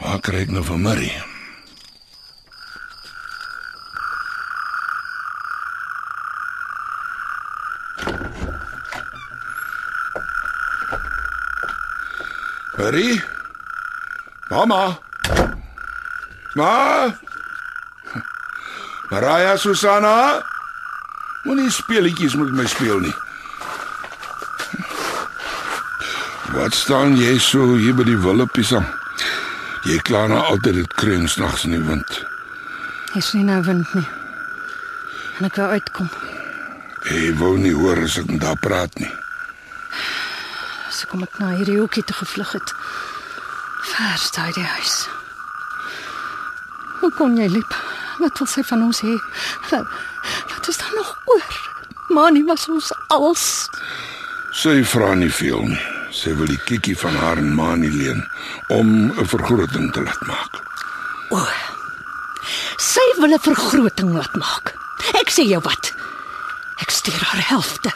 Waar 0.00 0.20
kry 0.20 0.40
ek 0.46 0.50
nou 0.50 0.64
van 0.64 0.80
Marie? 0.80 1.35
Marie? 12.76 13.22
Mama. 14.50 14.98
Ma. 16.54 17.08
Maria 19.10 19.56
Susanna. 19.56 20.42
Moenie 21.44 21.70
speletjies 21.70 22.34
met 22.34 22.52
my 22.52 22.66
speel 22.66 23.00
nie. 23.00 23.14
Wat 26.56 26.74
staan 26.74 27.16
jy 27.16 27.36
so 27.38 27.76
hier 27.80 27.94
by 27.96 28.04
die 28.08 28.18
willepiesang? 28.18 28.86
Jy 29.86 29.98
kla 30.04 30.26
nou 30.30 30.40
altyd 30.42 30.82
dit 30.82 30.96
kreun 30.98 31.28
snags 31.30 31.64
in 31.68 31.76
die 31.76 31.84
wind. 31.84 32.22
Is 33.14 33.32
nie 33.36 33.44
nou 33.46 33.60
wind 33.64 33.92
nie. 33.94 34.06
En 35.38 35.48
ek 35.48 35.60
wou 35.60 35.68
uitkom. 35.76 36.10
Jy 37.06 37.30
wou 37.40 37.54
nie 37.60 37.74
hoor 37.76 38.02
as 38.04 38.18
ek 38.20 38.32
met 38.32 38.44
haar 38.44 38.58
praat 38.60 39.00
nie. 39.00 39.12
So 41.06 41.12
kom 41.12 41.22
ek 41.22 41.36
na 41.38 41.52
hierdie 41.54 41.76
hoekie 41.78 42.02
toe 42.02 42.16
gevlug 42.18 42.52
het. 42.56 42.72
Ver 43.92 44.18
staan 44.18 44.50
die 44.56 44.64
huis. 44.66 44.94
Hoe 46.98 47.10
kon 47.14 47.36
jy 47.38 47.46
liep? 47.46 47.74
Wat 48.18 48.40
wil 48.40 48.48
sy 48.50 48.64
van 48.66 48.82
ons 48.88 49.04
hê? 49.06 49.12
Wat, 49.70 49.86
wat 50.50 50.68
is 50.68 50.80
daar 50.80 50.96
nog 50.96 51.12
oor? 51.30 51.58
Mani 52.10 52.42
was 52.48 52.66
ons 52.72 52.90
als. 53.14 53.44
Sy 54.50 54.80
vra 54.82 55.12
nie 55.14 55.30
veel 55.30 55.62
nie. 55.68 55.84
Sy 56.10 56.34
wil 56.34 56.50
die 56.50 56.58
kikkie 56.66 56.96
van 56.98 57.14
haar 57.20 57.38
en 57.38 57.54
Mani 57.54 57.92
leen 57.92 58.24
om 58.74 59.12
'n 59.14 59.26
vergroting 59.30 59.92
te 59.92 60.02
laat 60.02 60.22
maak. 60.26 60.58
O. 61.30 61.46
Sy 62.82 63.06
wil 63.20 63.30
'n 63.30 63.46
vergroting 63.46 64.10
laat 64.10 64.34
maak. 64.34 64.74
Ek 65.14 65.30
sê 65.30 65.46
jou 65.46 65.62
wat. 65.62 65.94
Ek 66.82 66.90
stuur 66.90 67.22
haar 67.22 67.46
helfte. 67.54 67.94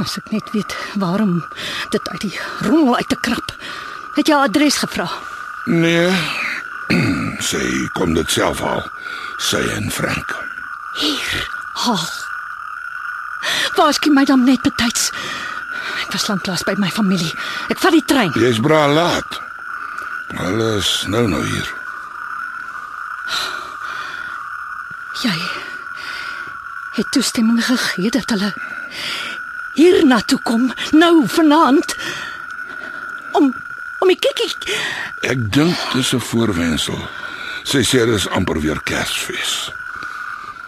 As 0.00 0.16
ek 0.16 0.30
net 0.32 0.48
weet 0.54 0.76
waarom 0.96 1.42
dit 1.92 2.08
uit 2.08 2.20
die 2.20 2.36
rommel 2.64 2.96
uit 2.96 3.08
te 3.08 3.18
krap. 3.20 3.52
Het 4.16 4.30
jy 4.30 4.34
haar 4.34 4.48
adres 4.48 4.80
gevra? 4.80 5.08
Nee. 5.68 6.08
sy 7.50 7.64
kom 7.98 8.14
dit 8.16 8.32
self 8.32 8.62
haal. 8.64 8.82
Sy 9.50 9.60
en 9.76 9.90
Frank. 9.92 10.32
Hier. 11.00 11.44
Haal. 11.84 12.08
Waarsku 13.76 14.12
my 14.12 14.24
dan 14.28 14.44
net 14.44 14.64
betyds. 14.64 15.10
Ek 16.06 16.16
was 16.16 16.26
lanklaas 16.28 16.64
by 16.64 16.74
my 16.80 16.90
familie. 16.92 17.32
Ek 17.72 17.80
vat 17.80 17.94
die 17.94 18.04
trein. 18.04 18.32
Jy's 18.40 18.60
bra 18.64 18.86
laat. 18.90 19.40
Hulle 20.32 20.76
is 20.78 20.90
nou 21.12 21.26
nou 21.28 21.44
hier. 21.44 21.68
Jy 25.20 25.36
het 26.96 27.10
toestemming 27.12 27.60
gegee 27.64 28.10
dat 28.14 28.30
hulle 28.32 28.54
hier 29.80 30.04
na 30.04 30.20
toe 30.20 30.38
kom 30.44 30.68
nou 30.92 31.14
vanaand 31.36 31.96
om 33.38 33.48
om 34.00 34.08
die 34.08 34.18
kikkie 34.20 34.76
Ek 35.28 35.40
dink 35.52 35.76
dis 35.92 36.12
'n 36.16 36.20
voorwendsel. 36.20 37.00
Sy 37.64 37.82
sê 37.84 38.06
dis 38.08 38.28
amper 38.28 38.60
weer 38.60 38.80
Kersfees. 38.88 39.70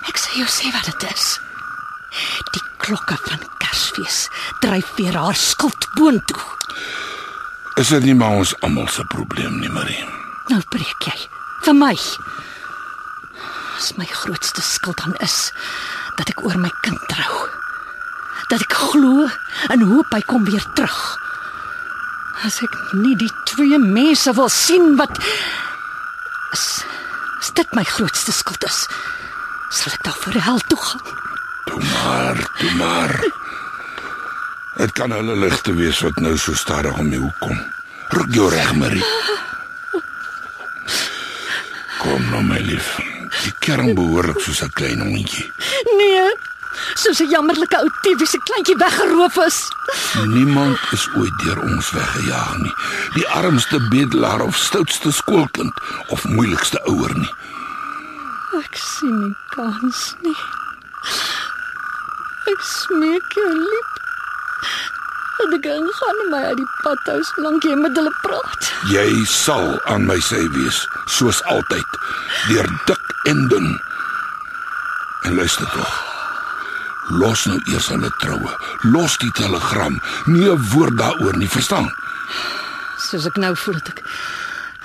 Ek 0.09 0.18
sê 0.20 0.37
jou 0.38 0.48
sê 0.48 0.72
wat 0.72 0.85
dit 0.85 1.03
is. 1.12 1.40
Die 2.53 2.64
klokke 2.77 3.16
van 3.29 3.40
Kersfees 3.59 4.29
dryf 4.61 4.92
weer 4.96 5.16
haar 5.16 5.37
skuld 5.37 5.88
boontoe. 5.94 6.42
Is 7.81 7.88
dit 7.88 8.05
nie 8.05 8.14
maar 8.14 8.37
ons 8.42 8.55
almal 8.61 8.88
se 8.88 9.05
probleem 9.05 9.59
nie, 9.61 9.72
Marie? 9.72 10.05
Nou 10.48 10.61
breek 10.68 11.09
jy 11.09 11.16
vir 11.64 11.75
my. 11.75 11.96
As 13.79 13.96
my 13.96 14.07
grootste 14.07 14.62
skuld 14.62 15.01
dan 15.01 15.16
is 15.25 15.53
dat 16.16 16.29
ek 16.29 16.44
oor 16.44 16.59
my 16.59 16.70
kind 16.83 17.01
trou. 17.09 17.48
Dat 18.49 18.61
ek 18.61 18.73
glo 18.73 19.29
en 19.68 19.85
hoop 19.88 20.12
hy 20.12 20.21
kom 20.27 20.45
weer 20.45 20.64
terug. 20.75 21.01
As 22.47 22.61
ek 22.64 22.75
nie 22.92 23.16
die 23.16 23.31
twee 23.47 23.79
mense 23.79 24.33
wil 24.35 24.49
sien 24.49 24.97
wat 24.97 25.18
as, 26.53 26.85
as 27.40 27.53
dit 27.57 27.77
my 27.77 27.85
grootste 27.85 28.33
skuld 28.33 28.64
is, 28.68 28.87
sal 29.71 29.95
ek 29.95 30.05
daarvoor 30.09 30.40
hel 30.49 30.61
toe 30.68 30.81
gaan. 30.81 31.07
Toe 31.71 31.81
maar, 31.81 32.42
toe 32.59 32.75
maar. 32.77 33.14
Dit 34.77 34.92
kan 34.97 35.12
hulle 35.12 35.37
ligte 35.37 35.75
wees 35.77 36.01
wat 36.05 36.18
nou 36.21 36.35
so 36.40 36.57
stadig 36.57 36.99
om 36.99 37.11
die 37.12 37.21
hoek 37.21 37.38
kom. 37.40 37.59
Ruk 38.12 38.35
jou 38.35 38.49
reg, 38.51 38.75
Marie. 38.77 39.05
Kom 42.03 42.25
nou 42.33 42.42
my 42.45 42.59
lief. 42.66 42.97
Die 43.42 43.53
kern 43.64 43.95
behoorlik 43.97 44.40
soos 44.40 44.62
'n 44.62 44.73
klein 44.73 45.01
hondjie. 45.01 45.53
Nee, 45.97 46.32
soos 47.02 47.20
'n 47.20 47.30
jammerlike 47.30 47.78
ou 47.82 47.90
tiefie 48.02 48.40
kleintjie 48.46 48.76
weggeroof 48.78 49.36
is. 49.46 49.58
Niemand 50.26 50.78
is 50.92 51.08
ooit 51.18 51.38
deur 51.44 51.60
ons 51.60 51.90
weggejaag 51.90 52.56
nie. 52.58 52.74
Die 53.14 53.28
armste 53.28 53.80
bedelaar 53.90 54.40
of 54.40 54.56
stoutste 54.56 55.12
skoolkind 55.12 55.74
of 56.08 56.24
moeilikste 56.24 56.80
ouer 56.86 57.14
nie. 57.14 57.34
Ek 58.60 58.76
sien 58.76 59.16
nie 59.20 59.36
kans 59.54 60.14
nie. 60.22 60.38
Ek 62.52 62.60
smeek 62.60 63.34
jou 63.34 63.50
lief. 63.56 63.90
Dat 65.38 65.58
ek 65.58 65.66
gaan 65.66 65.90
gaan 65.98 66.22
en 66.24 66.30
my 66.30 66.42
uit 66.44 66.56
die 66.56 66.70
padhuis 66.82 67.32
lank 67.36 67.66
jy 67.66 67.74
met 67.74 67.96
hulle 67.98 68.14
praat. 68.22 68.70
Jy 68.92 69.24
sal 69.26 69.80
aan 69.90 70.06
my 70.06 70.20
sy 70.20 70.44
wees, 70.54 70.86
soos 71.06 71.42
altyd, 71.50 71.98
deur 72.48 72.70
dik 72.86 73.14
en 73.24 73.48
dun. 73.48 73.68
En 75.22 75.34
luister 75.34 75.66
tog. 75.74 76.12
Los 77.12 77.44
nou 77.44 77.59
eers 77.68 77.90
hulle 77.92 78.09
troue. 78.22 78.53
Los 78.88 79.18
die 79.20 79.31
telegram. 79.37 80.01
Nie 80.27 80.48
'n 80.48 80.68
woord 80.72 80.96
daaroor 80.98 81.37
nie, 81.37 81.48
verstaan? 81.48 81.92
Soos 82.96 83.27
ek 83.27 83.37
nou 83.37 83.57
voel 83.57 83.77
ek 83.77 84.03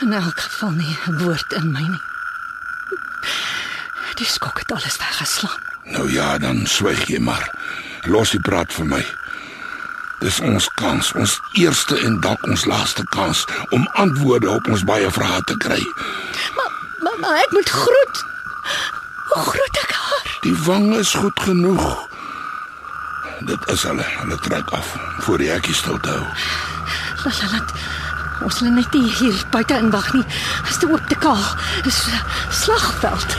in 0.02 0.14
elk 0.14 0.40
geval 0.40 0.70
nie 0.70 0.98
'n 1.08 1.18
woord 1.24 1.54
in 1.54 1.72
my 1.72 1.82
nie. 1.82 2.04
Die 4.16 4.26
skok 4.26 4.60
het 4.60 4.72
alles 4.72 4.98
weggeslaan. 4.98 5.62
Nou 5.84 6.12
ja, 6.12 6.38
dan 6.38 6.66
swyg 6.66 7.08
jy 7.08 7.20
maar. 7.20 7.52
Los 8.02 8.30
die 8.30 8.42
praat 8.42 8.74
vir 8.74 8.86
my. 8.86 9.06
Dis 10.20 10.40
ons 10.40 10.70
kans, 10.74 11.12
ons 11.14 11.42
eerste 11.54 12.00
en 12.00 12.20
dalk 12.20 12.44
ons 12.48 12.66
laaste 12.66 13.04
kans 13.04 13.46
om 13.70 13.88
antwoorde 13.94 14.50
op 14.50 14.68
ons 14.68 14.84
baie 14.84 15.12
vrae 15.12 15.42
te 15.44 15.58
kry. 15.58 15.80
Maar, 16.56 16.72
maar, 17.00 17.20
maar 17.20 17.36
ek 17.38 17.52
moet 17.52 17.70
groet. 17.70 18.26
Hoe 19.28 19.44
groet 19.44 19.78
ek 19.84 19.92
haar? 19.92 20.38
Die 20.42 20.56
wang 20.66 20.96
is 20.98 21.14
goed 21.14 21.40
genoeg. 21.40 22.07
Dit 23.40 23.70
is 23.70 23.84
hulle. 23.84 24.06
Hulle 24.22 24.38
trek 24.40 24.70
af 24.70 24.96
voor 25.20 25.38
die 25.38 25.50
hekkie 25.50 25.76
stil 25.76 26.00
te 26.00 26.10
hou. 26.10 26.26
Laat 27.24 27.52
laat. 27.52 27.74
Ons 28.46 28.60
lê 28.62 28.70
net 28.70 28.94
nie 28.94 29.10
hier 29.18 29.38
buite 29.52 29.78
in 29.78 29.90
wag 29.94 30.12
nie. 30.14 30.26
Dis 30.68 30.78
te 30.82 30.90
oop 30.90 31.08
te 31.10 31.16
kaal. 31.16 31.44
Dis 31.84 32.06
'n 32.08 32.22
slagveld. 32.52 33.38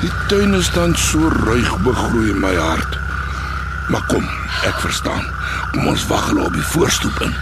Die 0.00 0.12
tuin 0.28 0.54
is 0.54 0.70
dan 0.70 0.96
so 0.96 1.28
ruig 1.28 1.78
begroei 1.82 2.30
in 2.30 2.40
my 2.40 2.54
hart. 2.56 2.98
Maar 3.88 4.02
kom, 4.06 4.28
ek 4.62 4.80
verstaan. 4.80 5.24
Kom 5.72 5.86
ons 5.86 6.06
wag 6.06 6.26
hulle 6.26 6.40
op 6.40 6.52
die 6.52 6.62
voorstoep 6.62 7.20
in. 7.20 7.34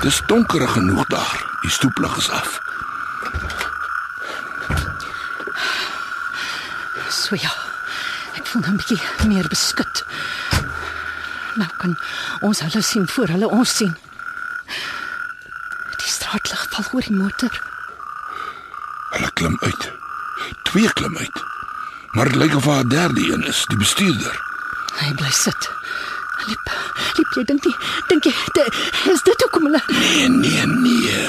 Dis 0.00 0.22
donker 0.26 0.68
genoeg 0.68 1.06
daar. 1.06 1.44
Die 1.60 1.70
stoeplig 1.70 2.16
is 2.16 2.30
af. 2.30 2.60
So 7.08 7.34
ja. 7.34 7.54
Ek 8.36 8.46
voel 8.46 8.62
nou 8.62 8.72
'n 8.72 8.76
bietjie 8.76 9.00
meer 9.26 9.48
beskut. 9.48 10.04
Kan 11.78 11.98
ons 12.40 12.60
hulle 12.60 12.82
sien 12.82 13.08
voor 13.08 13.26
hulle 13.34 13.48
ons 13.48 13.76
sien. 13.76 13.96
Die 15.98 16.10
straatlig 16.10 16.66
val 16.74 16.90
oor 16.92 17.06
die 17.06 17.16
motor. 17.16 17.60
Hulle 19.14 19.30
klim 19.34 19.56
uit. 19.60 19.92
Twee 20.62 20.92
klim 20.92 21.16
uit. 21.16 21.44
Maar 22.12 22.24
dit 22.32 22.34
lyk 22.34 22.54
of 22.54 22.64
daar 22.64 22.84
'n 22.84 22.88
derde 22.88 23.20
een 23.32 23.44
is, 23.46 23.64
die 23.66 23.76
bestuurder. 23.76 24.40
Hy 24.98 25.14
bly 25.14 25.30
sit. 25.30 25.70
Liep, 26.46 26.70
liep 27.16 27.34
jy 27.34 27.44
dink 27.44 27.64
nie, 27.64 27.76
dink 28.08 28.24
jy 28.24 28.32
dit 28.52 28.74
is 29.12 29.22
dit 29.22 29.40
hoekom 29.42 29.62
hulle 29.62 29.82
Nee, 29.86 30.28
nee, 30.28 30.66
nee. 30.66 31.28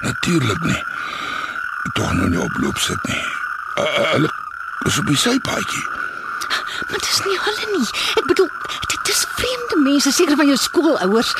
Natuurlik 0.00 0.60
nie. 0.60 0.84
Tog 1.92 2.12
nou 2.12 2.28
nie 2.28 2.40
oploop 2.40 2.78
sit 2.78 3.02
nie. 3.08 3.24
Hulle 4.12 4.30
is 4.86 4.98
op 4.98 5.06
die 5.06 5.16
sypaadjie. 5.16 5.88
Maar 6.88 6.98
dis 6.98 7.20
nie 7.24 7.38
hulle 7.38 7.78
nie. 7.78 7.88
Ek 8.14 8.26
bedoel, 8.26 8.48
dit 8.48 8.59
is 8.59 8.59
mense, 9.82 10.12
seker 10.12 10.36
van 10.36 10.46
jou 10.46 10.56
skoolouers. 10.56 11.34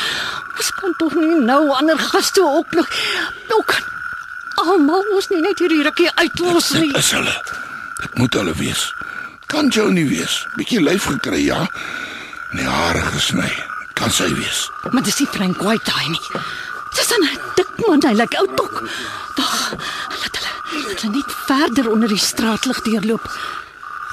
Ons 0.57 0.71
kan 0.81 0.95
tog 0.99 1.15
nie 1.15 1.41
nou 1.41 1.63
ander 1.77 1.99
gaste 1.99 2.43
ook 2.43 2.75
nog 2.75 2.89
ook 3.49 3.67
kan 3.67 3.91
almal 4.61 5.05
ons 5.17 5.29
nie 5.33 5.41
net 5.41 5.61
hierdie 5.63 5.83
rukkie 5.87 6.11
uitlos 6.21 6.71
nie. 6.77 6.91
Dit 6.93 7.03
is 7.03 7.13
hulle. 7.17 7.35
Dit 8.01 8.19
moet 8.21 8.35
hulle 8.41 8.55
wees. 8.59 8.85
Kan 9.51 9.71
jou 9.75 9.89
nie 9.93 10.07
wees. 10.09 10.41
Bietjie 10.57 10.83
lyf 10.83 11.09
gekry, 11.11 11.43
ja. 11.47 11.65
En 12.51 12.61
die 12.63 12.69
hare 12.69 13.03
gesny. 13.15 13.51
Kan 13.99 14.13
sy 14.15 14.29
wees. 14.35 14.67
Maar 14.91 15.05
dis 15.07 15.21
nie 15.21 15.29
Frank 15.33 15.63
White 15.65 15.91
daai 15.91 16.09
nie. 16.09 16.43
Dis 16.97 17.13
'n 17.15 17.27
dik 17.57 17.71
man, 17.87 18.03
hy 18.03 18.15
lyk 18.15 18.35
oud 18.35 18.57
tog. 18.57 18.83
Dag, 19.37 19.75
laat 20.21 20.37
hulle 20.39 20.87
laat 20.87 21.01
hulle 21.01 21.15
net 21.17 21.33
verder 21.47 21.91
onder 21.91 22.09
die 22.09 22.19
straatlig 22.19 22.83
deurloop. 22.83 23.25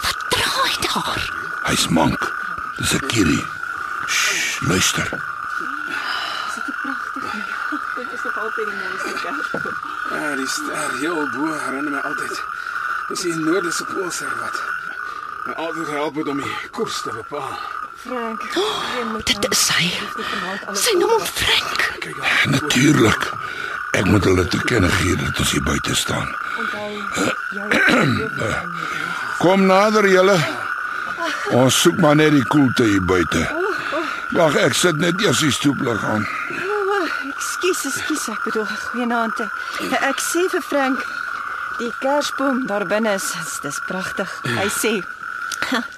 Wat 0.03 0.19
draai 0.29 0.75
daar? 0.85 1.21
Hy's 1.63 1.87
mank. 1.87 2.21
Dis 2.77 2.93
'n 2.93 3.07
kierie. 3.07 3.56
Shh, 4.07 4.61
luister. 4.67 5.07
Ah, 10.09 10.35
die 10.35 10.47
ster 10.47 10.97
heel 10.99 11.29
bo 11.35 11.53
herinner 11.53 11.91
my 11.91 12.01
altyd. 12.09 12.43
Dis 13.07 13.21
die 13.21 13.35
noordelike 13.35 13.85
poolster 13.91 14.31
wat 14.39 14.61
my 15.47 15.53
altyd 15.53 15.87
help 15.87 16.15
het 16.15 16.27
om 16.27 16.41
die 16.43 16.55
koers 16.71 17.01
te 17.01 17.11
bepaal. 17.15 17.57
Frank, 18.07 18.43
moet 19.11 19.25
Dit 19.25 19.47
is 19.51 19.65
sy. 19.65 19.91
Sy 20.73 20.93
noem 20.99 21.09
hom 21.15 21.25
Frank. 21.25 21.85
Natuurlik. 22.45 23.31
Ek 23.97 24.05
moet 24.05 24.23
hulle 24.29 24.45
te 24.47 24.59
kenne 24.69 24.89
gee 24.99 25.15
dat 25.17 25.39
ons 25.39 25.51
hier 25.51 25.63
buite 25.63 25.95
staan. 25.95 26.27
Kom 29.41 29.65
nader 29.65 30.07
julle. 30.11 30.37
Ons 31.57 31.81
soek 31.81 31.97
maar 32.03 32.15
net 32.15 32.35
die 32.35 32.45
koelte 32.51 32.85
hier 32.85 33.03
buite. 33.03 33.56
Wag, 34.35 34.55
ek 34.59 34.75
sit 34.75 34.97
net 34.99 35.21
eers 35.23 35.39
die 35.39 35.51
stoeplig 35.55 36.03
aan. 36.03 36.25
Ekskuus, 37.31 37.85
ekskuus, 37.87 38.25
ek 38.33 38.47
bedoel 38.47 38.67
goeienaand. 38.67 39.39
Ek 40.03 40.19
sê 40.23 40.43
vir 40.51 40.63
Frank, 40.65 41.03
die 41.79 41.91
kersboom 42.01 42.65
daar 42.67 42.85
binne 42.89 43.15
is, 43.15 43.29
is 43.39 43.59
dis 43.63 43.79
pragtig. 43.87 44.33
Hy 44.57 44.67
sê 44.73 44.97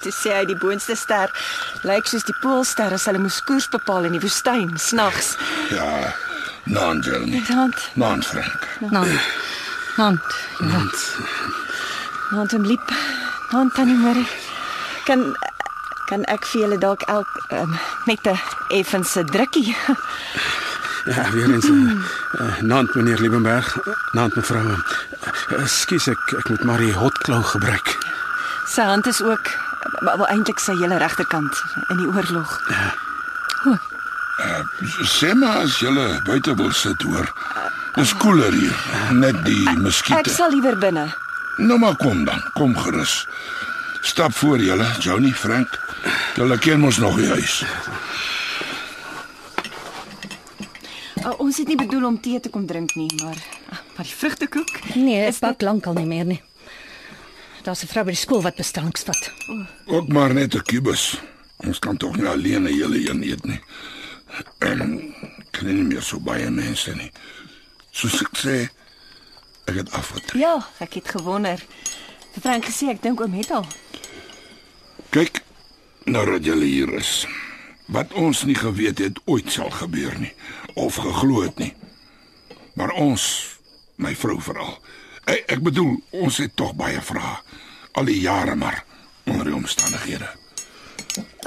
Dis 0.02 0.16
sê 0.16 0.32
hy 0.34 0.46
die 0.48 0.56
boonste 0.58 0.96
ster 0.96 1.30
lyk 1.86 2.08
soos 2.08 2.24
die 2.26 2.34
poolster 2.40 2.94
as 2.96 3.04
hulle 3.10 3.20
moes 3.22 3.42
koers 3.44 3.68
bepaal 3.70 4.08
in 4.08 4.16
die 4.16 4.22
woestyn 4.22 4.72
snags. 4.80 5.34
Ja, 5.70 6.14
Nan 6.70 7.02
Jeremy. 7.04 7.42
Want 7.48 7.90
Nan 8.00 8.24
Frank. 8.24 8.66
Nou. 8.80 9.04
Hand. 9.96 10.32
want 12.30 12.52
hom 12.52 12.64
liep. 12.64 12.92
Want 13.52 13.74
tannie 13.74 13.98
Marie 13.98 14.26
kan 15.04 15.32
kan 16.10 16.24
ek 16.26 16.44
vir 16.50 16.60
julle 16.64 16.78
dalk 16.82 17.02
elk 17.08 17.30
um, 17.54 17.76
net 18.06 18.26
'n 18.26 18.38
effense 18.74 19.24
drukkie. 19.30 19.76
Ja, 21.06 21.30
weer 21.32 21.48
eens 21.50 21.64
uh, 21.64 22.60
naand 22.60 22.94
meneer 22.94 23.20
Liebenberg, 23.20 23.70
naand 24.12 24.34
mevrou. 24.36 24.66
Uh, 24.68 25.62
Ekskuus 25.62 26.08
ek 26.12 26.32
ek 26.38 26.48
moet 26.52 26.64
maar 26.68 26.78
die 26.82 26.92
hotklou 26.92 27.40
gebruik. 27.42 27.94
Sy 28.68 28.82
hand 28.84 29.06
is 29.06 29.22
ook 29.22 29.48
wel 30.04 30.16
wel 30.18 30.26
eintlik 30.28 30.58
sy 30.60 30.74
hele 30.76 30.98
regterkant 31.00 31.62
in 31.88 31.96
die 31.96 32.06
oorlog. 32.10 32.52
Sê 35.08 35.32
maar 35.34 35.56
as 35.64 35.78
julle 35.80 36.20
buite 36.24 36.54
wil 36.56 36.72
sit 36.72 37.02
hoor. 37.02 37.32
Dis 37.96 38.12
koeler 38.16 38.52
hier. 38.52 38.76
Net 39.12 39.40
die 39.44 39.64
Ek 39.68 39.78
muskiete. 39.78 40.30
sal 40.30 40.50
liewer 40.50 40.76
binne. 40.78 41.08
Nou 41.58 41.78
maar 41.78 41.96
kom 41.96 42.24
dan. 42.24 42.42
Kom 42.54 42.76
gerus. 42.76 43.26
Stap 44.00 44.32
voor 44.34 44.58
julle, 44.58 44.86
Johnny, 45.00 45.30
Frank. 45.30 45.80
Julle 46.34 46.58
ken 46.58 46.80
mos 46.80 46.96
nog 46.98 47.16
die 47.16 47.28
huis. 47.28 47.64
Uh, 51.20 51.34
ons 51.38 51.58
het 51.60 51.68
nie 51.68 51.76
bedoel 51.76 52.06
om 52.08 52.20
tee 52.20 52.40
te 52.40 52.48
kom 52.50 52.66
drink 52.66 52.94
nie, 52.96 53.10
maar 53.22 53.36
maar 53.96 54.06
die 54.08 54.16
vrugtekoek. 54.16 54.78
Nee, 54.96 55.26
Is 55.28 55.36
ek 55.36 55.40
bak 55.44 55.62
lankal 55.66 55.92
nie 55.98 56.06
meer 56.08 56.24
nie. 56.24 56.40
Daar's 57.62 57.82
'n 57.84 57.86
vrou 57.92 58.04
by 58.04 58.10
die 58.16 58.20
skool 58.20 58.42
wat 58.42 58.56
bestellings 58.56 59.02
vat. 59.04 59.32
Ook 59.86 60.08
maar 60.08 60.34
net 60.34 60.54
'n 60.54 60.62
kubus. 60.62 61.20
Ons 61.56 61.78
kan 61.78 61.96
tog 61.96 62.16
nie 62.16 62.26
alleen 62.26 62.62
'n 62.62 62.72
hele 62.72 63.10
een 63.10 63.22
eet 63.22 63.44
nie. 63.44 63.60
En 64.58 65.14
kan 65.52 65.66
nie 65.66 65.82
meer 65.84 66.02
so 66.02 66.18
baie 66.20 66.50
mense 66.50 66.94
nie. 66.94 67.12
Soos 67.90 68.20
ek 68.22 68.36
sê, 68.38 68.68
ek 69.66 69.74
het 69.74 69.92
afgetree. 69.92 70.40
Ja, 70.40 70.66
ek 70.78 70.94
het 70.94 71.08
gewonder. 71.08 71.60
Frank 72.40 72.64
gesê 72.64 72.88
ek 72.88 73.02
dink 73.02 73.20
oom 73.20 73.32
het 73.32 73.50
al. 73.50 73.66
Kyk, 75.10 75.40
nou 76.06 76.22
dat 76.28 76.44
julle 76.44 76.64
hier 76.64 76.92
is. 76.94 77.26
Wat 77.90 78.12
ons 78.14 78.44
nie 78.46 78.54
geweet 78.54 79.00
het 79.02 79.16
ooit 79.26 79.50
sal 79.50 79.70
gebeur 79.74 80.14
nie 80.22 80.30
of 80.78 81.00
geglo 81.02 81.42
het 81.42 81.58
nie. 81.58 81.72
Maar 82.78 82.94
ons, 82.94 83.24
my 83.98 84.14
vrou 84.14 84.36
veral. 84.38 84.76
Ek, 85.24 85.56
ek 85.56 85.64
bedoel, 85.66 85.96
ons 86.14 86.38
het 86.38 86.54
tog 86.54 86.76
baie 86.78 87.02
vrae 87.02 87.40
al 87.98 88.06
die 88.06 88.20
jare 88.20 88.54
maar 88.54 88.84
onder 89.26 89.50
die 89.50 89.54
omstandighede. 89.54 90.30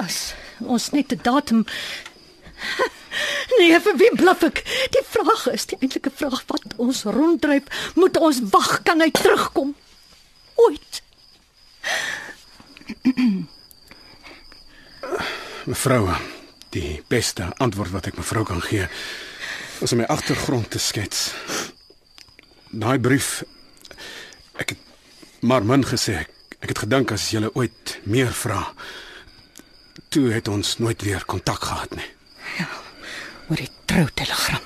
As 0.04 0.34
ons 0.60 0.90
net 0.92 1.12
'n 1.12 1.20
datum 1.22 1.64
Nee, 3.58 3.80
vir 3.80 3.96
wie 3.96 4.10
blaf 4.16 4.42
ek? 4.42 4.60
Die 4.90 5.04
vraag 5.08 5.46
is 5.52 5.66
die 5.66 5.78
eintlike 5.80 6.10
vraag 6.10 6.44
wat 6.46 6.62
ons 6.76 7.02
ronddryf. 7.04 7.62
Moet 7.94 8.16
ons 8.16 8.40
wag 8.50 8.82
kan 8.82 9.00
hy 9.00 9.10
terugkom? 9.10 9.74
Ooit. 10.54 11.02
Mevrou, 15.64 16.08
die 16.74 17.02
beste 17.08 17.48
antwoord 17.62 17.94
wat 17.94 18.10
ek 18.10 18.18
mevrou 18.20 18.44
kan 18.44 18.62
gee 18.64 18.88
is 19.82 19.92
om 19.92 20.00
my 20.02 20.08
agtergrond 20.12 20.70
te 20.70 20.78
skets. 20.78 21.32
Daai 22.70 22.98
brief 22.98 23.42
ek 24.58 24.74
het 24.74 24.82
maar 25.44 25.64
min 25.64 25.84
gesê. 25.86 26.20
Ek, 26.24 26.30
ek 26.64 26.74
het 26.74 26.84
gedink 26.86 27.12
as 27.12 27.30
jy 27.34 27.44
ooit 27.52 27.98
meer 28.08 28.32
vra. 28.32 28.62
Toe 30.14 30.30
het 30.32 30.48
ons 30.48 30.78
nooit 30.78 31.02
weer 31.02 31.24
kontak 31.28 31.66
gehad 31.68 31.96
nie. 31.98 32.10
Oor 33.50 33.60
die 33.60 33.70
troutelegram. 33.84 34.62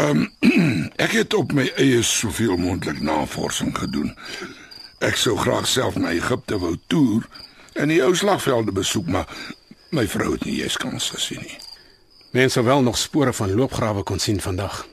Ek 1.04 1.12
het 1.16 1.34
op 1.34 1.52
my 1.56 1.66
eie 1.80 2.02
soveel 2.06 2.56
moontlik 2.60 3.00
navorsing 3.04 3.72
gedoen. 3.76 4.12
Ek 5.00 5.16
sou 5.16 5.36
graag 5.40 5.66
self 5.68 5.96
na 5.96 6.12
Egipte 6.12 6.58
wou 6.60 6.76
toer 6.92 7.26
en 7.80 7.88
die 7.88 8.02
ou 8.04 8.12
slagvelde 8.16 8.72
besoek, 8.76 9.08
maar 9.08 9.28
my 9.96 10.06
vrou 10.08 10.34
het 10.34 10.44
nie 10.44 10.60
eens 10.62 10.76
kans 10.80 11.10
gesien 11.14 11.40
nie. 11.40 11.58
Mense 12.36 12.60
sou 12.60 12.64
wel 12.66 12.82
nog 12.86 12.98
spore 12.98 13.32
van 13.32 13.54
loopgrawe 13.58 14.02
kon 14.06 14.20
sien 14.22 14.40
vandag. 14.40 14.84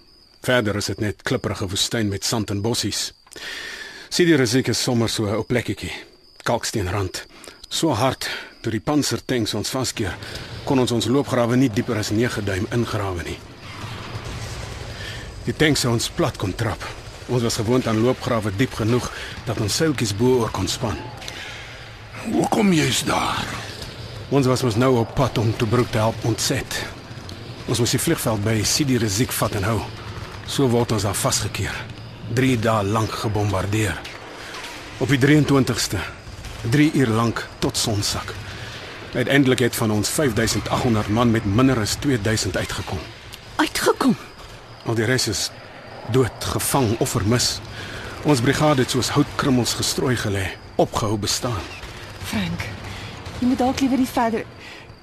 Verder 0.42 0.80
is 0.80 0.88
dit 0.90 1.00
net 1.04 1.22
klipprige 1.28 1.68
woestyn 1.68 2.08
met 2.10 2.26
sand 2.26 2.50
en 2.50 2.62
bossies. 2.62 3.12
Sien 4.10 4.30
die 4.30 4.40
risiko 4.40 4.74
sommer 4.74 5.10
so 5.10 5.28
'n 5.28 5.46
plekkie. 5.46 5.92
Kalksteenrand. 6.44 7.26
So 7.70 7.94
hard 7.94 8.30
toe 8.62 8.72
die 8.72 8.80
pansertanks 8.80 9.54
ons 9.54 9.70
vaskeer, 9.70 10.18
kon 10.66 10.80
ons 10.80 10.92
ons 10.92 11.06
loopgrawe 11.06 11.56
nie 11.56 11.70
dieper 11.70 11.98
as 11.98 12.10
9 12.10 12.46
duim 12.46 12.68
ingrawe 12.72 13.24
nie. 13.24 13.38
Die 15.46 15.56
tanks 15.56 15.80
sou 15.80 15.94
ons 15.94 16.10
plat 16.10 16.38
kon 16.38 16.56
trap. 16.56 16.82
Ons 17.28 17.44
was 17.44 17.56
gewoond 17.56 17.88
aan 17.88 18.02
loopgrawe 18.02 18.52
diep 18.56 18.74
genoeg 18.74 19.12
dat 19.46 19.60
ons 19.60 19.76
seiltjies 19.76 20.16
bo-oor 20.16 20.52
kon 20.52 20.68
span. 20.68 20.98
Hoekom 22.28 22.74
jy's 22.76 23.06
daar? 23.08 23.46
Ons 24.36 24.50
was 24.50 24.64
mos 24.66 24.76
nou 24.76 24.98
op 25.00 25.14
pad 25.16 25.38
om 25.40 25.54
Tobruk 25.56 25.88
te 25.94 26.02
help 26.02 26.26
ontset. 26.28 26.80
Ons 27.72 27.80
moes 27.80 27.94
die 27.96 28.02
vliegveld 28.04 28.42
by 28.44 28.56
Sidi 28.68 28.98
Rezik 29.00 29.32
vat 29.32 29.56
en 29.56 29.68
hou. 29.68 29.78
So 30.44 30.68
word 30.68 30.92
ons 30.98 31.06
daar 31.08 31.16
vasgekeer. 31.16 31.78
3 32.36 32.58
dae 32.66 32.84
lank 32.84 33.16
gebombardeer. 33.22 33.96
Op 35.00 35.14
die 35.14 35.22
23ste, 35.24 36.02
3 36.68 36.90
uur 37.00 37.14
lank 37.16 37.46
tot 37.64 37.80
sonsak. 37.80 38.36
Uiteindelik 39.14 39.64
het 39.70 39.80
van 39.80 39.96
ons 39.96 40.12
5800 40.12 41.08
man 41.08 41.32
met 41.32 41.48
minder 41.48 41.80
as 41.80 41.96
2000 42.04 42.58
uitgekom. 42.58 43.00
Uitgekom. 43.56 44.20
Al 44.84 45.00
die 45.00 45.08
res 45.08 45.32
is 45.32 45.48
dood, 46.12 46.52
gevang 46.58 46.98
of 47.00 47.16
vermis. 47.16 47.62
Ons 48.28 48.44
brigade 48.44 48.84
het 48.84 48.92
soos 48.92 49.16
houtkrummels 49.16 49.80
gestrooi 49.80 50.18
gelê, 50.20 50.50
opgehou 50.76 51.16
bestaan. 51.16 51.77
Frank, 52.28 52.66
jy 53.40 53.48
moet 53.48 53.62
dalk 53.62 53.80
liewer 53.80 53.98
nie 54.02 54.10
verder. 54.10 54.44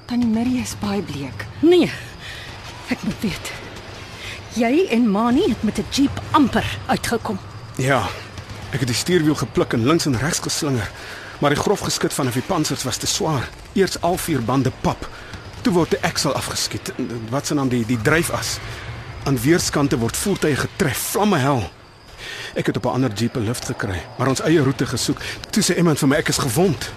Tannie 0.05 0.29
Marie 0.29 0.61
is 0.61 0.75
baie 0.81 1.01
bleek. 1.03 1.47
Nee. 1.65 1.89
Ek 2.93 3.01
moet 3.07 3.23
weet. 3.23 3.53
Jy 4.61 4.85
en 4.93 5.07
Mani 5.11 5.47
het 5.49 5.63
met 5.65 5.79
'n 5.79 5.87
jeep 5.91 6.21
amper 6.31 6.67
uitgekom. 6.87 7.39
Ja. 7.77 8.03
Ek 8.71 8.81
het 8.81 8.89
die 8.89 8.97
stuurwiel 8.97 9.35
gepluk 9.35 9.73
en 9.73 9.87
links 9.87 10.07
en 10.07 10.19
regs 10.19 10.39
geslinger, 10.39 10.91
maar 11.39 11.51
die 11.51 11.63
grof 11.63 11.81
geskit 11.81 12.13
van 12.13 12.31
die 12.31 12.43
pansers 12.43 12.83
was 12.83 12.97
te 12.97 13.07
swaar. 13.07 13.49
Eers 13.73 14.01
al 14.01 14.17
vier 14.17 14.43
bande 14.43 14.73
pap. 14.81 15.09
Toe 15.63 15.73
word 15.73 15.91
die 15.91 16.01
eksel 16.01 16.35
afgeskiet. 16.35 16.93
Wat 17.31 17.47
se 17.47 17.55
naam 17.55 17.69
die 17.69 17.87
die 17.87 18.03
dryfas. 18.03 18.59
Aan 19.25 19.41
weerskante 19.41 19.99
word 19.99 20.17
voertuie 20.17 20.57
getref, 20.57 20.99
vlamme 20.99 21.39
hel. 21.39 21.71
Ek 22.55 22.67
het 22.67 22.77
op 22.77 22.85
'n 22.85 22.89
ander 22.89 23.13
jeep 23.13 23.37
'n 23.37 23.45
lift 23.45 23.65
gekry, 23.65 24.03
maar 24.19 24.29
ons 24.29 24.43
eie 24.43 24.63
roete 24.63 24.87
gesoek. 24.87 25.21
Toe 25.51 25.63
sê 25.63 25.77
iemand 25.77 25.99
vir 25.99 26.09
my 26.09 26.17
ek 26.17 26.29
is 26.29 26.39
gewond. 26.39 26.93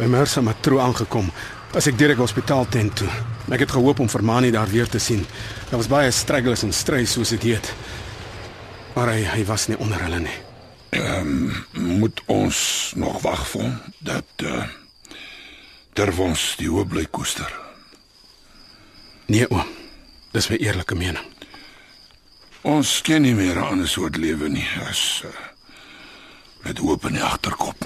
By 0.00 0.06
Mersa 0.08 0.40
Matro 0.40 0.78
aangekom, 0.80 1.26
as 1.76 1.84
ek 1.90 1.98
direk 2.00 2.22
hospitaal 2.22 2.64
tent 2.72 2.94
toe. 3.02 3.08
Ek 3.52 3.66
het 3.66 3.72
gehoop 3.74 3.98
om 4.00 4.08
Vermani 4.08 4.48
daar 4.54 4.70
weer 4.72 4.88
te 4.88 4.96
sien. 4.96 5.26
Daar 5.68 5.76
was 5.76 5.90
baie 5.92 6.08
struggles 6.08 6.62
en 6.64 6.72
strys 6.72 7.12
soos 7.12 7.34
dit 7.34 7.50
heet. 7.50 7.68
Maar 8.94 9.12
hy 9.12 9.26
hy 9.28 9.42
was 9.44 9.66
nie 9.68 9.76
onder 9.76 10.00
hulle 10.00 10.22
nie. 10.24 10.38
Moet 11.76 12.22
ons 12.32 12.60
nog 12.96 13.18
wag 13.26 13.44
vir 13.50 13.66
hom 13.66 13.76
dat 14.00 14.46
uh 14.48 14.62
ter 15.92 16.14
ons 16.16 16.46
die 16.56 16.70
hoop 16.70 16.88
bly 16.94 17.04
koester. 17.12 17.52
Nee 19.28 19.50
oom. 19.52 19.68
Dis 20.32 20.48
my 20.48 20.56
eerlike 20.64 20.96
mening. 20.96 21.28
Ons 22.64 23.02
ken 23.04 23.20
nie 23.28 23.36
meer 23.36 23.60
'n 23.60 23.68
ander 23.76 23.88
soort 23.88 24.16
lewe 24.16 24.48
nie 24.48 24.64
as 24.88 25.22
uh, 25.28 25.36
met 26.64 26.78
hoop 26.78 27.04
in 27.04 27.20
die 27.20 27.26
agterkop. 27.26 27.84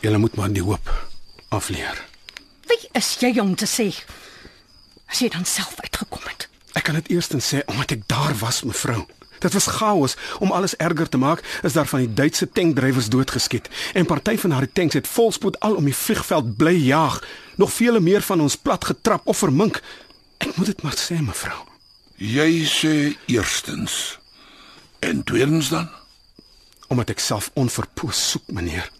Julle 0.00 0.18
moet 0.18 0.36
maar 0.36 0.48
die 0.48 0.64
hoop 0.64 1.09
afleer. 1.50 1.98
Wie 2.70 2.88
is 2.98 3.16
jy 3.20 3.34
om 3.42 3.54
te 3.58 3.66
sê 3.66 3.90
as 5.10 5.22
jy 5.22 5.30
dan 5.34 5.44
self 5.44 5.74
uitgekom 5.82 6.22
het? 6.30 6.46
Ek 6.78 6.86
kan 6.86 6.98
dit 7.00 7.10
eerstens 7.16 7.48
sê 7.50 7.64
omdat 7.66 7.96
ek 7.98 8.06
daar 8.10 8.36
was, 8.38 8.62
mevrou. 8.62 9.02
Dit 9.40 9.56
was 9.56 9.66
chaos. 9.66 10.16
Om 10.38 10.52
alles 10.52 10.76
erger 10.76 11.08
te 11.08 11.18
maak, 11.18 11.42
is 11.62 11.72
daar 11.72 11.88
van 11.88 12.04
die 12.04 12.14
Duitse 12.14 12.46
tankdrywers 12.52 13.08
doodgeskiet 13.08 13.70
en 13.96 14.06
party 14.06 14.36
van 14.38 14.54
daardie 14.54 14.72
tanks 14.72 14.98
het 14.98 15.08
volspoed 15.08 15.58
al 15.60 15.78
om 15.80 15.88
die 15.88 15.96
vliegveld 15.96 16.56
bly 16.60 16.76
jaag. 16.76 17.18
Nog 17.56 17.72
vele 17.72 18.00
meer 18.00 18.22
van 18.22 18.40
ons 18.40 18.56
plat 18.56 18.84
getrap 18.84 19.26
of 19.26 19.40
vermink. 19.40 19.80
Ek 20.38 20.56
moet 20.56 20.70
dit 20.70 20.82
maar 20.82 20.96
sê, 20.96 21.18
mevrou. 21.24 21.58
Jy 22.20 22.64
sê 22.68 22.94
eerstens 23.32 24.18
en 25.00 25.24
tweedens 25.24 25.72
dan? 25.72 25.88
Omdat 26.92 27.16
ek 27.16 27.22
self 27.24 27.50
onverpoos 27.56 28.20
soek, 28.30 28.44
meneer. 28.52 28.90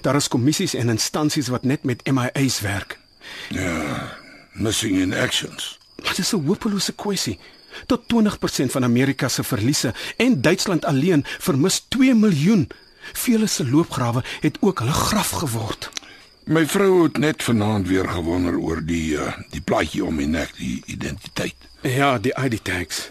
Daar 0.00 0.16
is 0.16 0.28
kommissies 0.28 0.74
en 0.74 0.88
instansies 0.88 1.48
wat 1.48 1.64
net 1.64 1.82
met 1.82 2.10
MIA's 2.10 2.60
werk. 2.60 2.98
Missing 4.52 4.98
in 4.98 5.14
actions. 5.14 5.78
Dit 5.96 6.18
is 6.18 6.32
'n 6.32 6.46
hopelose 6.46 6.92
kwessie. 6.92 7.38
Tot 7.86 8.08
20% 8.08 8.70
van 8.72 8.84
Amerika 8.84 9.28
se 9.28 9.42
verliese 9.42 9.94
en 10.16 10.40
Duitsland 10.40 10.84
alleen 10.84 11.24
vermis 11.38 11.84
2 11.88 12.14
miljoen. 12.14 12.68
Vele 13.12 13.46
se 13.46 13.68
loopgrawe 13.70 14.24
het 14.40 14.56
ook 14.60 14.78
hulle 14.78 14.92
graf 14.92 15.30
geword. 15.30 15.90
My 16.44 16.66
vrou 16.66 17.02
het 17.02 17.18
net 17.18 17.42
vanaand 17.42 17.88
weer 17.88 18.08
gewonder 18.08 18.58
oor 18.58 18.84
die 18.84 19.16
uh, 19.18 19.32
die 19.50 19.60
plaatjie 19.60 20.04
om 20.04 20.14
my 20.14 20.24
nek, 20.24 20.52
die 20.56 20.82
identiteit. 20.86 21.54
Ja, 21.82 22.18
die 22.18 22.34
ID 22.38 22.64
tags. 22.64 23.08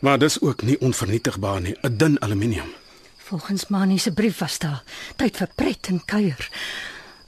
Maar 0.00 0.18
dis 0.18 0.40
ook 0.40 0.62
nie 0.62 0.80
onvernietigbaar 0.80 1.60
nie, 1.60 1.76
'n 1.82 1.96
dun 1.96 2.20
aluminium. 2.20 2.72
Volgens 3.28 3.66
Mani 3.66 3.98
se 3.98 4.12
brief 4.12 4.38
was 4.38 4.58
daar 4.58 4.82
tyd 5.20 5.36
vir 5.36 5.50
pret 5.54 5.88
en 5.92 5.98
kuier. 6.00 6.46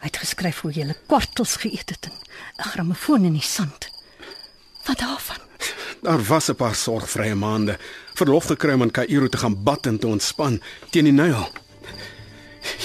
Hy 0.00 0.08
het 0.08 0.20
geskryf 0.22 0.62
hoe 0.64 0.70
jy 0.72 0.86
hulle 0.86 0.96
kwartels 1.10 1.58
geëet 1.60 1.92
het 1.92 2.08
en 2.08 2.14
'n 2.16 2.70
grammofoon 2.72 3.24
in 3.28 3.36
die 3.36 3.44
sand. 3.44 3.90
Wat 4.86 4.98
daarvan? 4.98 5.44
Daar 6.00 6.22
was 6.24 6.48
'n 6.48 6.54
paar 6.54 6.74
sorgvrye 6.74 7.34
maande. 7.34 7.78
Verlof 8.14 8.44
gekry 8.44 8.72
om 8.72 8.82
in 8.82 8.90
Kaïro 8.90 9.28
te 9.28 9.36
gaan 9.36 9.62
bad 9.62 9.86
en 9.86 9.98
te 9.98 10.06
ontspan 10.06 10.62
teen 10.90 11.04
die 11.04 11.12
Nyl. 11.12 11.52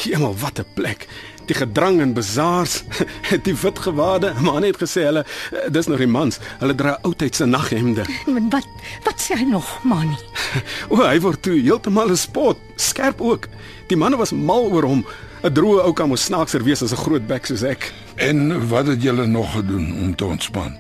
Hemel, 0.04 0.38
wat 0.38 0.60
'n 0.60 0.74
plek. 0.74 1.08
Die 1.46 1.56
gedrang 1.56 2.00
in 2.02 2.14
bazaars, 2.14 2.84
die 3.46 3.56
wit 3.62 3.80
gewade. 3.80 4.34
Man 4.42 4.64
het 4.64 4.78
gesê 4.82 5.06
hulle 5.06 5.26
dis 5.70 5.88
nog 5.88 6.02
die 6.02 6.10
mans. 6.10 6.40
Hulle 6.60 6.76
dra 6.76 6.98
oudtydse 7.02 7.46
naghemde. 7.46 8.06
En 8.26 8.50
wat 8.50 8.68
wat 9.06 9.22
sê 9.22 9.38
hy 9.38 9.46
nog, 9.50 9.68
Mani? 9.84 10.18
O, 10.94 11.02
hy 11.04 11.20
word 11.20 11.42
toe 11.44 11.58
heeltemal 11.60 12.10
'n 12.12 12.18
spot, 12.18 12.58
skerp 12.76 13.22
ook. 13.22 13.48
Die 13.90 13.98
manne 13.98 14.18
was 14.18 14.32
mal 14.32 14.72
oor 14.72 14.88
hom. 14.88 15.06
'n 15.44 15.54
Droë 15.54 15.84
ou 15.86 15.94
kan 15.94 16.10
mos 16.10 16.26
snaakser 16.26 16.64
wees 16.64 16.82
as 16.82 16.94
'n 16.94 17.04
groot 17.04 17.28
bek 17.28 17.46
soos 17.46 17.64
ek. 17.64 17.92
En 18.16 18.68
wat 18.70 18.88
het 18.88 19.02
julle 19.04 19.26
nog 19.28 19.52
gedoen 19.54 19.94
om 20.02 20.16
te 20.16 20.26
ontspan? 20.26 20.74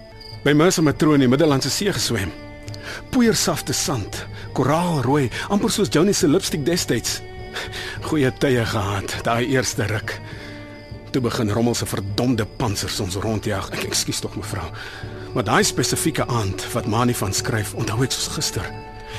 By 0.44 0.54
Mercer 0.54 0.84
Metro 0.84 1.14
in 1.14 1.20
die 1.20 1.30
Middellandse 1.30 1.70
See 1.70 1.94
geswem. 1.94 2.32
Poeiersafte 3.10 3.74
sand, 3.74 4.26
koraalrooi, 4.54 5.30
amper 5.50 5.72
soos 5.72 5.90
Johnny 5.90 6.14
se 6.14 6.28
lipstick 6.28 6.66
destyds. 6.66 7.22
Goeie 8.02 8.32
tye 8.38 8.66
gehad, 8.66 9.16
daai 9.24 9.46
eerste 9.48 9.86
ruk. 9.90 10.20
Toe 11.16 11.24
begin 11.24 11.52
rommel 11.52 11.76
se 11.80 11.86
verdomde 11.88 12.44
pansers 12.60 12.98
ons 13.00 13.16
rondjag. 13.24 13.70
Ek 13.72 13.86
ekskuus 13.88 14.18
tog 14.20 14.34
mevrou. 14.36 14.66
Maar 15.32 15.46
daai 15.48 15.64
spesifieke 15.64 16.26
aand 16.28 16.66
wat 16.74 16.90
Mani 16.92 17.16
van 17.16 17.32
skryf, 17.32 17.72
onthou 17.80 18.04
ek 18.04 18.12
soos 18.12 18.34
gister. 18.36 18.68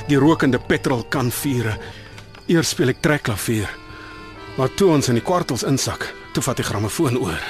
Die 0.05 0.19
rokende 0.21 0.59
petrolkan 0.61 1.31
vure. 1.33 1.73
Eers 2.53 2.75
speel 2.75 2.93
ek 2.93 3.01
trekklavier. 3.01 3.73
Maar 4.59 4.77
toe 4.77 4.91
ons 4.93 5.09
in 5.09 5.17
die 5.17 5.25
kwartels 5.25 5.65
insak, 5.65 6.05
toe 6.37 6.45
vat 6.45 6.61
die 6.61 6.67
grammofoon 6.69 7.17
oor. 7.17 7.49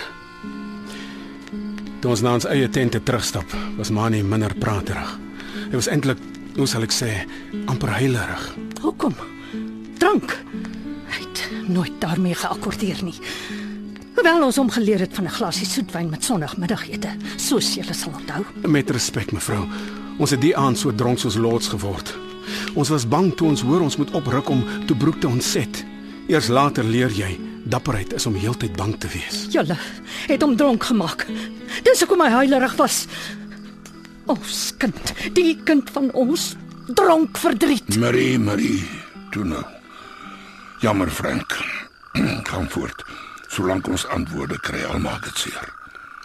Toe 1.99 2.15
ons 2.15 2.23
na 2.23 2.37
ons 2.39 2.47
eie 2.47 2.71
tente 2.71 3.03
terugstap, 3.03 3.51
was 3.75 3.91
Mani 3.91 4.23
minder 4.23 4.55
praterig. 4.63 5.11
Hy 5.67 5.75
was 5.75 5.91
eintlik, 5.91 6.23
hoe 6.55 6.71
sal 6.71 6.87
ek 6.87 6.95
sê, 6.95 7.11
amper 7.67 7.97
heilerig. 7.99 8.51
Hoekom? 8.79 9.19
Drank. 9.99 10.39
Hy 11.11 11.23
het 11.25 11.47
nooit 11.67 11.99
daarmee 11.99 12.45
geakkordeer 12.47 13.03
nie. 13.03 13.19
Hoewel 14.17 14.47
ons 14.47 14.57
hom 14.57 14.69
geleer 14.73 15.03
het 15.05 15.13
van 15.13 15.27
'n 15.29 15.35
glasie 15.37 15.65
soetwyn 15.65 16.09
met 16.09 16.23
sondagmiddagete, 16.23 17.09
soos 17.35 17.75
jy 17.75 17.83
sal 17.93 18.11
onthou. 18.17 18.43
Met 18.67 18.89
respek, 18.89 19.31
mevrou. 19.31 19.67
Ons 20.17 20.31
het 20.31 20.41
die 20.41 20.57
aand 20.57 20.77
so 20.77 20.91
dronk 20.95 21.19
soos 21.19 21.35
lots 21.35 21.67
geword. 21.67 22.17
Ons 22.73 22.89
was 22.89 23.07
bang 23.07 23.35
toe 23.35 23.47
ons 23.47 23.61
hoor 23.61 23.81
ons 23.81 23.97
moet 23.97 24.11
opruk 24.11 24.49
om 24.49 24.63
toe 24.87 24.97
broek 24.97 25.19
te 25.19 25.27
ontset. 25.27 25.85
Eers 26.27 26.47
later 26.47 26.83
leer 26.83 27.11
jy, 27.11 27.39
dapperheid 27.63 28.13
is 28.13 28.25
om 28.25 28.35
heeltyd 28.35 28.75
bang 28.75 28.97
te 28.97 29.07
wees. 29.07 29.45
Julle 29.49 29.77
het 30.27 30.41
hom 30.41 30.55
dronk 30.55 30.83
gemaak. 30.83 31.27
Dis 31.83 31.99
hoekom 31.99 32.21
hy 32.21 32.29
huilerig 32.29 32.75
was. 32.75 33.05
Ons 34.25 34.73
kind, 34.77 35.13
die 35.33 35.57
kind 35.63 35.89
van 35.89 36.11
ons, 36.11 36.55
dronk 36.87 37.37
verdriet. 37.37 37.97
Marie, 37.97 38.39
Marie, 38.39 38.83
toe 39.31 39.45
nou. 39.45 39.63
Jammer 40.81 41.09
Frank. 41.09 41.53
Gaan 42.49 42.69
voort. 42.69 43.06
Solank 43.57 43.87
ons 43.89 44.03
antwoorde 44.13 44.59
kry, 44.61 44.83
al 44.85 44.99
maak 45.01 45.23
dit 45.25 45.47
seer. 45.47 45.71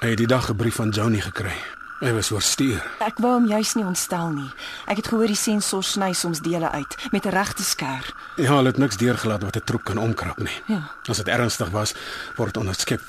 Hy 0.02 0.10
het 0.12 0.18
die 0.20 0.28
dag 0.28 0.50
'n 0.50 0.56
brief 0.56 0.74
van 0.74 0.90
Johnny 0.90 1.20
gekry. 1.20 1.56
Hy 2.00 2.12
was 2.12 2.30
oorstuur. 2.30 2.82
Ek 2.98 3.18
wou 3.18 3.32
hom 3.32 3.46
juis 3.46 3.74
nie 3.74 3.84
ontstel 3.84 4.28
nie. 4.28 4.50
Ek 4.86 4.96
het 4.96 5.08
gehoor 5.08 5.26
die 5.26 5.36
sensor 5.36 5.82
sny 5.82 6.12
soms 6.12 6.40
dele 6.40 6.70
uit 6.70 6.96
met 7.10 7.24
'n 7.24 7.30
regte 7.30 7.62
skêr. 7.62 8.04
Ja, 8.36 8.54
hulle 8.54 8.68
het 8.68 8.78
niks 8.78 8.96
deurgelaat 8.96 9.42
wat 9.42 9.56
'n 9.56 9.64
troep 9.64 9.84
kan 9.84 9.96
omkrap 9.96 10.38
nie. 10.38 10.62
Ja. 10.66 10.90
As 11.08 11.16
dit 11.16 11.28
ernstig 11.28 11.70
was, 11.70 11.94
word 12.36 12.54
dit 12.54 12.62
onderskep 12.62 13.00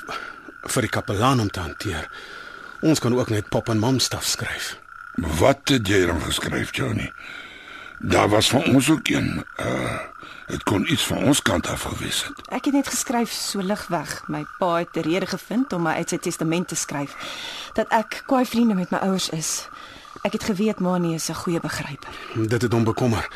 vir 0.62 0.82
die 0.82 0.90
kapelaan 0.90 1.40
om 1.40 1.50
te 1.50 1.60
hanteer. 1.60 2.08
Ons 2.80 3.00
kan 3.00 3.14
ook 3.14 3.28
net 3.28 3.48
pop 3.48 3.68
en 3.68 3.78
mom 3.78 3.98
stuff 3.98 4.24
skryf. 4.24 4.78
Wat 5.14 5.68
het 5.68 5.88
jy 5.88 6.06
dan 6.06 6.20
geskryf, 6.20 6.76
Johnny? 6.76 7.12
Daar 7.98 8.28
was 8.28 8.48
van 8.48 8.64
ons 8.64 8.90
ook 8.90 9.08
een. 9.08 9.44
Uh 9.56 9.98
dit 10.46 10.62
kon 10.62 10.92
iets 10.92 11.06
van 11.06 11.24
ons 11.24 11.42
kant 11.42 11.66
af 11.66 11.82
gewees 11.82 12.24
het. 12.24 12.48
Ek 12.48 12.64
het 12.64 12.74
net 12.74 12.88
geskryf 12.88 13.32
so 13.32 13.62
lig 13.62 13.86
weg. 13.88 14.22
My 14.28 14.44
pa 14.58 14.76
het 14.76 14.96
'n 14.96 15.00
rede 15.00 15.26
gevind 15.26 15.72
om 15.72 15.82
my 15.82 15.92
uit 15.92 16.08
sy 16.08 16.18
testament 16.18 16.68
te 16.68 16.74
skryf 16.74 17.14
dat 17.72 17.88
ek 17.88 18.22
kwaai 18.26 18.44
vriende 18.46 18.74
met 18.74 18.90
my 18.90 18.98
ouers 18.98 19.28
is. 19.28 19.68
Ek 20.22 20.32
het 20.32 20.44
geweet 20.44 20.80
Mani 20.80 21.14
is 21.14 21.28
'n 21.28 21.34
goeie 21.34 21.60
begryper. 21.60 22.14
Dit 22.34 22.62
het 22.62 22.72
hom 22.72 22.84
bekommer. 22.84 23.28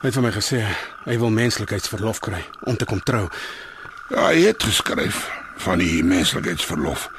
Hy 0.00 0.06
het 0.06 0.14
vir 0.14 0.22
my 0.22 0.32
gesê 0.32 0.64
hy 1.04 1.18
wil 1.18 1.30
menslikheidsverlof 1.30 2.18
kry 2.18 2.44
om 2.60 2.76
te 2.76 2.84
kom 2.84 3.02
trou. 3.02 3.28
Ja, 4.08 4.26
hy 4.26 4.42
het 4.42 4.62
geskryf 4.62 5.30
van 5.56 5.78
die 5.78 6.04
menslikheidsverlof, 6.04 7.10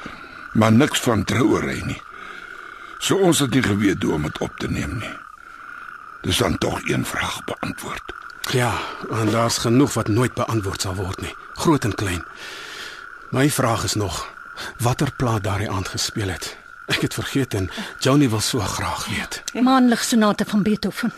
maar 0.52 0.72
niks 0.72 1.00
van 1.00 1.24
trouery 1.24 1.82
nie. 1.84 2.02
So 2.98 3.16
ons 3.16 3.38
het 3.38 3.54
nie 3.54 3.62
geweet 3.62 4.02
hoe 4.02 4.14
om 4.14 4.22
dit 4.22 4.38
op 4.38 4.58
te 4.58 4.68
neem 4.70 4.98
nie. 4.98 5.14
Dis 6.22 6.38
dan 6.38 6.58
tog 6.58 6.82
een 6.88 7.04
vraag 7.04 7.44
beantwoord. 7.44 8.21
Ja, 8.50 8.80
en 9.10 9.30
daar's 9.30 9.58
genoeg 9.58 9.94
wat 9.94 10.08
nooit 10.08 10.34
beantwoord 10.34 10.80
sal 10.80 10.94
word 10.94 11.20
nie, 11.20 11.34
groot 11.54 11.84
en 11.84 11.94
klein. 11.94 12.24
My 13.30 13.50
vraag 13.50 13.84
is 13.84 13.94
nog 13.94 14.26
watter 14.78 15.12
plaat 15.16 15.44
daardie 15.44 15.70
aand 15.70 15.88
gespeel 15.88 16.28
het. 16.28 16.56
Ek 16.86 17.00
het 17.00 17.14
vergeet 17.14 17.54
en 17.54 17.70
Johnny 17.98 18.28
wil 18.28 18.40
so 18.40 18.58
graag 18.60 19.06
weet. 19.06 19.42
Maanlig 19.62 20.04
sonate 20.04 20.44
van 20.44 20.62
Beethoven. 20.62 21.12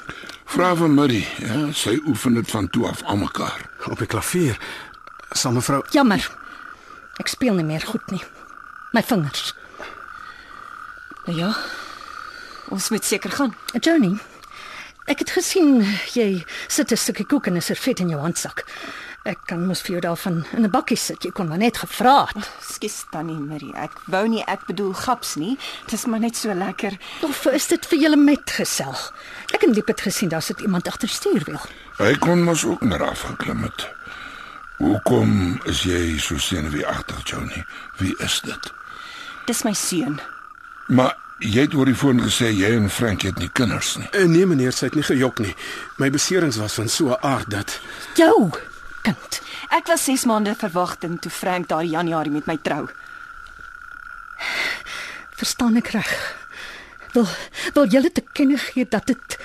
Vra 0.44 0.74
vir 0.76 0.90
Marie, 0.90 1.26
ja, 1.38 1.72
sy 1.72 1.96
oefen 2.06 2.34
dit 2.34 2.50
van 2.50 2.68
toe 2.70 2.86
af 2.88 3.02
almekaar. 3.02 3.64
Op 3.90 3.98
die 3.98 4.06
klavier 4.06 4.58
sal 5.32 5.52
mevrou 5.56 5.82
Jammer. 5.90 6.28
Ek 7.18 7.28
speel 7.28 7.54
nie 7.54 7.64
meer 7.66 7.82
goed 7.86 8.10
nie. 8.10 8.22
My 8.92 9.02
vingers. 9.02 9.54
Nou 11.24 11.38
ja. 11.38 11.50
Ons 12.68 12.88
moet 12.90 13.04
seker 13.04 13.30
gaan. 13.30 13.54
Johnny, 13.80 14.18
ek 15.06 15.18
het 15.18 15.30
gesien 15.30 15.84
jy 16.14 16.44
sit 16.68 16.92
'n 16.92 16.96
stukkie 16.96 17.26
koek 17.26 17.46
in 17.46 17.56
'n 17.56 17.62
servet 17.62 18.00
in 18.00 18.08
jou 18.08 18.20
handsak. 18.20 18.64
Ek 19.24 19.38
kan 19.48 19.62
mos 19.66 19.80
vir 19.80 19.90
jou 19.96 20.00
daarvan 20.00 20.44
in 20.52 20.64
'n 20.64 20.70
bakkie 20.70 20.96
sit. 20.96 21.22
Jy 21.24 21.30
kon 21.30 21.48
maar 21.48 21.58
net 21.58 21.76
gevra 21.76 22.26
het. 22.26 22.50
Skus 22.60 23.04
tannie 23.10 23.38
Marie. 23.38 23.72
Ek 23.74 23.90
wou 24.06 24.28
nie 24.28 24.44
ek 24.46 24.66
bedoel 24.66 24.92
gaps 24.92 25.34
nie. 25.34 25.58
Dit 25.84 25.92
is 25.92 26.04
maar 26.04 26.20
net 26.20 26.36
so 26.36 26.52
lekker. 26.54 26.98
Of 27.22 27.46
is 27.46 27.66
dit 27.66 27.86
vir 27.86 27.98
julle 27.98 28.16
metgesel? 28.16 28.94
Ek 29.54 29.62
en 29.62 29.72
Liep 29.72 29.86
het 29.86 30.00
gesien 30.00 30.28
daar 30.28 30.42
sit 30.42 30.60
iemand 30.60 30.88
agter 30.88 31.08
die 31.08 31.16
stuurwiel. 31.16 31.60
Hy 31.96 32.14
kon 32.18 32.42
mos 32.42 32.64
ook 32.64 32.80
net 32.80 33.00
afgeklim 33.00 33.62
het. 33.62 33.88
Hoekom 34.76 35.60
is 35.64 35.82
jy 35.82 36.18
so 36.18 36.38
senuweeagtig, 36.38 37.22
Johnny? 37.24 37.64
Wie 37.96 38.14
is 38.18 38.40
dit? 38.40 38.72
Dis 39.46 39.62
my 39.62 39.72
seun. 39.72 40.20
Maar 40.86 41.16
jy 41.38 41.64
het 41.66 41.74
oor 41.74 41.86
die 41.90 41.94
foon 41.98 42.20
gesê 42.22 42.50
jy 42.54 42.70
en 42.76 42.90
Frank 42.90 43.22
het 43.22 43.38
nie 43.38 43.50
kinders 43.52 43.96
nie. 43.96 44.08
Eh, 44.12 44.26
Nee 44.26 44.46
meneer, 44.46 44.72
sy 44.72 44.86
het 44.86 44.94
nie 44.94 45.02
gejok 45.06 45.38
nie. 45.38 45.54
My 45.98 46.10
beserings 46.10 46.56
was 46.56 46.74
van 46.74 46.88
so 46.88 47.08
'n 47.10 47.18
aard 47.22 47.50
dat 47.50 47.80
Jou 48.14 48.50
kind. 49.02 49.40
Ek 49.70 49.86
was 49.86 50.04
6 50.04 50.24
maande 50.24 50.54
verwagting 50.54 51.20
toe 51.20 51.30
Frank 51.30 51.68
daardie 51.68 51.90
Januarie 51.90 52.32
met 52.32 52.46
my 52.46 52.58
trou. 52.62 52.88
Verstaan 55.36 55.76
ek 55.76 55.88
reg? 55.88 56.36
Wil 57.12 57.26
wil 57.74 57.86
julle 57.86 58.12
te 58.12 58.22
kenne 58.32 58.58
gee 58.58 58.86
dat 58.88 59.06
dit 59.06 59.38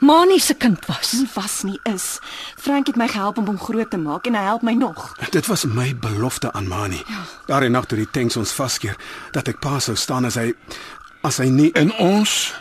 Mani 0.00 0.38
se 0.40 0.54
kind 0.54 0.86
was? 0.86 1.12
Nie 1.12 1.28
was 1.34 1.62
nie 1.62 1.80
is. 1.82 2.18
Frank 2.56 2.86
het 2.86 2.96
my 2.96 3.08
gehelp 3.08 3.38
om 3.38 3.46
hom 3.46 3.58
groot 3.60 3.90
te 3.90 3.98
maak 4.00 4.26
en 4.26 4.34
hy 4.34 4.44
help 4.46 4.62
my 4.62 4.72
nog. 4.72 5.12
dit 5.30 5.46
was 5.46 5.64
my 5.64 5.96
belofte 5.96 6.52
aan 6.52 6.68
Mani. 6.68 7.02
Daardie 7.46 7.68
nag 7.68 7.84
toe 7.86 7.98
die 7.98 8.08
tanks 8.10 8.36
ons 8.36 8.52
vaskeer, 8.52 8.96
dat 9.32 9.48
ek 9.48 9.60
pa 9.60 9.78
sou 9.78 9.96
staan 9.96 10.24
as 10.24 10.34
hy 10.40 10.54
as 11.22 11.38
hy 11.38 11.48
nie 11.48 11.70
En 11.74 11.92
ons 11.92 12.54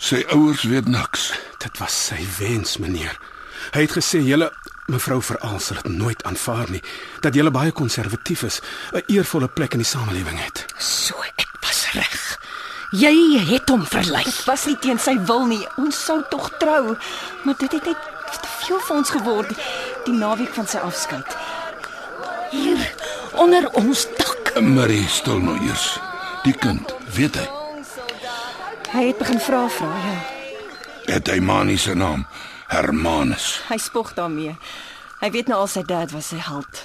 sy 0.00 0.24
ouers 0.32 0.62
weet 0.62 0.88
niks. 0.88 1.32
dit 1.60 1.78
was 1.78 1.92
sy 2.06 2.16
wens, 2.38 2.78
meneer. 2.78 3.18
Hy 3.74 3.80
het 3.84 3.92
gesê 3.92 4.22
julle 4.24 4.50
mevrou 4.88 5.20
veral 5.22 5.60
sal 5.60 5.76
dit 5.82 5.92
nooit 5.92 6.22
aanvaar 6.24 6.70
nie 6.70 6.80
dat 7.20 7.34
julle 7.34 7.50
baie 7.50 7.70
konservatief 7.72 8.42
is, 8.42 8.60
'n 8.92 9.02
eervolle 9.06 9.48
plek 9.48 9.72
in 9.72 9.78
die 9.84 9.86
samelewing 9.86 10.38
het. 10.40 10.64
So 10.78 11.14
ek 11.36 11.48
was 11.60 11.92
reg. 11.92 12.38
Jy 12.90 13.38
het 13.38 13.68
hom 13.68 13.86
verlei. 13.86 14.24
Dit 14.24 14.44
was 14.44 14.66
nie 14.66 14.78
teen 14.78 14.98
sy 14.98 15.18
wil 15.24 15.46
nie. 15.46 15.66
Ons 15.76 16.04
sou 16.04 16.22
tog 16.30 16.50
trou, 16.58 16.96
maar 17.44 17.54
dit 17.58 17.72
het 17.72 17.84
net 17.84 17.96
te 18.40 18.48
veel 18.64 18.80
vir 18.80 18.96
ons 18.96 19.10
geword 19.10 19.48
die 20.04 20.14
naweek 20.14 20.54
van 20.54 20.66
sy 20.66 20.78
afskeid. 20.78 21.36
Hier 22.50 22.94
onder 23.32 23.68
ons 23.68 24.06
dak. 24.16 24.60
Marie 24.60 25.08
stil 25.08 25.38
nou 25.38 25.58
eers. 25.68 26.09
Die 26.44 26.54
kind, 26.56 26.94
weet 27.14 27.36
hy, 27.36 27.46
Hy 28.90 29.02
het 29.06 29.18
begin 29.20 29.38
vra 29.38 29.68
vra, 29.70 29.88
ja. 30.02 30.14
het 31.14 31.28
hy 31.30 31.36
Mani 31.40 31.76
se 31.78 31.92
naam 31.94 32.24
Hermanus. 32.72 33.60
Hy 33.68 33.76
spog 33.78 34.14
daarmee. 34.16 34.56
Hy 35.20 35.30
weet 35.30 35.46
nou 35.50 35.60
al 35.62 35.68
sy 35.70 35.84
dad 35.86 36.10
was 36.10 36.32
sy 36.32 36.40
held. 36.42 36.80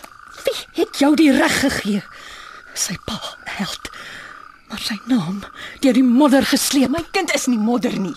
Wie 0.45 0.53
het 0.83 0.99
jou 1.01 1.15
die 1.17 1.31
reg 1.33 1.55
gegee? 1.63 2.03
Sy 2.77 2.97
pa, 3.07 3.17
held. 3.57 3.89
Maar 4.69 4.81
sy 4.85 4.99
naam 5.09 5.41
deur 5.81 5.97
die 5.97 6.05
modder 6.05 6.45
gesleep. 6.45 6.91
My 6.93 7.01
kind 7.15 7.33
is 7.33 7.47
nie 7.49 7.57
modder 7.61 7.95
nie. 7.97 8.15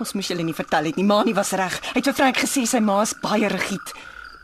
Ons 0.00 0.14
moes 0.16 0.30
julle 0.32 0.44
nie 0.46 0.56
vertel 0.56 0.88
het 0.88 0.96
nie. 0.96 1.04
Maanie 1.04 1.34
was 1.36 1.52
reg. 1.60 1.76
Hy 1.92 1.98
het 2.00 2.08
vir 2.08 2.16
Frank 2.16 2.40
gesê 2.40 2.64
sy 2.68 2.80
ma 2.80 3.02
is 3.04 3.12
baie 3.20 3.48
rigied. 3.52 3.92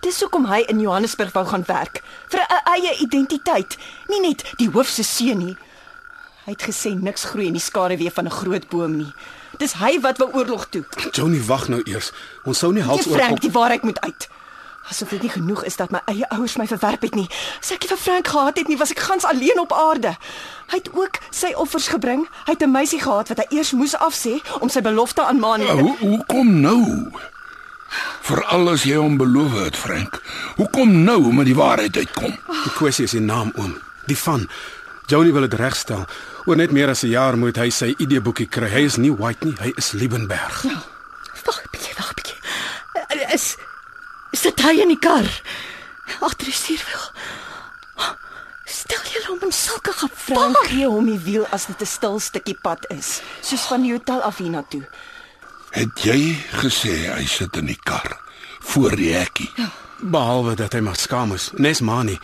Dis 0.05 0.21
hoekom 0.21 0.45
hy 0.51 0.65
in 0.69 0.83
Johannesburg 0.85 1.33
wou 1.33 1.47
gaan 1.49 1.65
werk 1.69 2.03
vir 2.29 2.41
'n 2.45 2.61
eie 2.77 2.93
identiteit, 3.01 3.79
nie 4.09 4.21
net 4.21 4.45
die 4.59 4.69
hoof 4.69 4.89
se 4.89 5.03
seun 5.03 5.39
nie. 5.39 5.57
Hy 6.47 6.55
het 6.55 6.63
gesê 6.63 6.93
niks 6.95 7.25
groei 7.27 7.49
in 7.51 7.57
die 7.59 7.63
skaduwee 7.63 8.11
van 8.15 8.27
'n 8.27 8.31
groot 8.31 8.69
boom 8.69 8.97
nie. 8.97 9.13
Dis 9.59 9.73
hy 9.73 10.01
wat 10.01 10.19
wou 10.19 10.31
oorlog 10.33 10.67
toe. 10.71 10.85
Johnny, 11.13 11.41
wag 11.47 11.69
nou 11.69 11.81
eers. 11.85 12.13
Ons 12.45 12.59
sou 12.59 12.73
nie 12.73 12.83
hals 12.83 13.07
oor 13.07 13.19
Frank, 13.19 13.41
die 13.41 13.51
waarheid 13.51 13.83
moet 13.83 14.01
uit. 14.01 14.29
Asof 14.91 15.09
dit 15.09 15.23
nie 15.23 15.31
genoeg 15.31 15.65
is 15.65 15.77
dat 15.77 15.91
my 15.91 16.01
eie 16.07 16.29
ouers 16.29 16.57
my 16.57 16.67
verwerp 16.67 17.03
het 17.03 17.15
nie. 17.15 17.27
As 17.61 17.73
ek 17.75 17.81
nie 17.81 17.89
vir 17.89 17.99
Frank 17.99 18.29
gehad 18.29 18.59
het 18.59 18.69
nie, 18.69 18.77
was 18.79 18.91
ek 18.91 18.99
gans 18.99 19.25
alleen 19.25 19.59
op 19.61 19.73
aarde. 19.73 20.17
Hy 20.71 20.77
het 20.77 20.91
ook 20.95 21.19
sy 21.31 21.53
offers 21.55 21.89
gebring. 21.89 22.29
Hy 22.47 22.53
het 22.53 22.63
'n 22.63 22.71
meisie 22.71 23.01
gehad 23.01 23.29
wat 23.29 23.39
hy 23.39 23.57
eers 23.57 23.73
moes 23.73 23.97
afsê 23.97 24.39
om 24.61 24.69
sy 24.69 24.81
belofte 24.81 25.23
aan 25.25 25.39
Maanie. 25.39 25.71
Hoe 25.71 25.97
hoe 25.99 26.25
kom 26.27 26.61
nou? 26.61 27.11
Veral 28.21 28.69
as 28.69 28.83
jy 28.83 28.97
hom 28.97 29.17
beloof 29.17 29.53
het, 29.65 29.77
Frank. 29.77 30.23
Hoekom 30.57 31.03
nou 31.03 31.33
met 31.33 31.47
die 31.47 31.55
waarheid 31.55 31.97
uitkom? 31.97 32.39
Die 32.65 32.73
kwessie 32.75 33.05
is 33.05 33.11
die 33.11 33.21
naam 33.21 33.53
oom, 33.57 33.79
die 34.07 34.19
van. 34.19 34.49
Johnny 35.07 35.33
wil 35.33 35.47
dit 35.47 35.55
regstel. 35.55 36.07
Oor 36.47 36.57
net 36.57 36.71
meer 36.71 36.89
as 36.89 37.03
'n 37.05 37.09
jaar 37.11 37.37
moet 37.37 37.57
hy 37.57 37.71
sy 37.71 37.95
ID-boekie 37.99 38.47
kry. 38.49 38.69
Hy 38.71 38.85
is 38.87 38.97
nie 38.97 39.11
White 39.13 39.45
nie, 39.45 39.55
hy 39.59 39.73
is 39.77 39.93
Liebenberg. 39.93 40.63
Ja. 40.65 40.83
Wag 41.45 41.59
'n 41.63 41.69
bietjie, 41.73 41.95
wag 41.99 42.11
'n 42.11 42.15
bietjie. 42.15 42.39
Eh, 43.09 43.35
Is 43.35 43.57
sit 44.33 44.61
hy 44.61 44.81
in 44.83 44.89
die 44.89 44.99
kar? 44.99 45.27
Agter 46.21 46.45
die 46.47 46.53
stuurwiel. 46.53 47.11
Stel 48.67 49.03
jy 49.13 49.25
hom 49.27 49.39
in 49.43 49.53
sulke 49.53 49.93
gevaar? 49.93 50.55
gee 50.69 50.87
hom 50.87 51.07
die 51.07 51.19
wiel 51.19 51.47
as 51.53 51.67
dit 51.67 51.81
'n 51.81 51.87
stil 51.87 52.21
stukkie 52.21 52.59
pad 52.63 52.87
is, 52.91 53.21
soos 53.41 53.67
van 53.67 53.83
die 53.83 53.93
hotel 53.93 54.21
af 54.23 54.37
hiernatoe. 54.39 54.87
Het 55.71 55.89
jy 56.05 56.37
gesê 56.53 57.11
hy 57.17 57.25
sit 57.27 57.57
in 57.57 57.67
die 57.67 57.79
kar 57.85 58.19
voor 58.61 58.97
die 58.97 59.13
hekkie? 59.15 59.51
Behalwe 60.01 60.55
dat 60.55 60.73
hy 60.73 60.81
maar 60.81 60.97
skaam 60.97 61.33
is. 61.35 61.51
Nes 61.55 61.81
Mani. 61.81 62.19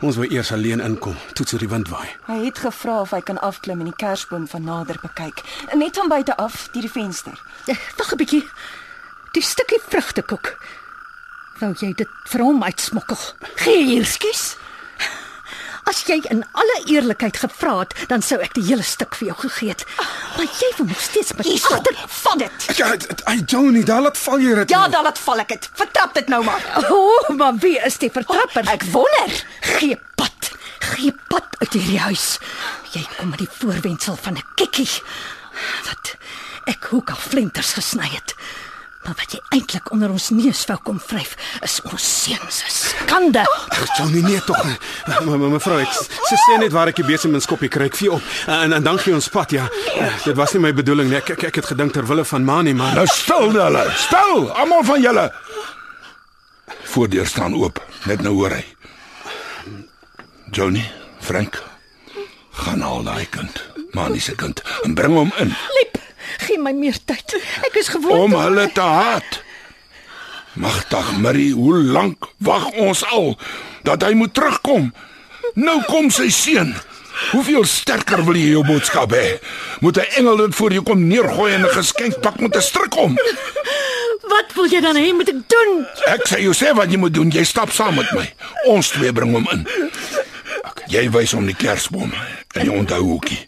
Ons 0.00 0.16
wou 0.16 0.24
eers 0.32 0.52
alleen 0.52 0.80
inkom, 0.80 1.16
toe 1.36 1.44
toe 1.46 1.58
die 1.60 1.68
wind 1.68 1.88
waai. 1.92 2.08
Hy 2.24 2.38
het 2.46 2.58
gevra 2.64 3.00
of 3.04 3.10
hy 3.12 3.20
kan 3.20 3.40
afklim 3.44 3.82
en 3.84 3.90
die 3.90 3.96
kersboom 4.00 4.46
van 4.48 4.64
nader 4.64 4.96
bekyk, 5.02 5.42
net 5.76 5.98
van 6.00 6.08
buite 6.08 6.36
af 6.40 6.68
deur 6.72 6.86
die 6.86 6.92
venster. 6.92 7.36
Eh, 7.66 7.76
Wag 7.98 8.12
'n 8.12 8.16
bietjie. 8.16 8.44
Die 9.32 9.42
stukkie 9.42 9.80
vrugtekoek. 9.88 10.56
Wou 11.60 11.74
jy 11.78 11.92
dit 11.94 12.08
vir 12.24 12.40
hom 12.40 12.62
uitsmokkel? 12.62 13.18
Gee 13.56 13.84
hier, 13.84 14.06
skus. 14.06 14.56
As 15.90 16.04
jy 16.06 16.20
in 16.30 16.44
alle 16.54 16.76
eerlikheid 16.86 17.40
gevra 17.42 17.72
het, 17.80 17.94
dan 18.10 18.22
sou 18.22 18.36
ek 18.44 18.52
die 18.54 18.62
hele 18.68 18.84
stuk 18.86 19.16
vir 19.18 19.32
jou 19.32 19.36
gegee 19.40 19.72
het. 19.72 19.82
Maar 20.36 20.46
jy 20.46 20.68
wil 20.76 20.86
nog 20.92 21.00
steeds 21.02 21.32
met 21.34 21.48
Hierso, 21.48 21.74
agter 21.74 21.96
vat 22.20 22.38
dit. 22.38 22.66
Ja, 22.78 22.92
hy 23.26 23.36
Johnny, 23.42 23.82
daar 23.88 24.04
laat 24.04 24.20
val 24.20 24.38
jy 24.38 24.54
dit. 24.60 24.70
Ja, 24.70 24.84
dan 24.92 25.08
laat 25.08 25.18
val 25.18 25.42
ek 25.42 25.50
dit. 25.56 25.66
Vertrap 25.80 26.14
dit 26.14 26.30
nou 26.30 26.44
maar. 26.46 26.62
O, 26.86 27.00
oh, 27.00 27.34
maar 27.40 27.58
wie 27.64 27.74
is 27.82 27.98
die 27.98 28.12
vertrapper? 28.14 28.70
Ek 28.70 28.86
wonder. 28.94 29.34
Gee 29.72 29.98
pad. 30.20 30.52
Gee 30.92 31.10
pad 31.32 31.58
uit 31.58 31.74
hierdie 31.74 32.00
huis. 32.06 32.28
Jy 32.94 33.02
kom 33.16 33.34
met 33.34 33.42
die 33.42 33.50
voorwendsel 33.58 34.18
van 34.22 34.38
'n 34.38 34.46
kikkie. 34.54 34.90
Wat 35.90 36.14
ek 36.70 36.86
hoek 36.94 37.10
al 37.10 37.18
flenters 37.18 37.74
gesny 37.74 38.06
het. 38.14 38.38
Maar 39.04 39.14
wat 39.16 39.32
jy 39.32 39.38
eintlik 39.56 39.90
onder 39.94 40.10
ons 40.12 40.26
neus 40.36 40.60
wou 40.68 40.76
kom 40.84 40.98
vryf, 41.00 41.32
is 41.64 41.78
ons 41.88 42.04
seun 42.22 42.50
se 42.52 42.68
skande. 42.74 43.44
Ag, 43.72 43.84
Johnny, 43.96 44.20
nee 44.26 44.40
tog. 44.44 44.60
maar 45.24 45.40
mevrou, 45.56 45.78
ek 45.80 45.94
sy 45.96 46.36
sê 46.44 46.58
net 46.60 46.74
waar 46.74 46.92
ek 46.92 47.00
die 47.00 47.06
besem 47.08 47.34
in 47.34 47.40
skoppie 47.44 47.70
kry. 47.72 47.88
Ek 47.88 47.96
vir 47.96 48.18
op. 48.18 48.28
En 48.50 48.76
en 48.76 48.84
dan 48.84 49.00
gee 49.00 49.16
ons 49.16 49.30
pad, 49.32 49.54
ja. 49.56 49.68
Dit 50.26 50.36
was 50.36 50.52
nie 50.52 50.60
my 50.66 50.74
bedoeling 50.76 51.08
nie. 51.08 51.16
Ek 51.22 51.32
ek, 51.36 51.46
ek 51.48 51.62
het 51.62 51.70
gedink 51.72 51.96
ter 51.96 52.04
wille 52.10 52.26
van 52.28 52.44
Mani, 52.44 52.74
maar 52.76 52.94
Nou 52.98 53.06
stil 53.08 53.56
julle. 53.56 53.86
Stil, 54.04 54.50
almal 54.52 54.84
van 54.84 55.00
julle. 55.08 55.26
Voordeur 56.92 57.26
staan 57.26 57.56
oop. 57.56 57.80
Net 58.10 58.20
nou 58.26 58.34
hoor 58.36 58.52
hy. 58.58 58.64
Johnny, 60.52 60.82
Frank, 61.22 61.60
gaan 62.64 62.82
al 62.82 63.04
daai 63.06 63.26
kind, 63.30 63.60
Mani 63.94 64.18
se 64.20 64.34
kind, 64.34 64.58
en 64.84 64.94
bring 64.98 65.14
hom 65.14 65.30
in 65.38 65.52
Liep, 65.76 65.99
gee 66.38 66.58
my 66.58 66.72
meer 66.72 66.96
tyd. 67.04 67.36
Ek 67.66 67.74
is 67.74 67.88
gewoond. 67.88 68.22
om 68.22 68.32
hulle 68.40 68.72
te 68.72 68.80
haat. 68.80 69.42
Magtig 70.52 71.18
Marie, 71.18 71.52
hoe 71.54 71.78
lank 71.82 72.26
wag 72.38 72.70
ons 72.70 73.04
al 73.04 73.38
dat 73.82 74.02
hy 74.02 74.12
moet 74.14 74.34
terugkom? 74.34 74.94
Nou 75.54 75.82
kom 75.86 76.10
sy 76.10 76.28
seun. 76.28 76.74
Hoeveel 77.30 77.64
sterker 77.64 78.24
wil 78.24 78.34
jy 78.34 78.50
jou 78.54 78.64
boodskap 78.66 79.12
hê? 79.12 79.38
Moet 79.80 79.96
'n 79.98 80.10
engel 80.16 80.36
dit 80.36 80.54
voor 80.54 80.72
jou 80.72 80.82
kom 80.82 81.06
neergooi 81.06 81.52
in 81.52 81.62
'n 81.64 81.68
geskenkpak 81.70 82.40
met 82.40 82.56
'n 82.56 82.60
stryk 82.62 82.96
om? 82.96 83.16
Wat 84.28 84.52
wil 84.54 84.66
jy 84.66 84.80
dan 84.80 84.96
hê 84.96 85.12
moet 85.14 85.28
ek 85.28 85.48
doen? 85.48 85.86
Ek 86.06 86.28
sê 86.28 86.40
jou 86.40 86.54
sê 86.54 86.74
wat 86.74 86.90
jy 86.90 86.96
moet 86.96 87.14
doen. 87.14 87.30
Jy 87.30 87.44
stap 87.44 87.70
saam 87.70 87.94
met 87.94 88.12
my. 88.12 88.32
Ons 88.66 88.88
twee 88.88 89.12
bring 89.12 89.32
hom 89.32 89.46
in. 89.52 89.66
Jy 90.86 91.10
wys 91.10 91.32
hom 91.32 91.46
die 91.46 91.54
kersboom 91.54 92.12
en 92.54 92.66
jy 92.66 92.72
onthou 92.72 93.00
hoekie. 93.02 93.46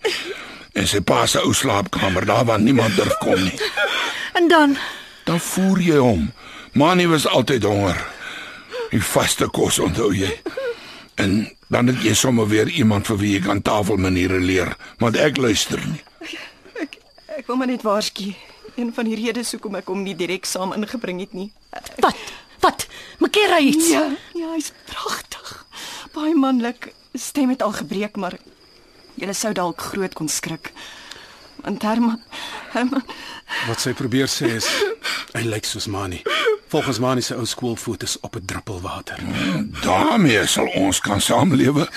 En 0.72 0.86
sy 0.88 1.00
pa 1.04 1.26
se 1.26 1.40
ou 1.44 1.52
slaapkamer, 1.54 2.24
daar 2.26 2.44
waar 2.48 2.60
niemand 2.60 2.96
durf 2.96 3.16
kom 3.20 3.42
nie. 3.42 3.58
En 4.38 4.48
dan 4.48 4.78
Dan 5.24 5.40
voer 5.40 5.80
jy 5.80 5.96
hom. 6.00 6.30
Manie 6.72 7.06
was 7.08 7.26
altyd 7.28 7.62
honger. 7.68 7.98
Die 8.90 9.02
vaste 9.04 9.46
kos 9.52 9.78
onthou 9.78 10.08
jy. 10.16 10.30
En 11.20 11.44
dan 11.68 11.86
het 11.92 12.02
jy 12.02 12.14
sommer 12.16 12.48
weer 12.48 12.68
iemand 12.68 13.06
vir 13.06 13.18
wie 13.20 13.32
jy 13.36 13.42
kan 13.44 13.60
tafelmaniere 13.62 14.40
leer, 14.40 14.72
want 14.98 15.16
ek 15.16 15.36
luister 15.36 15.80
nie. 15.84 16.00
Ek 17.36 17.46
wil 17.46 17.56
maar 17.60 17.70
net 17.70 17.84
waarsku. 17.86 18.32
Een 18.74 18.90
van 18.96 19.04
die 19.08 19.16
redes 19.20 19.52
hoekom 19.52 19.76
ek 19.80 19.88
hom 19.92 20.02
nie 20.02 20.16
direk 20.16 20.48
saam 20.48 20.72
ingebring 20.76 21.20
het 21.20 21.32
nie. 21.36 21.50
wat? 22.00 22.16
Wat? 22.60 22.86
Maak 23.18 23.36
jy 23.36 23.58
iets? 23.68 23.88
Ja, 23.90 24.04
ja, 24.38 24.52
hy's 24.54 24.72
pragtig. 24.88 25.66
Baie 26.14 26.34
manlik. 26.34 26.92
Stem 27.14 27.50
het 27.52 27.62
al 27.62 27.72
gebreek, 27.72 28.16
maar 28.16 28.36
jy 29.22 29.34
sou 29.36 29.52
dalk 29.54 29.80
groot 29.92 30.14
kon 30.18 30.28
skrik. 30.28 30.72
Want 31.62 31.84
Herman, 31.86 32.18
Herman, 32.72 33.04
wat 33.68 33.82
sy 33.84 33.92
probeer 33.94 34.26
sê 34.30 34.56
is 34.56 34.66
hy 35.36 35.44
lyk 35.46 35.68
soos 35.68 35.86
Mani. 35.86 36.22
Volgens 36.72 36.98
Mani 37.04 37.20
se 37.22 37.36
ou 37.36 37.44
skoolfoto's 37.46 38.16
op 38.24 38.36
'n 38.36 38.46
druppel 38.48 38.80
water. 38.80 39.18
daarmee 39.82 40.46
sal 40.46 40.66
ons 40.66 41.00
kan 41.00 41.20
saamlewe. 41.20 41.88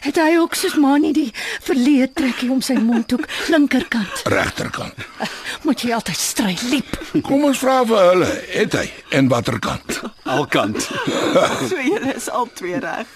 Het 0.00 0.16
hy 0.16 0.36
ook 0.38 0.54
soos 0.54 0.74
Mani 0.74 1.12
die 1.12 1.32
verleë 1.62 2.12
trekkie 2.12 2.50
om 2.50 2.60
sy 2.60 2.74
mondhoek 2.74 3.24
linkerkant? 3.48 4.22
Regterkant. 4.24 4.94
Moet 5.62 5.80
jy 5.80 5.92
altyd 5.92 6.16
stry 6.16 6.58
liep. 6.70 7.22
Kom 7.22 7.44
ons 7.44 7.58
vra 7.58 7.84
vir 7.84 7.98
hulle, 8.10 8.42
het 8.48 8.72
hy 8.72 8.92
en 9.08 9.28
watter 9.28 9.58
kant? 9.58 10.00
Alkant. 10.24 10.82
so 11.70 11.76
julle 11.76 12.14
is 12.14 12.28
al 12.28 12.48
twee 12.54 12.78
reg. 12.78 13.06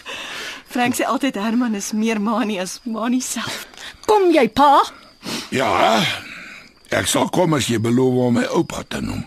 Frank 0.75 0.97
sê 0.99 1.05
altyd 1.07 1.37
Herman 1.39 1.75
is 1.79 1.93
meer 1.95 2.19
Mani 2.19 2.57
as 2.59 2.81
Mani 2.83 3.21
self. 3.23 3.63
Kom 4.11 4.33
jy 4.35 4.49
pa? 4.51 4.83
Ja. 5.55 6.03
Ek 6.91 7.07
sal 7.07 7.29
kom 7.31 7.55
as 7.55 7.69
jy 7.71 7.79
beloof 7.79 8.17
om 8.27 8.35
my 8.41 8.47
oupa 8.59 8.83
te 8.91 8.99
noem. 8.99 9.23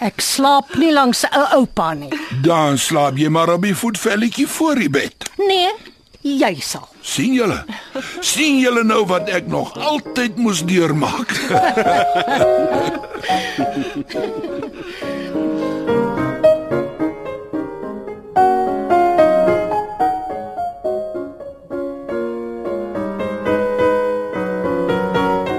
Ek 0.00 0.24
slaap 0.24 0.72
nie 0.80 0.88
langs 0.92 1.20
'n 1.28 1.44
oupa 1.58 1.92
nie. 1.92 2.08
Dan 2.40 2.78
slaap 2.80 3.20
jy 3.20 3.28
maar 3.28 3.52
op 3.52 3.62
die 3.62 3.76
voetvelletjie 3.76 4.48
voor 4.48 4.80
die 4.80 4.88
bed. 4.88 5.28
Nee, 5.36 5.68
jy 6.22 6.56
sal. 6.60 6.88
sien 7.02 7.34
julle? 7.34 7.64
sien 8.20 8.58
julle 8.58 8.84
nou 8.84 9.04
wat 9.06 9.28
ek 9.28 9.46
nog 9.46 9.76
altyd 9.76 10.36
moes 10.36 10.64
deurmaak? 10.64 11.28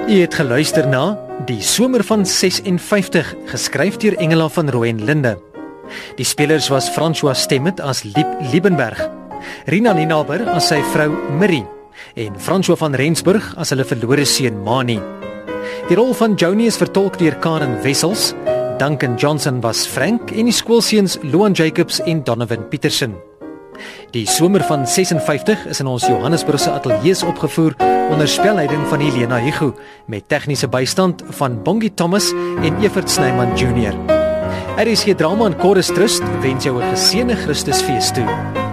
Jy 0.06 0.20
het 0.22 0.36
geluister 0.38 0.86
na 0.86 1.16
Die 1.50 1.64
somer 1.66 2.04
van 2.06 2.22
56 2.30 3.32
geskryf 3.50 3.98
deur 3.98 4.14
Engela 4.22 4.46
van 4.54 4.70
Rooyen 4.70 5.00
Linde. 5.02 5.32
Die 6.20 6.26
spelers 6.26 6.68
was 6.70 6.92
François 6.94 7.34
Stemmet 7.34 7.82
as 7.82 8.04
Lieb 8.06 8.38
Liebenberg, 8.52 9.02
Rina 9.66 9.96
Ninaber 9.98 10.46
as 10.54 10.70
sy 10.70 10.78
vrou 10.94 11.10
Marie 11.40 11.66
en 12.22 12.38
François 12.38 12.78
van 12.78 12.94
Rensburg 12.94 13.50
as 13.58 13.74
hulle 13.74 13.86
verlore 13.86 14.30
seun 14.30 14.62
Mani. 14.62 15.00
Die 15.90 15.98
rol 15.98 16.14
van 16.14 16.38
Johnny 16.38 16.70
is 16.70 16.78
vertolk 16.78 17.18
deur 17.18 17.42
Karen 17.42 17.80
Wessels. 17.82 18.36
Duncan 18.78 19.18
Johnson 19.18 19.58
was 19.66 19.88
Frank 19.90 20.30
en 20.38 20.46
die 20.46 20.54
skoolseuns 20.54 21.18
Loan 21.24 21.58
Jacobs 21.58 21.98
en 22.06 22.22
Donovan 22.22 22.70
Petersen. 22.70 23.18
Die 24.12 24.28
somer 24.28 24.64
van 24.64 24.88
56 24.88 25.66
is 25.66 25.80
in 25.80 25.88
ons 25.88 26.08
Johannesburgse 26.08 26.72
ateljee 26.72 27.14
se 27.14 27.26
opgevoer 27.26 27.76
onder 28.10 28.28
spelleiding 28.28 28.88
van 28.88 29.00
Helena 29.00 29.40
Hugo 29.40 29.74
met 30.06 30.28
tegniese 30.30 30.68
bystand 30.68 31.24
van 31.30 31.64
Bongie 31.64 31.94
Thomas 31.94 32.32
en 32.62 32.82
Evert 32.82 33.10
Snyman 33.10 33.58
Junior. 33.58 33.94
Er 34.78 34.88
is 34.88 35.04
hier 35.04 35.16
drama 35.16 35.46
en 35.46 35.60
chorus 35.60 35.88
trust 35.88 36.24
wens 36.42 36.64
jou 36.64 36.82
'n 36.82 36.90
geseënde 36.90 37.36
Christusfees 37.36 38.12
toe. 38.12 38.65